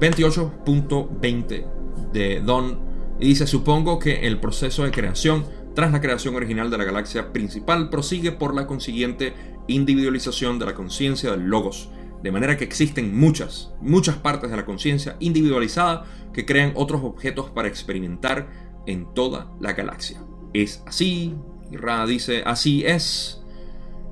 28.20 0.00 1.64
de 2.12 2.40
Don. 2.40 2.78
Y 3.20 3.28
dice, 3.28 3.46
supongo 3.46 3.98
que 3.98 4.26
el 4.26 4.40
proceso 4.40 4.84
de 4.84 4.90
creación 4.90 5.44
tras 5.74 5.92
la 5.92 6.00
creación 6.00 6.34
original 6.34 6.70
de 6.70 6.78
la 6.78 6.84
galaxia 6.84 7.32
principal 7.32 7.88
prosigue 7.88 8.32
por 8.32 8.54
la 8.54 8.66
consiguiente 8.66 9.32
individualización 9.68 10.58
de 10.58 10.66
la 10.66 10.74
conciencia 10.74 11.30
del 11.30 11.44
logos. 11.44 11.88
De 12.22 12.30
manera 12.30 12.56
que 12.56 12.64
existen 12.64 13.16
muchas, 13.16 13.72
muchas 13.80 14.16
partes 14.16 14.50
de 14.50 14.56
la 14.56 14.64
conciencia 14.64 15.16
individualizada 15.18 16.04
que 16.32 16.44
crean 16.44 16.72
otros 16.76 17.02
objetos 17.04 17.50
para 17.50 17.68
experimentar 17.68 18.48
en 18.86 19.12
toda 19.14 19.50
la 19.60 19.72
galaxia. 19.72 20.22
Es 20.52 20.82
así, 20.86 21.34
y 21.70 21.76
Ra 21.76 22.06
dice, 22.06 22.42
así 22.44 22.84
es, 22.84 23.41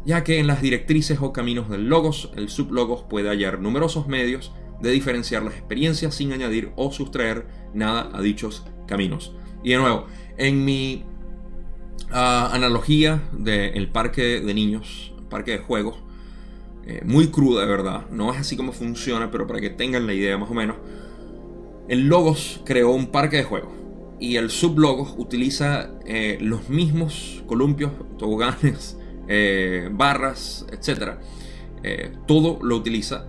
ya 0.05 0.25
que 0.25 0.39
en 0.39 0.47
las 0.47 0.63
directrices 0.63 1.19
o 1.21 1.33
caminos 1.33 1.69
del 1.69 1.89
logos, 1.89 2.31
el 2.37 2.49
sublogos 2.49 3.03
puede 3.03 3.29
hallar 3.29 3.61
numerosos 3.61 4.07
medios 4.07 4.53
de 4.81 4.91
diferenciar 4.91 5.43
las 5.43 5.55
experiencias 5.55 6.15
sin 6.15 6.33
añadir 6.33 6.73
o 6.77 6.91
sustraer 6.91 7.47
nada 7.75 8.11
a 8.13 8.23
dichos 8.23 8.65
caminos. 8.87 9.35
Y 9.63 9.71
de 9.71 9.77
nuevo, 9.77 10.07
en 10.39 10.65
mi 10.65 11.05
ah, 12.11 12.51
analogía 12.53 13.23
del 13.33 13.89
parque 13.91 14.41
de 14.41 14.55
niños, 14.55 15.13
parque 15.29 15.53
de 15.53 15.59
juegos, 15.59 15.97
eh, 16.87 17.03
muy 17.05 17.29
cruda 17.29 17.63
de 17.63 17.69
verdad, 17.69 18.09
no 18.11 18.33
es 18.33 18.41
así 18.41 18.57
como 18.57 18.73
funciona, 18.73 19.31
pero 19.31 19.47
para 19.47 19.61
que 19.61 19.71
tengan 19.71 20.07
la 20.07 20.15
idea 20.15 20.39
más 20.39 20.51
o 20.51 20.55
menos, 20.55 20.77
el 21.89 22.09
Logos 22.09 22.63
creó 22.65 22.91
un 22.93 23.09
parque 23.09 23.37
de 23.37 23.45
juegos 23.45 23.73
y 24.19 24.37
el 24.37 24.51
sublogos 24.51 25.15
utiliza 25.17 25.91
eh, 26.07 26.39
los 26.41 26.69
mismos 26.69 27.43
columpios, 27.47 27.93
toboganes, 28.19 28.97
eh, 29.33 29.89
barras, 29.93 30.67
etc. 30.73 31.13
Eh, 31.85 32.11
todo 32.27 32.59
lo 32.65 32.75
utiliza 32.75 33.27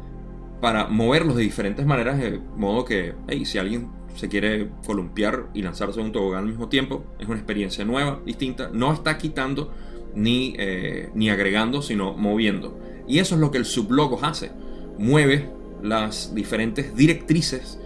para 0.60 0.88
moverlos 0.88 1.36
de 1.36 1.44
diferentes 1.44 1.86
maneras, 1.86 2.18
de 2.18 2.40
modo 2.58 2.86
que 2.86 3.14
si 3.46 3.60
alguien 3.60 3.92
se 4.16 4.28
quiere 4.28 4.70
columpiar 4.84 5.50
y 5.54 5.62
lanzarse 5.62 6.00
a 6.00 6.04
un 6.04 6.12
tobogán 6.12 6.40
al 6.40 6.48
mismo 6.48 6.70
tiempo, 6.70 7.06
es 7.20 7.28
una 7.28 7.38
experiencia 7.38 7.86
nueva, 7.86 8.20
distinta, 8.26 8.72
no 8.74 8.92
está 8.92 9.20
quitando 9.20 9.72
ni, 10.16 10.56
eh, 10.58 11.12
ni 11.14 11.30
agregando, 11.30 11.84
sino 11.84 12.16
moviendo. 12.16 12.80
Y 13.08 13.20
eso 13.20 13.36
es 13.36 13.42
lo 13.42 13.52
que 13.52 13.60
el 13.60 13.66
sublogos 13.66 14.24
hace, 14.24 14.52
mueve 14.98 15.52
las 15.84 16.34
diferentes 16.34 16.96
directrices 16.96 17.78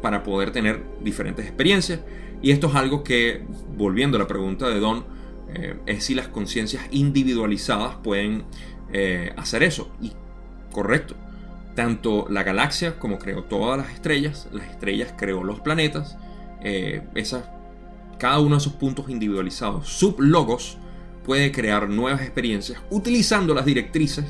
para 0.00 0.22
poder 0.22 0.50
tener 0.50 0.82
diferentes 1.02 1.46
experiencias. 1.46 2.00
Y 2.42 2.50
esto 2.50 2.68
es 2.68 2.74
algo 2.74 3.02
que, 3.02 3.42
volviendo 3.76 4.16
a 4.16 4.20
la 4.20 4.26
pregunta 4.26 4.68
de 4.68 4.80
Don, 4.80 5.15
eh, 5.58 5.74
es 5.86 6.04
si 6.04 6.14
las 6.14 6.28
conciencias 6.28 6.84
individualizadas 6.90 7.96
pueden 7.96 8.44
eh, 8.92 9.32
hacer 9.36 9.62
eso. 9.62 9.90
Y 10.02 10.12
correcto, 10.70 11.14
tanto 11.74 12.26
la 12.28 12.42
galaxia 12.42 12.98
como 12.98 13.18
creó 13.18 13.44
todas 13.44 13.78
las 13.78 13.90
estrellas, 13.90 14.48
las 14.52 14.68
estrellas 14.68 15.14
creó 15.16 15.42
los 15.42 15.60
planetas, 15.60 16.18
eh, 16.62 17.02
cada 18.18 18.38
uno 18.38 18.56
de 18.56 18.58
esos 18.58 18.74
puntos 18.74 19.08
individualizados, 19.08 19.88
sublogos, 19.88 20.78
puede 21.24 21.50
crear 21.52 21.88
nuevas 21.88 22.20
experiencias 22.20 22.80
utilizando 22.90 23.52
las 23.52 23.64
directrices 23.64 24.26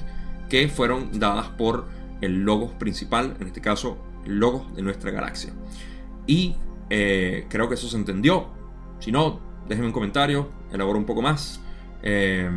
que 0.49 0.69
fueron 0.69 1.19
dadas 1.19 1.49
por 1.51 1.89
el 2.21 2.45
logos 2.45 2.73
principal, 2.73 3.37
en 3.41 3.49
este 3.49 3.61
caso 3.61 3.99
el 4.25 4.39
logos 4.39 4.75
de 4.75 4.83
nuestra 4.83 5.11
galaxia. 5.11 5.53
Y 6.27 6.55
creo 6.89 7.69
que 7.69 7.75
eso 7.75 7.89
se 7.89 7.97
entendió. 7.97 8.49
Si 8.99 9.13
no, 9.13 9.41
déjenme 9.69 9.89
un 9.89 9.93
comentario, 9.93 10.49
elaboro 10.73 10.99
un 10.99 11.05
poco 11.05 11.23
más 11.23 11.61
eh, 12.03 12.49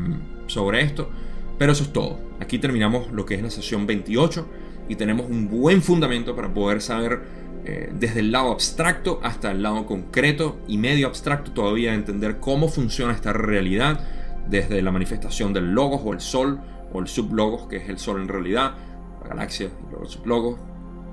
sobre 0.47 0.81
esto. 0.81 1.09
Pero 1.57 1.73
eso 1.73 1.83
es 1.83 1.91
todo. 1.91 2.19
Aquí 2.39 2.59
terminamos 2.59 3.11
lo 3.11 3.25
que 3.25 3.35
es 3.35 3.41
la 3.41 3.49
sesión 3.49 3.85
28 3.85 4.47
y 4.87 4.95
tenemos 4.95 5.29
un 5.29 5.49
buen 5.49 5.81
fundamento 5.81 6.35
para 6.35 6.53
poder 6.53 6.81
saber 6.81 7.21
eh, 7.65 7.91
desde 7.93 8.21
el 8.21 8.31
lado 8.31 8.51
abstracto 8.51 9.19
hasta 9.23 9.51
el 9.51 9.61
lado 9.61 9.85
concreto 9.85 10.59
y 10.67 10.77
medio 10.77 11.07
abstracto 11.07 11.51
todavía 11.51 11.93
entender 11.93 12.39
cómo 12.39 12.69
funciona 12.69 13.13
esta 13.13 13.33
realidad 13.33 14.07
desde 14.47 14.81
la 14.81 14.91
manifestación 14.91 15.51
del 15.51 15.73
logos 15.73 16.01
o 16.03 16.13
el 16.13 16.21
sol 16.21 16.61
o 16.93 16.99
el 17.01 17.07
sublogos 17.07 17.67
que 17.67 17.77
es 17.77 17.89
el 17.89 17.99
sol 17.99 18.21
en 18.21 18.29
realidad, 18.29 18.75
la 19.21 19.29
galaxia 19.29 19.67
y 19.67 19.91
los 19.91 20.13
sublogos, 20.13 20.59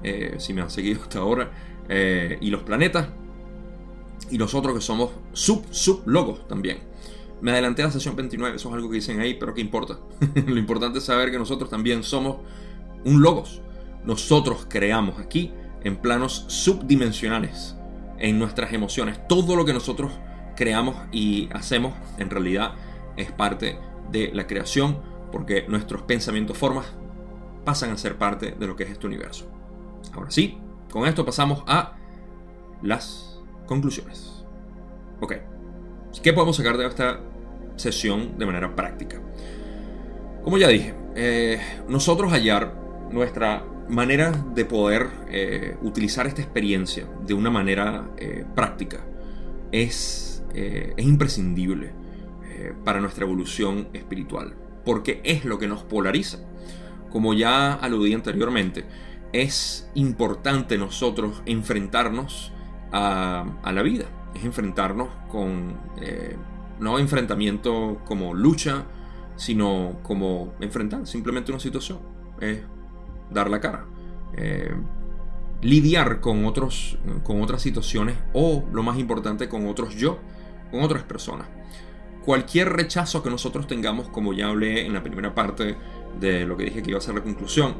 eh, 0.04 0.36
si 0.38 0.54
me 0.54 0.62
han 0.62 0.70
seguido 0.70 1.02
hasta 1.02 1.18
ahora, 1.18 1.50
y 2.40 2.50
los 2.50 2.62
planetas 2.62 3.08
y 4.30 4.38
nosotros 4.38 4.74
que 4.74 4.80
somos 4.80 5.10
sub 5.32 5.64
sub 5.70 6.02
logos 6.06 6.46
también. 6.48 6.78
Me 7.40 7.52
adelanté 7.52 7.82
a 7.82 7.86
la 7.86 7.92
sesión 7.92 8.16
29, 8.16 8.56
eso 8.56 8.68
es 8.68 8.74
algo 8.74 8.88
que 8.88 8.96
dicen 8.96 9.20
ahí, 9.20 9.34
pero 9.34 9.52
¿qué 9.52 9.60
importa? 9.60 9.98
Lo 10.46 10.58
importante 10.58 10.98
es 10.98 11.04
saber 11.04 11.30
que 11.30 11.38
nosotros 11.38 11.68
también 11.68 12.02
somos 12.02 12.38
un 13.04 13.20
logos. 13.20 13.60
Nosotros 14.04 14.66
creamos 14.68 15.18
aquí 15.18 15.52
en 15.82 15.96
planos 15.96 16.44
subdimensionales, 16.48 17.76
en 18.18 18.38
nuestras 18.38 18.72
emociones. 18.72 19.20
Todo 19.28 19.54
lo 19.54 19.64
que 19.64 19.72
nosotros 19.72 20.12
creamos 20.56 20.96
y 21.12 21.48
hacemos 21.52 21.94
en 22.18 22.30
realidad 22.30 22.74
es 23.16 23.30
parte 23.30 23.78
de 24.10 24.30
la 24.32 24.46
creación, 24.46 24.98
porque 25.30 25.66
nuestros 25.68 26.02
pensamientos, 26.02 26.56
formas, 26.56 26.86
pasan 27.64 27.90
a 27.90 27.98
ser 27.98 28.16
parte 28.16 28.52
de 28.52 28.66
lo 28.66 28.76
que 28.76 28.84
es 28.84 28.90
este 28.90 29.06
universo. 29.06 29.46
Ahora 30.14 30.30
sí, 30.30 30.58
con 30.90 31.06
esto 31.06 31.26
pasamos 31.26 31.62
a 31.66 31.96
las 32.82 33.35
conclusiones. 33.66 34.44
Ok, 35.20 35.34
¿qué 36.22 36.32
podemos 36.32 36.56
sacar 36.56 36.76
de 36.76 36.86
esta 36.86 37.20
sesión 37.76 38.38
de 38.38 38.46
manera 38.46 38.74
práctica? 38.74 39.20
Como 40.42 40.58
ya 40.58 40.68
dije, 40.68 40.94
eh, 41.16 41.60
nosotros 41.88 42.30
hallar 42.30 42.74
nuestra 43.10 43.64
manera 43.88 44.32
de 44.54 44.64
poder 44.64 45.08
eh, 45.28 45.76
utilizar 45.82 46.26
esta 46.26 46.42
experiencia 46.42 47.08
de 47.26 47.34
una 47.34 47.50
manera 47.50 48.10
eh, 48.16 48.44
práctica 48.54 49.04
es, 49.72 50.44
es 50.54 51.04
imprescindible 51.04 51.92
para 52.84 53.00
nuestra 53.00 53.24
evolución 53.24 53.88
espiritual, 53.92 54.54
porque 54.84 55.20
es 55.24 55.44
lo 55.44 55.58
que 55.58 55.68
nos 55.68 55.82
polariza. 55.82 56.38
Como 57.10 57.34
ya 57.34 57.74
aludí 57.74 58.14
anteriormente, 58.14 58.84
es 59.32 59.90
importante 59.94 60.78
nosotros 60.78 61.42
enfrentarnos 61.44 62.52
a, 62.96 63.72
la 63.72 63.82
vida, 63.82 64.06
es 64.34 64.44
enfrentarnos 64.44 65.08
con, 65.28 65.74
no 66.80 66.98
enfrentamiento 66.98 68.00
como 68.04 68.34
lucha, 68.34 68.84
sino 69.36 69.98
como 70.02 70.54
enfrentar 70.60 71.06
simplemente 71.06 71.52
una 71.52 71.60
situación, 71.60 71.98
es 72.40 72.60
dar 73.30 73.50
la 73.50 73.60
cara, 73.60 73.84
eh, 74.36 74.74
lidiar 75.62 76.20
con, 76.20 76.44
otros, 76.46 76.98
con 77.22 77.42
otras 77.42 77.62
situaciones 77.62 78.16
o, 78.32 78.64
lo 78.72 78.82
más 78.82 78.98
importante, 78.98 79.48
con 79.48 79.66
otros 79.66 79.94
yo, 79.94 80.18
con 80.70 80.82
otras 80.82 81.02
personas. 81.02 81.48
Cualquier 82.24 82.72
rechazo 82.72 83.22
que 83.22 83.30
nosotros 83.30 83.66
tengamos, 83.66 84.08
como 84.08 84.32
ya 84.32 84.48
hablé 84.48 84.84
en 84.84 84.92
la 84.92 85.02
primera 85.02 85.34
parte 85.34 85.76
de 86.18 86.44
lo 86.44 86.56
que 86.56 86.64
dije 86.64 86.82
que 86.82 86.90
iba 86.90 86.98
a 86.98 87.02
ser 87.02 87.14
la 87.14 87.22
conclusión, 87.22 87.76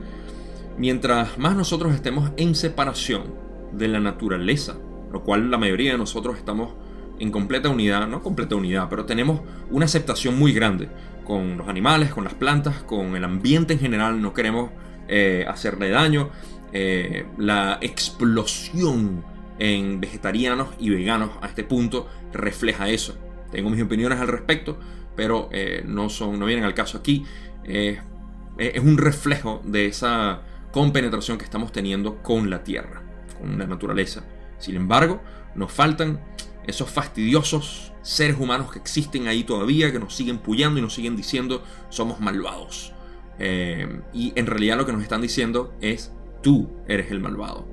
mientras 0.79 1.37
más 1.39 1.57
nosotros 1.57 1.95
estemos 1.95 2.31
en 2.37 2.55
separación 2.55 3.35
de 3.73 3.89
la 3.89 3.99
naturaleza, 3.99 4.77
lo 5.13 5.23
cual 5.23 5.51
la 5.51 5.59
mayoría 5.59 5.93
de 5.93 5.99
nosotros 5.99 6.37
estamos 6.37 6.75
en 7.19 7.31
completa 7.31 7.69
unidad, 7.69 8.07
no 8.07 8.23
completa 8.23 8.57
unidad, 8.57 8.89
pero 8.89 9.07
tenemos 9.07 9.41
una 9.71 9.87
aceptación 9.87 10.39
muy 10.39 10.53
grande 10.53 10.89
con 11.25 11.59
los 11.59 11.69
animales, 11.69 12.11
con 12.11 12.25
las 12.25 12.35
plantas, 12.35 12.83
con 12.83 13.17
el 13.17 13.25
ambiente 13.25 13.75
en 13.75 13.81
general, 13.81 14.23
no 14.23 14.33
queremos 14.33 14.71
eh, 15.09 15.45
hacerle 15.49 15.91
daño. 15.91 16.31
Eh, 16.73 17.27
la 17.39 17.79
explosión 17.81 19.25
en 19.59 20.01
vegetarianos 20.01 20.69
y 20.79 20.91
veganos 20.91 21.31
a 21.41 21.47
este 21.47 21.65
punto 21.65 22.09
refleja 22.33 22.89
eso. 22.89 23.17
Tengo 23.51 23.71
mis 23.71 23.83
opiniones 23.83 24.21
al 24.21 24.29
respecto, 24.29 24.79
pero 25.17 25.49
eh, 25.53 25.83
no, 25.87 26.09
son, 26.09 26.39
no 26.39 26.47
vienen 26.47 26.65
al 26.65 26.75
caso 26.75 26.99
aquí. 26.99 27.25
es 27.65 28.81
un 28.81 28.99
reflejo 28.99 29.61
de 29.65 29.87
esa 29.87 30.43
compenetración 30.71 31.39
que 31.39 31.45
estamos 31.45 31.73
teniendo 31.73 32.23
con 32.23 32.51
la 32.51 32.63
tierra, 32.63 33.03
con 33.41 33.59
la 33.59 33.67
naturaleza. 33.67 34.25
Sin 34.59 34.77
embargo, 34.77 35.21
nos 35.55 35.73
faltan 35.73 36.21
esos 36.67 36.91
fastidiosos 36.91 37.93
seres 38.03 38.39
humanos 38.39 38.71
que 38.73 38.79
existen 38.79 39.27
ahí 39.29 39.45
todavía, 39.45 39.91
que 39.93 39.99
nos 39.99 40.15
siguen 40.15 40.39
puyando 40.39 40.79
y 40.79 40.83
nos 40.83 40.95
siguen 40.95 41.17
diciendo 41.17 41.63
somos 41.89 42.21
malvados. 42.21 42.93
Eh, 43.39 44.01
y 44.13 44.33
en 44.37 44.47
realidad 44.47 44.77
lo 44.77 44.87
que 44.87 44.93
nos 44.93 45.03
están 45.03 45.21
diciendo 45.21 45.75
es 45.81 46.13
tú 46.43 46.71
eres 46.87 47.11
el 47.11 47.21
malvado. 47.21 47.67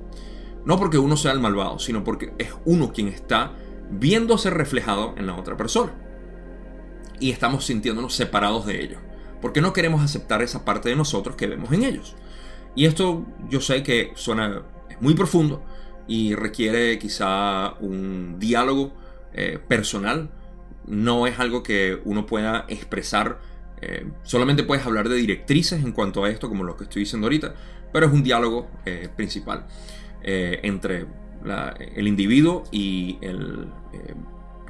No 0.64 0.78
porque 0.78 0.98
uno 0.98 1.16
sea 1.16 1.32
el 1.32 1.40
malvado, 1.40 1.78
sino 1.78 2.04
porque 2.04 2.32
es 2.38 2.48
uno 2.64 2.92
quien 2.92 3.08
está 3.08 3.52
viéndose 3.90 4.50
reflejado 4.50 5.14
en 5.16 5.26
la 5.26 5.36
otra 5.36 5.56
persona. 5.56 5.94
Y 7.20 7.30
estamos 7.30 7.66
sintiéndonos 7.66 8.14
separados 8.14 8.66
de 8.66 8.82
ellos. 8.82 9.00
Porque 9.40 9.60
no 9.60 9.72
queremos 9.72 10.02
aceptar 10.02 10.42
esa 10.42 10.64
parte 10.64 10.88
de 10.88 10.96
nosotros 10.96 11.36
que 11.36 11.46
vemos 11.46 11.70
en 11.72 11.84
ellos. 11.84 12.16
Y 12.74 12.86
esto 12.86 13.24
yo 13.48 13.60
sé 13.60 13.82
que 13.82 14.12
suena 14.16 14.62
muy 15.00 15.14
profundo, 15.14 15.62
y 16.06 16.34
requiere 16.34 16.98
quizá 16.98 17.74
un 17.80 18.38
diálogo 18.38 18.92
eh, 19.32 19.58
personal. 19.66 20.30
No 20.86 21.26
es 21.26 21.38
algo 21.38 21.62
que 21.62 21.98
uno 22.04 22.26
pueda 22.26 22.66
expresar. 22.68 23.40
Eh, 23.80 24.06
solamente 24.22 24.62
puedes 24.62 24.86
hablar 24.86 25.08
de 25.08 25.16
directrices 25.16 25.82
en 25.82 25.92
cuanto 25.92 26.24
a 26.24 26.30
esto, 26.30 26.48
como 26.48 26.64
lo 26.64 26.76
que 26.76 26.84
estoy 26.84 27.00
diciendo 27.00 27.26
ahorita, 27.26 27.54
pero 27.92 28.06
es 28.06 28.12
un 28.12 28.22
diálogo 28.22 28.70
eh, 28.84 29.08
principal 29.14 29.66
entre 30.26 31.04
el 31.94 32.08
individuo 32.08 32.64
y 32.72 33.18
el, 33.20 33.68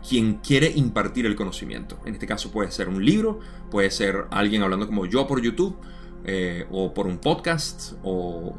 quien 0.09 0.39
quiere 0.39 0.73
impartir 0.75 1.27
el 1.27 1.37
conocimiento. 1.37 2.01
En 2.05 2.15
este 2.15 2.27
caso 2.27 2.51
puede 2.51 2.73
ser 2.73 2.89
un 2.89 3.05
libro, 3.05 3.39
puede 3.71 3.91
ser 3.93 4.27
alguien 4.33 4.63
hablando 4.63 4.87
como 4.87 5.07
yo 5.07 5.29
por 5.29 5.41
YouTube, 5.41 5.77
o 6.71 6.95
por 6.95 7.07
un 7.07 7.19
podcast, 7.19 7.93
o 8.03 8.57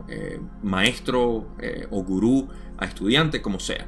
maestro 0.61 1.47
o 1.89 2.03
gurú 2.03 2.47
a 2.77 2.85
estudiante, 2.85 3.41
como 3.41 3.59
sea. 3.59 3.87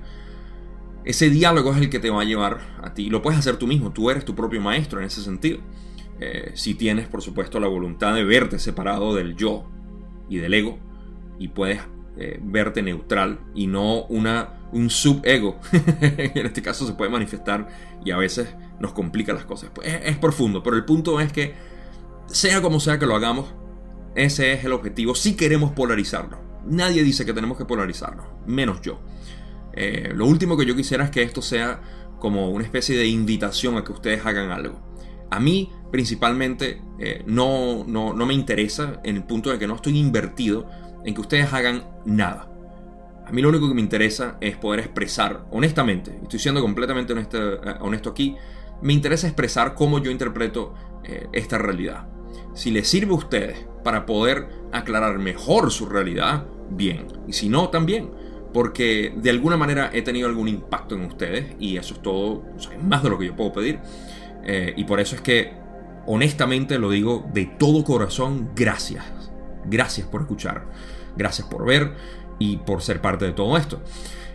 Ese 1.08 1.30
diálogo 1.30 1.72
es 1.72 1.78
el 1.78 1.90
que 1.90 2.00
te 2.00 2.10
va 2.10 2.22
a 2.22 2.26
llevar 2.26 2.60
a 2.84 2.94
ti. 2.94 3.10
Lo 3.10 3.22
puedes 3.22 3.40
hacer 3.40 3.56
tú 3.56 3.66
mismo, 3.66 3.94
tú 3.94 4.10
eres 4.10 4.26
tu 4.26 4.36
propio 4.36 4.60
maestro 4.60 5.00
en 5.00 5.06
ese 5.06 5.22
sentido. 5.22 5.60
Eh, 6.20 6.52
si 6.56 6.74
tienes, 6.74 7.08
por 7.08 7.22
supuesto, 7.22 7.62
la 7.62 7.68
voluntad 7.68 8.14
de 8.14 8.26
verte 8.26 8.60
separado 8.60 9.16
del 9.16 9.36
yo 9.38 9.66
y 10.30 10.36
del 10.38 10.54
ego, 10.54 10.78
y 11.40 11.48
puedes 11.50 11.80
eh, 12.18 12.40
verte 12.44 12.82
neutral 12.82 13.40
y 13.56 13.68
no 13.68 14.04
una, 14.08 14.50
un 14.74 14.90
subego. 14.90 15.62
en 16.02 16.46
este 16.46 16.62
caso 16.62 16.86
se 16.86 16.92
puede 16.94 17.10
manifestar 17.10 17.70
y 18.04 18.12
a 18.12 18.18
veces 18.18 18.54
nos 18.80 18.92
complica 18.94 19.32
las 19.32 19.46
cosas. 19.46 19.70
Pues 19.74 19.88
es, 19.88 20.02
es 20.04 20.18
profundo, 20.18 20.62
pero 20.62 20.76
el 20.76 20.84
punto 20.84 21.22
es 21.22 21.32
que, 21.32 21.54
sea 22.28 22.62
como 22.62 22.82
sea 22.82 23.00
que 23.00 23.06
lo 23.06 23.16
hagamos, 23.16 23.46
ese 24.18 24.52
es 24.52 24.66
el 24.66 24.74
objetivo 24.74 25.14
si 25.14 25.36
queremos 25.36 25.74
polarizarlo. 25.74 26.40
Nadie 26.66 27.04
dice 27.04 27.24
que 27.24 27.34
tenemos 27.34 27.56
que 27.56 27.66
polarizarnos, 27.66 28.26
menos 28.48 28.82
yo. 28.82 29.00
Eh, 29.74 30.12
lo 30.16 30.26
último 30.26 30.58
que 30.58 30.66
yo 30.66 30.76
quisiera 30.76 31.04
es 31.04 31.12
que 31.12 31.22
esto 31.22 31.44
sea 31.44 31.82
como 32.18 32.50
una 32.50 32.64
especie 32.64 32.98
de 32.98 33.06
invitación 33.06 33.78
a 33.78 33.84
que 33.84 33.92
ustedes 33.92 34.26
hagan 34.26 34.50
algo. 34.50 34.82
A 35.30 35.40
mí 35.40 35.72
principalmente 35.92 36.82
eh, 36.98 37.22
no, 37.28 37.84
no, 37.86 38.14
me 38.26 38.34
interesa 38.34 39.00
en 39.04 39.18
el 39.18 39.24
punto 39.24 39.52
de 39.52 39.60
que 39.60 39.68
no 39.68 39.76
estoy 39.76 40.00
invertido 40.00 40.68
en 41.06 41.14
que 41.14 41.22
ustedes 41.22 41.54
hagan 41.54 41.84
nada. 42.04 42.52
A 43.24 43.32
mí 43.32 43.44
lo 43.44 43.50
único 43.50 43.68
que 43.68 43.76
me 43.76 43.82
interesa 43.82 44.38
es 44.42 44.58
poder 44.58 44.80
expresar, 44.80 45.46
honestamente, 45.52 46.18
estoy 46.24 46.40
siendo 46.40 46.62
completamente 46.62 47.14
honesto, 47.14 47.64
eh, 47.64 47.76
honesto 47.82 48.10
aquí, 48.10 48.36
me 48.82 48.94
interesa 48.94 49.28
expresar 49.28 49.76
cómo 49.76 50.00
yo 50.00 50.10
interpreto 50.10 50.74
esta 51.32 51.58
realidad. 51.58 52.06
Si 52.54 52.70
les 52.70 52.88
sirve 52.88 53.14
a 53.14 53.16
ustedes 53.16 53.66
para 53.88 54.06
poder 54.06 54.50
aclarar 54.74 55.18
mejor 55.18 55.72
su 55.72 55.86
realidad, 55.86 56.44
bien. 56.70 57.08
Y 57.26 57.32
si 57.32 57.48
no, 57.48 57.70
también. 57.70 58.12
Porque 58.54 59.14
de 59.16 59.30
alguna 59.30 59.56
manera 59.56 59.90
he 59.94 60.02
tenido 60.02 60.28
algún 60.28 60.50
impacto 60.50 60.96
en 60.96 61.06
ustedes 61.06 61.56
y 61.58 61.78
eso 61.78 61.94
es 61.94 62.02
todo, 62.02 62.44
más 62.84 63.02
de 63.02 63.10
lo 63.10 63.18
que 63.18 63.28
yo 63.28 63.36
puedo 63.38 63.54
pedir. 63.54 63.80
Eh, 64.44 64.74
y 64.76 64.84
por 64.84 65.00
eso 65.00 65.16
es 65.16 65.22
que, 65.22 65.54
honestamente, 66.06 66.78
lo 66.80 66.90
digo 66.90 67.30
de 67.34 67.46
todo 67.46 67.86
corazón, 67.86 68.50
gracias. 68.58 69.06
Gracias 69.64 70.06
por 70.06 70.20
escuchar. 70.20 70.66
Gracias 71.16 71.48
por 71.48 71.66
ver 71.66 71.94
y 72.40 72.58
por 72.58 72.82
ser 72.82 73.00
parte 73.00 73.24
de 73.24 73.32
todo 73.32 73.56
esto. 73.56 73.82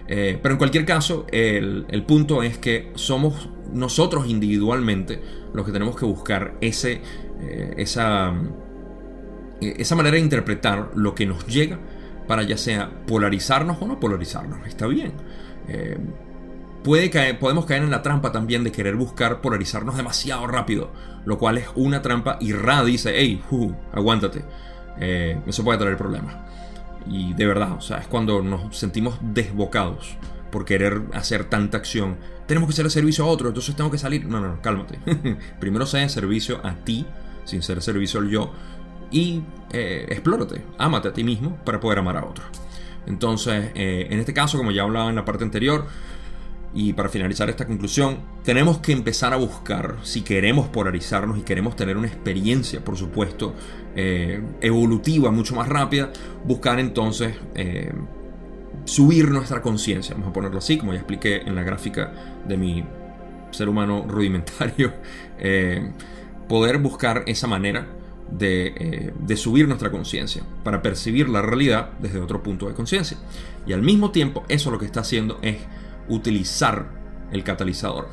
Eh, 0.08 0.38
pero 0.42 0.54
en 0.54 0.58
cualquier 0.58 0.86
caso, 0.86 1.26
el, 1.30 2.04
punto 2.08 2.42
es 2.42 2.56
que 2.56 2.90
somos 2.94 3.50
nosotros 3.70 4.26
individualmente 4.28 5.20
los 5.52 5.66
que 5.66 5.72
tenemos 5.72 5.94
que 5.94 6.06
buscar 6.06 6.54
ese, 6.62 7.02
eh, 7.42 7.74
esa, 7.76 8.32
esa 9.62 9.96
manera 9.96 10.14
de 10.14 10.22
interpretar 10.22 10.90
lo 10.94 11.14
que 11.14 11.26
nos 11.26 11.46
llega 11.46 11.78
para 12.26 12.42
ya 12.42 12.56
sea 12.56 12.90
polarizarnos 13.06 13.78
o 13.80 13.86
no 13.86 14.00
polarizarnos. 14.00 14.66
Está 14.66 14.86
bien. 14.86 15.12
Eh, 15.68 15.98
puede 16.82 17.10
caer, 17.10 17.38
podemos 17.38 17.66
caer 17.66 17.82
en 17.82 17.90
la 17.90 18.02
trampa 18.02 18.32
también 18.32 18.64
de 18.64 18.72
querer 18.72 18.96
buscar 18.96 19.40
polarizarnos 19.40 19.96
demasiado 19.96 20.46
rápido, 20.46 20.90
lo 21.24 21.38
cual 21.38 21.58
es 21.58 21.66
una 21.74 22.02
trampa 22.02 22.38
y 22.40 22.52
Ra 22.52 22.84
dice, 22.84 23.12
hey, 23.14 23.42
aguántate. 23.92 24.44
Eh, 25.00 25.40
eso 25.46 25.64
puede 25.64 25.78
traer 25.78 25.96
problemas. 25.96 26.34
Y 27.06 27.34
de 27.34 27.46
verdad, 27.46 27.72
o 27.72 27.80
sea, 27.80 27.98
es 27.98 28.06
cuando 28.06 28.42
nos 28.42 28.76
sentimos 28.76 29.18
desbocados 29.20 30.16
por 30.50 30.64
querer 30.64 31.02
hacer 31.14 31.44
tanta 31.44 31.78
acción. 31.78 32.16
Tenemos 32.46 32.72
que 32.72 32.82
el 32.82 32.90
servicio 32.90 33.24
a 33.24 33.28
otro, 33.28 33.48
entonces 33.48 33.74
tengo 33.74 33.90
que 33.90 33.98
salir. 33.98 34.26
No, 34.26 34.40
no, 34.40 34.48
no 34.48 34.62
cálmate. 34.62 34.98
Primero 35.60 35.86
sea 35.86 36.08
servicio 36.08 36.60
a 36.64 36.74
ti, 36.76 37.06
sin 37.44 37.62
ser 37.62 37.82
servicio 37.82 38.20
al 38.20 38.28
yo 38.28 38.52
y 39.12 39.42
eh, 39.70 40.06
explórate, 40.08 40.62
ámate 40.78 41.08
a 41.08 41.12
ti 41.12 41.22
mismo 41.22 41.56
para 41.64 41.78
poder 41.78 41.98
amar 41.98 42.16
a 42.16 42.24
otros. 42.24 42.46
Entonces, 43.06 43.70
eh, 43.74 44.08
en 44.10 44.18
este 44.18 44.32
caso, 44.32 44.58
como 44.58 44.70
ya 44.70 44.82
hablaba 44.82 45.10
en 45.10 45.16
la 45.16 45.24
parte 45.24 45.44
anterior, 45.44 45.86
y 46.74 46.94
para 46.94 47.10
finalizar 47.10 47.50
esta 47.50 47.66
conclusión, 47.66 48.18
tenemos 48.44 48.78
que 48.78 48.92
empezar 48.92 49.34
a 49.34 49.36
buscar, 49.36 49.96
si 50.02 50.22
queremos 50.22 50.68
polarizarnos 50.68 51.38
y 51.38 51.42
queremos 51.42 51.76
tener 51.76 51.98
una 51.98 52.06
experiencia, 52.06 52.82
por 52.82 52.96
supuesto, 52.96 53.54
eh, 53.94 54.42
evolutiva 54.62 55.30
mucho 55.30 55.54
más 55.54 55.68
rápida, 55.68 56.10
buscar 56.44 56.80
entonces 56.80 57.36
subir 58.84 59.30
nuestra 59.30 59.60
conciencia, 59.60 60.14
vamos 60.14 60.30
a 60.30 60.32
ponerlo 60.32 60.58
así, 60.58 60.78
como 60.78 60.92
ya 60.92 61.00
expliqué 61.00 61.42
en 61.42 61.54
la 61.54 61.62
gráfica 61.62 62.10
de 62.48 62.56
mi 62.56 62.84
ser 63.50 63.68
humano 63.68 64.06
rudimentario, 64.08 64.94
poder 66.48 66.78
buscar 66.78 67.22
esa 67.26 67.46
manera 67.46 67.86
eh, 68.40 69.12
de, 69.18 69.36
subir 69.36 69.68
nuestra 69.68 69.90
conciencia, 69.90 70.42
para 70.64 70.80
percibir 70.80 71.28
la 71.28 71.42
realidad 71.42 71.90
desde 72.00 72.20
otro 72.20 72.42
punto 72.42 72.66
de 72.66 72.74
conciencia. 72.74 73.18
Y 73.66 73.72
al 73.72 73.82
mismo 73.82 74.10
tiempo, 74.10 74.44
eso 74.48 74.70
lo 74.70 74.78
que 74.78 74.86
está 74.86 75.00
haciendo 75.00 75.38
es 75.42 75.58
utilizar 76.08 76.88
el 77.30 77.44
catalizador. 77.44 78.08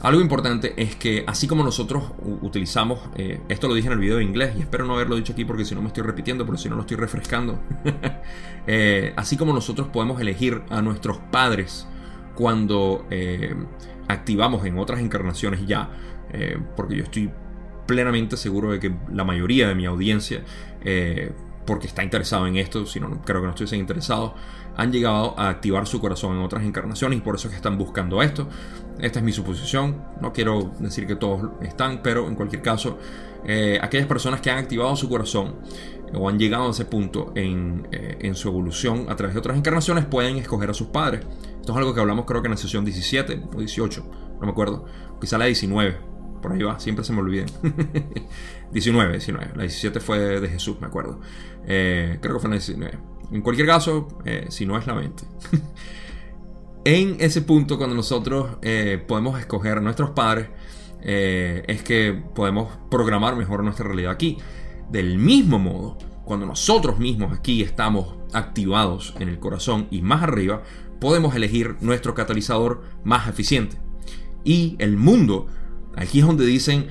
Algo 0.00 0.20
importante 0.20 0.74
es 0.76 0.96
que 0.96 1.24
así 1.26 1.46
como 1.46 1.62
nosotros 1.62 2.04
utilizamos, 2.42 2.98
eh, 3.16 3.40
esto 3.48 3.68
lo 3.68 3.74
dije 3.74 3.86
en 3.86 3.94
el 3.94 4.00
video 4.00 4.16
de 4.16 4.24
inglés 4.24 4.54
y 4.58 4.60
espero 4.60 4.84
no 4.84 4.94
haberlo 4.94 5.16
dicho 5.16 5.32
aquí 5.32 5.44
porque 5.44 5.64
si 5.64 5.74
no 5.74 5.80
me 5.80 5.88
estoy 5.88 6.02
repitiendo, 6.02 6.44
pero 6.44 6.58
si 6.58 6.68
no 6.68 6.74
lo 6.74 6.80
estoy 6.82 6.96
refrescando, 6.96 7.60
eh, 8.66 9.12
así 9.16 9.36
como 9.36 9.52
nosotros 9.52 9.88
podemos 9.88 10.20
elegir 10.20 10.62
a 10.70 10.82
nuestros 10.82 11.18
padres 11.30 11.86
cuando 12.34 13.06
activamos 14.08 14.64
en 14.66 14.78
otras 14.78 15.00
encarnaciones 15.00 15.66
ya, 15.66 15.90
porque 16.74 16.96
yo 16.96 17.04
estoy 17.04 17.30
plenamente 17.86 18.36
seguro 18.36 18.72
de 18.72 18.80
que 18.80 18.94
la 19.12 19.24
mayoría 19.24 19.68
de 19.68 19.74
mi 19.74 19.86
audiencia 19.86 20.42
porque 21.66 21.86
está 21.86 22.02
interesado 22.02 22.46
en 22.46 22.56
esto, 22.56 22.86
si 22.86 23.00
no, 23.00 23.22
creo 23.22 23.40
que 23.40 23.46
no 23.46 23.50
estuviesen 23.50 23.80
interesados, 23.80 24.32
han 24.76 24.90
llegado 24.90 25.38
a 25.38 25.48
activar 25.48 25.86
su 25.86 26.00
corazón 26.00 26.36
en 26.36 26.42
otras 26.42 26.64
encarnaciones 26.64 27.18
y 27.18 27.22
por 27.22 27.34
eso 27.34 27.48
es 27.48 27.52
que 27.52 27.56
están 27.56 27.78
buscando 27.78 28.22
esto. 28.22 28.48
Esta 28.98 29.18
es 29.18 29.24
mi 29.24 29.32
suposición, 29.32 30.02
no 30.20 30.32
quiero 30.32 30.72
decir 30.78 31.06
que 31.06 31.16
todos 31.16 31.50
están, 31.62 32.02
pero 32.02 32.26
en 32.28 32.34
cualquier 32.34 32.62
caso, 32.62 32.98
eh, 33.44 33.78
aquellas 33.80 34.06
personas 34.06 34.40
que 34.40 34.50
han 34.50 34.58
activado 34.58 34.94
su 34.96 35.08
corazón 35.08 35.56
o 36.14 36.28
han 36.28 36.38
llegado 36.38 36.68
a 36.68 36.70
ese 36.70 36.84
punto 36.84 37.32
en, 37.34 37.88
eh, 37.90 38.18
en, 38.20 38.34
su 38.34 38.48
evolución 38.48 39.06
a 39.08 39.16
través 39.16 39.34
de 39.34 39.40
otras 39.40 39.56
encarnaciones 39.56 40.04
pueden 40.04 40.36
escoger 40.36 40.70
a 40.70 40.74
sus 40.74 40.88
padres. 40.88 41.24
Esto 41.60 41.72
es 41.72 41.78
algo 41.78 41.94
que 41.94 42.00
hablamos 42.00 42.26
creo 42.26 42.42
que 42.42 42.48
en 42.48 42.52
la 42.52 42.58
sesión 42.58 42.84
17 42.84 43.44
o 43.54 43.58
18, 43.58 44.06
no 44.40 44.46
me 44.46 44.50
acuerdo, 44.50 44.84
quizá 45.20 45.38
la 45.38 45.46
19 45.46 46.11
por 46.42 46.52
ahí 46.52 46.62
va, 46.62 46.78
siempre 46.80 47.04
se 47.04 47.12
me 47.12 47.20
olviden. 47.20 47.46
19, 48.72 49.12
19. 49.12 49.52
La 49.54 49.62
17 49.62 50.00
fue 50.00 50.18
de 50.18 50.48
Jesús, 50.48 50.78
me 50.80 50.88
acuerdo. 50.88 51.20
Eh, 51.66 52.18
creo 52.20 52.34
que 52.34 52.40
fue 52.40 52.50
la 52.50 52.56
19. 52.56 52.98
En 53.30 53.40
cualquier 53.40 53.66
caso, 53.66 54.08
eh, 54.24 54.46
si 54.50 54.66
no 54.66 54.76
es 54.76 54.86
la 54.86 54.94
20. 54.94 55.24
en 56.84 57.16
ese 57.20 57.42
punto, 57.42 57.78
cuando 57.78 57.96
nosotros 57.96 58.58
eh, 58.60 59.02
podemos 59.06 59.38
escoger 59.40 59.78
a 59.78 59.80
nuestros 59.80 60.10
padres, 60.10 60.48
es 61.04 61.82
que 61.82 62.12
podemos 62.12 62.78
programar 62.88 63.34
mejor 63.34 63.64
nuestra 63.64 63.86
realidad 63.86 64.12
aquí. 64.12 64.38
Del 64.88 65.18
mismo 65.18 65.58
modo, 65.58 65.98
cuando 66.24 66.46
nosotros 66.46 67.00
mismos 67.00 67.36
aquí 67.36 67.62
estamos 67.62 68.14
activados 68.32 69.14
en 69.18 69.28
el 69.28 69.40
corazón 69.40 69.88
y 69.90 70.00
más 70.02 70.22
arriba, 70.22 70.62
podemos 71.00 71.34
elegir 71.34 71.76
nuestro 71.80 72.14
catalizador 72.14 72.82
más 73.02 73.28
eficiente. 73.28 73.76
Y 74.44 74.76
el 74.78 74.96
mundo 74.96 75.48
Aquí 75.96 76.20
es 76.20 76.26
donde 76.26 76.46
dicen, 76.46 76.86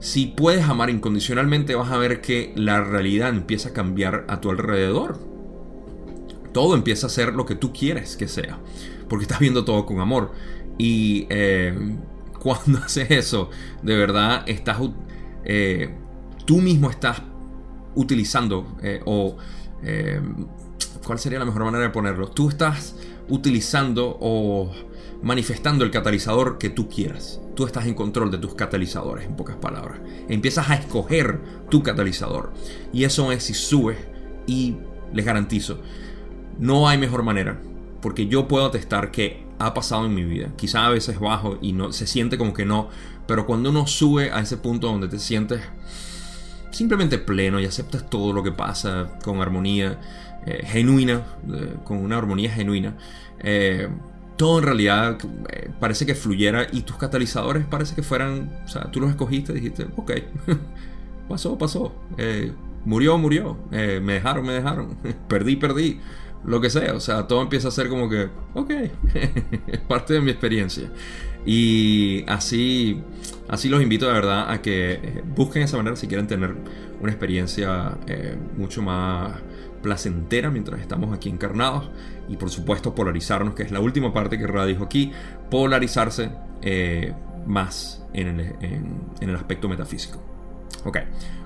si 0.00 0.26
puedes 0.26 0.64
amar 0.64 0.90
incondicionalmente, 0.90 1.74
vas 1.74 1.90
a 1.90 1.98
ver 1.98 2.20
que 2.20 2.52
la 2.56 2.82
realidad 2.82 3.28
empieza 3.28 3.70
a 3.70 3.72
cambiar 3.72 4.24
a 4.28 4.40
tu 4.40 4.50
alrededor. 4.50 5.18
Todo 6.52 6.74
empieza 6.74 7.06
a 7.06 7.10
ser 7.10 7.34
lo 7.34 7.46
que 7.46 7.54
tú 7.54 7.72
quieres 7.72 8.16
que 8.16 8.26
sea, 8.26 8.58
porque 9.08 9.24
estás 9.24 9.38
viendo 9.38 9.64
todo 9.64 9.86
con 9.86 10.00
amor. 10.00 10.32
Y 10.78 11.26
eh, 11.28 11.74
cuando 12.40 12.78
haces 12.78 13.10
eso, 13.10 13.50
de 13.82 13.96
verdad 13.96 14.42
estás, 14.46 14.78
eh, 15.44 15.94
tú 16.46 16.58
mismo 16.58 16.90
estás 16.90 17.22
utilizando, 17.94 18.76
eh, 18.82 19.00
o 19.04 19.36
¿cuál 21.04 21.18
sería 21.18 21.38
la 21.38 21.44
mejor 21.44 21.64
manera 21.64 21.84
de 21.84 21.90
ponerlo? 21.90 22.28
Tú 22.28 22.48
estás 22.48 22.96
utilizando 23.30 24.18
o 24.20 24.70
manifestando 25.22 25.84
el 25.84 25.90
catalizador 25.90 26.58
que 26.58 26.70
tú 26.70 26.88
quieras. 26.88 27.40
Tú 27.54 27.64
estás 27.64 27.86
en 27.86 27.94
control 27.94 28.30
de 28.30 28.38
tus 28.38 28.54
catalizadores, 28.54 29.26
en 29.26 29.36
pocas 29.36 29.56
palabras. 29.56 30.00
Empiezas 30.28 30.70
a 30.70 30.74
escoger 30.74 31.40
tu 31.70 31.82
catalizador. 31.82 32.52
Y 32.92 33.04
eso 33.04 33.32
es 33.32 33.44
si 33.44 33.54
subes 33.54 33.98
y 34.46 34.76
les 35.12 35.24
garantizo, 35.24 35.80
no 36.58 36.88
hay 36.88 36.98
mejor 36.98 37.22
manera. 37.22 37.60
Porque 38.00 38.26
yo 38.26 38.48
puedo 38.48 38.66
atestar 38.66 39.10
que 39.10 39.44
ha 39.58 39.74
pasado 39.74 40.06
en 40.06 40.14
mi 40.14 40.24
vida. 40.24 40.52
Quizá 40.56 40.86
a 40.86 40.90
veces 40.90 41.20
bajo 41.20 41.58
y 41.60 41.72
no 41.72 41.92
se 41.92 42.06
siente 42.06 42.38
como 42.38 42.54
que 42.54 42.64
no. 42.64 42.88
Pero 43.26 43.46
cuando 43.46 43.70
uno 43.70 43.86
sube 43.86 44.30
a 44.30 44.40
ese 44.40 44.56
punto 44.56 44.86
donde 44.86 45.08
te 45.08 45.18
sientes 45.18 45.60
simplemente 46.70 47.18
pleno 47.18 47.60
y 47.60 47.66
aceptas 47.66 48.08
todo 48.08 48.32
lo 48.32 48.42
que 48.42 48.52
pasa 48.52 49.18
con 49.22 49.40
armonía 49.42 50.00
eh, 50.46 50.64
genuina, 50.64 51.24
con 51.84 51.98
una 51.98 52.18
armonía 52.18 52.50
genuina, 52.50 52.96
eh, 53.40 53.88
todo 54.40 54.58
en 54.58 54.64
realidad 54.64 55.18
eh, 55.50 55.68
parece 55.78 56.06
que 56.06 56.14
fluyera 56.14 56.66
y 56.72 56.80
tus 56.80 56.96
catalizadores 56.96 57.66
parece 57.66 57.94
que 57.94 58.02
fueran, 58.02 58.62
o 58.64 58.68
sea, 58.68 58.90
tú 58.90 58.98
los 58.98 59.10
escogiste 59.10 59.52
dijiste, 59.52 59.86
ok, 59.96 60.12
pasó, 61.28 61.58
pasó, 61.58 61.94
eh, 62.16 62.50
murió, 62.86 63.18
murió, 63.18 63.58
eh, 63.70 64.00
me 64.02 64.14
dejaron, 64.14 64.46
me 64.46 64.54
dejaron, 64.54 64.96
perdí, 65.28 65.56
perdí, 65.56 66.00
lo 66.42 66.58
que 66.58 66.70
sea, 66.70 66.94
o 66.94 67.00
sea, 67.00 67.26
todo 67.26 67.42
empieza 67.42 67.68
a 67.68 67.70
ser 67.70 67.90
como 67.90 68.08
que, 68.08 68.30
ok, 68.54 68.70
es 69.66 69.80
parte 69.80 70.14
de 70.14 70.22
mi 70.22 70.30
experiencia. 70.30 70.90
Y 71.44 72.24
así, 72.26 73.02
así 73.46 73.68
los 73.68 73.82
invito 73.82 74.06
de 74.06 74.14
verdad 74.14 74.50
a 74.50 74.62
que 74.62 75.22
busquen 75.36 75.64
esa 75.64 75.76
manera 75.76 75.96
si 75.96 76.06
quieren 76.06 76.26
tener 76.26 76.54
una 76.98 77.10
experiencia 77.10 77.98
mucho 78.56 78.80
más 78.80 79.32
placentera 79.82 80.50
mientras 80.50 80.80
estamos 80.80 81.14
aquí 81.14 81.28
encarnados 81.28 81.90
y 82.28 82.36
por 82.36 82.50
supuesto 82.50 82.94
polarizarnos, 82.94 83.54
que 83.54 83.62
es 83.62 83.72
la 83.72 83.80
última 83.80 84.12
parte 84.12 84.38
que 84.38 84.46
Ra 84.46 84.66
dijo 84.66 84.84
aquí, 84.84 85.12
polarizarse 85.50 86.30
eh, 86.62 87.14
más 87.46 88.04
en 88.12 88.40
el, 89.20 89.36
aspecto 89.36 89.68
metafísico. 89.68 90.22
Ok, 90.84 90.98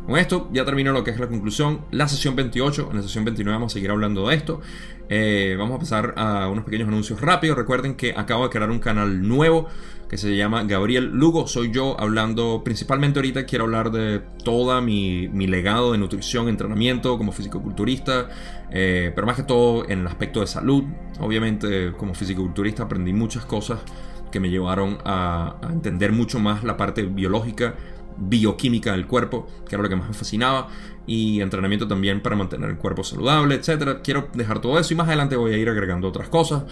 con 0.06 0.16
esto 0.16 0.48
ya 0.52 0.64
termino 0.64 0.92
lo 0.92 1.02
que 1.02 1.10
es 1.10 1.18
la 1.18 1.26
conclusión. 1.26 1.86
La 1.90 2.06
sesión 2.06 2.36
28, 2.36 2.88
en 2.90 2.96
la 2.96 3.02
sesión 3.02 3.24
29 3.24 3.56
vamos 3.56 3.72
a 3.72 3.74
seguir 3.74 3.90
hablando 3.90 4.28
de 4.28 4.36
esto. 4.36 4.60
Eh, 5.08 5.56
vamos 5.58 5.76
a 5.76 5.78
pasar 5.80 6.14
a 6.16 6.48
unos 6.48 6.64
pequeños 6.64 6.88
anuncios 6.88 7.20
rápidos. 7.20 7.56
Recuerden 7.56 7.94
que 7.94 8.14
acabo 8.16 8.44
de 8.44 8.50
crear 8.50 8.70
un 8.70 8.78
canal 8.78 9.26
nuevo 9.26 9.68
que 10.08 10.18
se 10.18 10.36
llama 10.36 10.64
Gabriel 10.64 11.10
Lugo. 11.12 11.46
Soy 11.46 11.70
yo 11.72 11.98
hablando 12.00 12.62
principalmente 12.64 13.18
ahorita. 13.18 13.46
Quiero 13.46 13.64
hablar 13.64 13.90
de 13.90 14.20
toda 14.42 14.80
mi, 14.80 15.28
legado 15.28 15.92
de 15.92 15.98
nutrición, 15.98 16.48
entrenamiento 16.48 17.16
como 17.18 17.32
fisicoculturista, 17.32 18.28
eh, 18.70 19.12
pero 19.14 19.26
más 19.26 19.36
que 19.36 19.42
todo 19.42 19.88
en 19.88 20.00
el 20.00 20.06
aspecto 20.06 20.40
de 20.40 20.46
salud. 20.46 20.84
Obviamente, 21.20 21.92
como 21.92 22.14
fisicoculturista 22.14 22.84
aprendí 22.84 23.12
muchas 23.12 23.44
cosas 23.44 23.80
que 24.30 24.40
me 24.40 24.50
llevaron 24.50 24.98
a, 25.04 25.56
a 25.62 25.72
entender 25.72 26.12
mucho 26.12 26.38
más 26.40 26.64
la 26.64 26.76
parte 26.76 27.02
biológica 27.02 27.74
bioquímica 28.16 28.92
del 28.92 29.06
cuerpo, 29.06 29.46
que 29.68 29.74
era 29.74 29.82
lo 29.82 29.88
que 29.88 29.96
más 29.96 30.08
me 30.08 30.14
fascinaba, 30.14 30.68
y 31.06 31.40
entrenamiento 31.40 31.86
también 31.86 32.22
para 32.22 32.36
mantener 32.36 32.70
el 32.70 32.76
cuerpo 32.76 33.04
saludable, 33.04 33.56
etc. 33.56 33.98
Quiero 34.02 34.28
dejar 34.34 34.60
todo 34.60 34.78
eso 34.78 34.94
y 34.94 34.96
más 34.96 35.06
adelante 35.06 35.36
voy 35.36 35.52
a 35.52 35.56
ir 35.56 35.68
agregando 35.68 36.08
otras 36.08 36.28
cosas. 36.28 36.64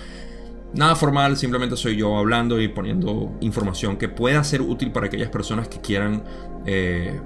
Nada 0.75 0.97
formal, 0.97 1.37
simplemente 1.37 1.77
soy 1.77 1.97
yo 1.97 2.17
hablando 2.17 2.59
y 2.59 2.69
poniendo 2.69 3.37
información 3.41 3.99
que 3.99 4.09
pueda 4.09 4.43
ser 4.43 4.63
útil 4.63 4.91
para 4.91 5.07
aquellas 5.07 5.29
personas 5.29 5.69
que 5.69 5.81
quieran 5.81 6.25
eh, 6.65 7.21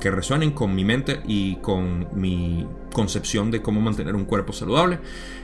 que 0.00 0.10
resuenen 0.10 0.52
con 0.52 0.74
mi 0.74 0.84
mente 0.84 1.20
y 1.26 1.56
con 1.56 2.08
mi 2.14 2.66
concepción 2.92 3.50
de 3.50 3.60
cómo 3.60 3.80
mantener 3.82 4.16
un 4.16 4.24
cuerpo 4.24 4.54
saludable. 4.54 5.00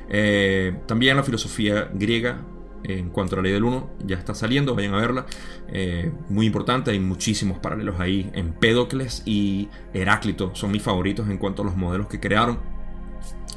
Eh, 0.09 0.75
también 0.87 1.17
la 1.17 1.23
filosofía 1.23 1.91
griega 1.93 2.41
en 2.83 3.11
cuanto 3.11 3.35
a 3.35 3.39
la 3.39 3.43
ley 3.43 3.53
del 3.53 3.65
1 3.65 3.91
ya 4.07 4.17
está 4.17 4.35
saliendo, 4.35 4.75
vayan 4.75 4.95
a 4.95 4.99
verla. 4.99 5.27
Eh, 5.69 6.11
muy 6.31 6.47
importante, 6.47 6.93
hay 6.93 6.99
muchísimos 6.99 7.59
paralelos 7.59 8.01
ahí. 8.01 8.31
Empédocles 8.33 9.23
y 9.27 9.69
Heráclito 9.93 10.55
son 10.55 10.71
mis 10.71 10.83
favoritos 10.83 11.29
en 11.29 11.37
cuanto 11.37 11.61
a 11.61 11.67
los 11.67 11.77
modelos 11.77 12.09
que 12.09 12.19
crearon. 12.21 12.59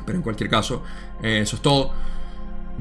Pero 0.06 0.18
en 0.18 0.24
cualquier 0.24 0.50
caso, 0.50 0.84
eso 1.24 1.56
es 1.56 1.62
todo. 1.62 1.94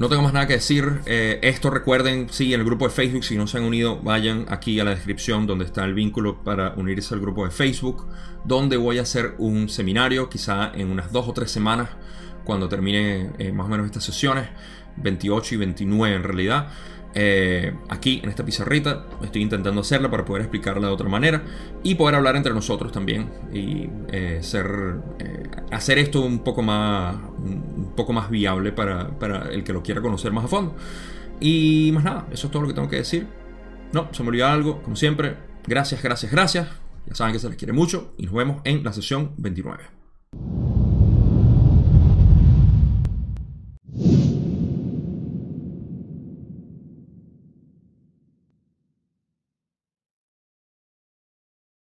No 0.00 0.08
tengo 0.08 0.22
más 0.22 0.32
nada 0.32 0.46
que 0.46 0.54
decir. 0.54 1.02
Eh, 1.04 1.40
esto 1.42 1.68
recuerden, 1.68 2.28
sí, 2.30 2.54
en 2.54 2.60
el 2.60 2.64
grupo 2.64 2.86
de 2.86 2.90
Facebook, 2.90 3.22
si 3.22 3.36
no 3.36 3.46
se 3.46 3.58
han 3.58 3.64
unido, 3.64 4.00
vayan 4.00 4.46
aquí 4.48 4.80
a 4.80 4.84
la 4.84 4.92
descripción 4.92 5.46
donde 5.46 5.66
está 5.66 5.84
el 5.84 5.92
vínculo 5.92 6.42
para 6.42 6.72
unirse 6.78 7.12
al 7.12 7.20
grupo 7.20 7.44
de 7.44 7.50
Facebook, 7.50 8.06
donde 8.46 8.78
voy 8.78 8.96
a 8.96 9.02
hacer 9.02 9.34
un 9.36 9.68
seminario, 9.68 10.30
quizá 10.30 10.72
en 10.74 10.90
unas 10.90 11.12
dos 11.12 11.28
o 11.28 11.34
tres 11.34 11.50
semanas, 11.50 11.90
cuando 12.44 12.66
termine 12.66 13.30
más 13.52 13.66
o 13.66 13.68
menos 13.68 13.84
estas 13.84 14.02
sesiones. 14.02 14.48
28 14.96 15.54
y 15.54 15.58
29 15.58 16.16
en 16.16 16.22
realidad. 16.22 16.68
Eh, 17.12 17.74
aquí 17.88 18.20
en 18.22 18.28
esta 18.30 18.44
pizarrita 18.44 19.04
estoy 19.20 19.42
intentando 19.42 19.80
hacerla 19.80 20.12
para 20.12 20.24
poder 20.24 20.42
explicarla 20.42 20.86
de 20.86 20.92
otra 20.92 21.08
manera 21.08 21.42
y 21.82 21.96
poder 21.96 22.14
hablar 22.14 22.36
entre 22.36 22.54
nosotros 22.54 22.92
también 22.92 23.28
y 23.52 23.88
eh, 24.12 24.38
ser, 24.42 25.00
eh, 25.18 25.42
hacer 25.72 25.98
esto 25.98 26.20
un 26.20 26.44
poco 26.44 26.62
más, 26.62 27.16
poco 28.00 28.12
más 28.12 28.30
viable 28.30 28.72
para, 28.72 29.18
para, 29.18 29.50
el 29.50 29.62
que 29.62 29.72
lo 29.72 29.82
quiera 29.82 30.00
conocer 30.00 30.32
más 30.32 30.44
a 30.44 30.48
fondo. 30.48 30.74
Y 31.38 31.90
más 31.92 32.04
nada, 32.04 32.26
eso 32.32 32.46
es 32.46 32.50
todo 32.50 32.62
lo 32.62 32.68
que 32.68 32.74
tengo 32.74 32.88
que 32.88 32.96
decir. 32.96 33.26
No, 33.92 34.08
se 34.12 34.22
me 34.22 34.30
olvidó 34.30 34.46
algo, 34.46 34.82
como 34.82 34.96
siempre. 34.96 35.36
Gracias, 35.66 36.02
gracias, 36.02 36.32
gracias. 36.32 36.68
Ya 37.06 37.14
saben 37.14 37.32
que 37.32 37.38
se 37.38 37.48
les 37.48 37.56
quiere 37.56 37.72
mucho 37.72 38.14
y 38.16 38.24
nos 38.24 38.34
vemos 38.34 38.62
en 38.64 38.82
la 38.84 38.92
sesión 38.92 39.32
29. 39.36 40.79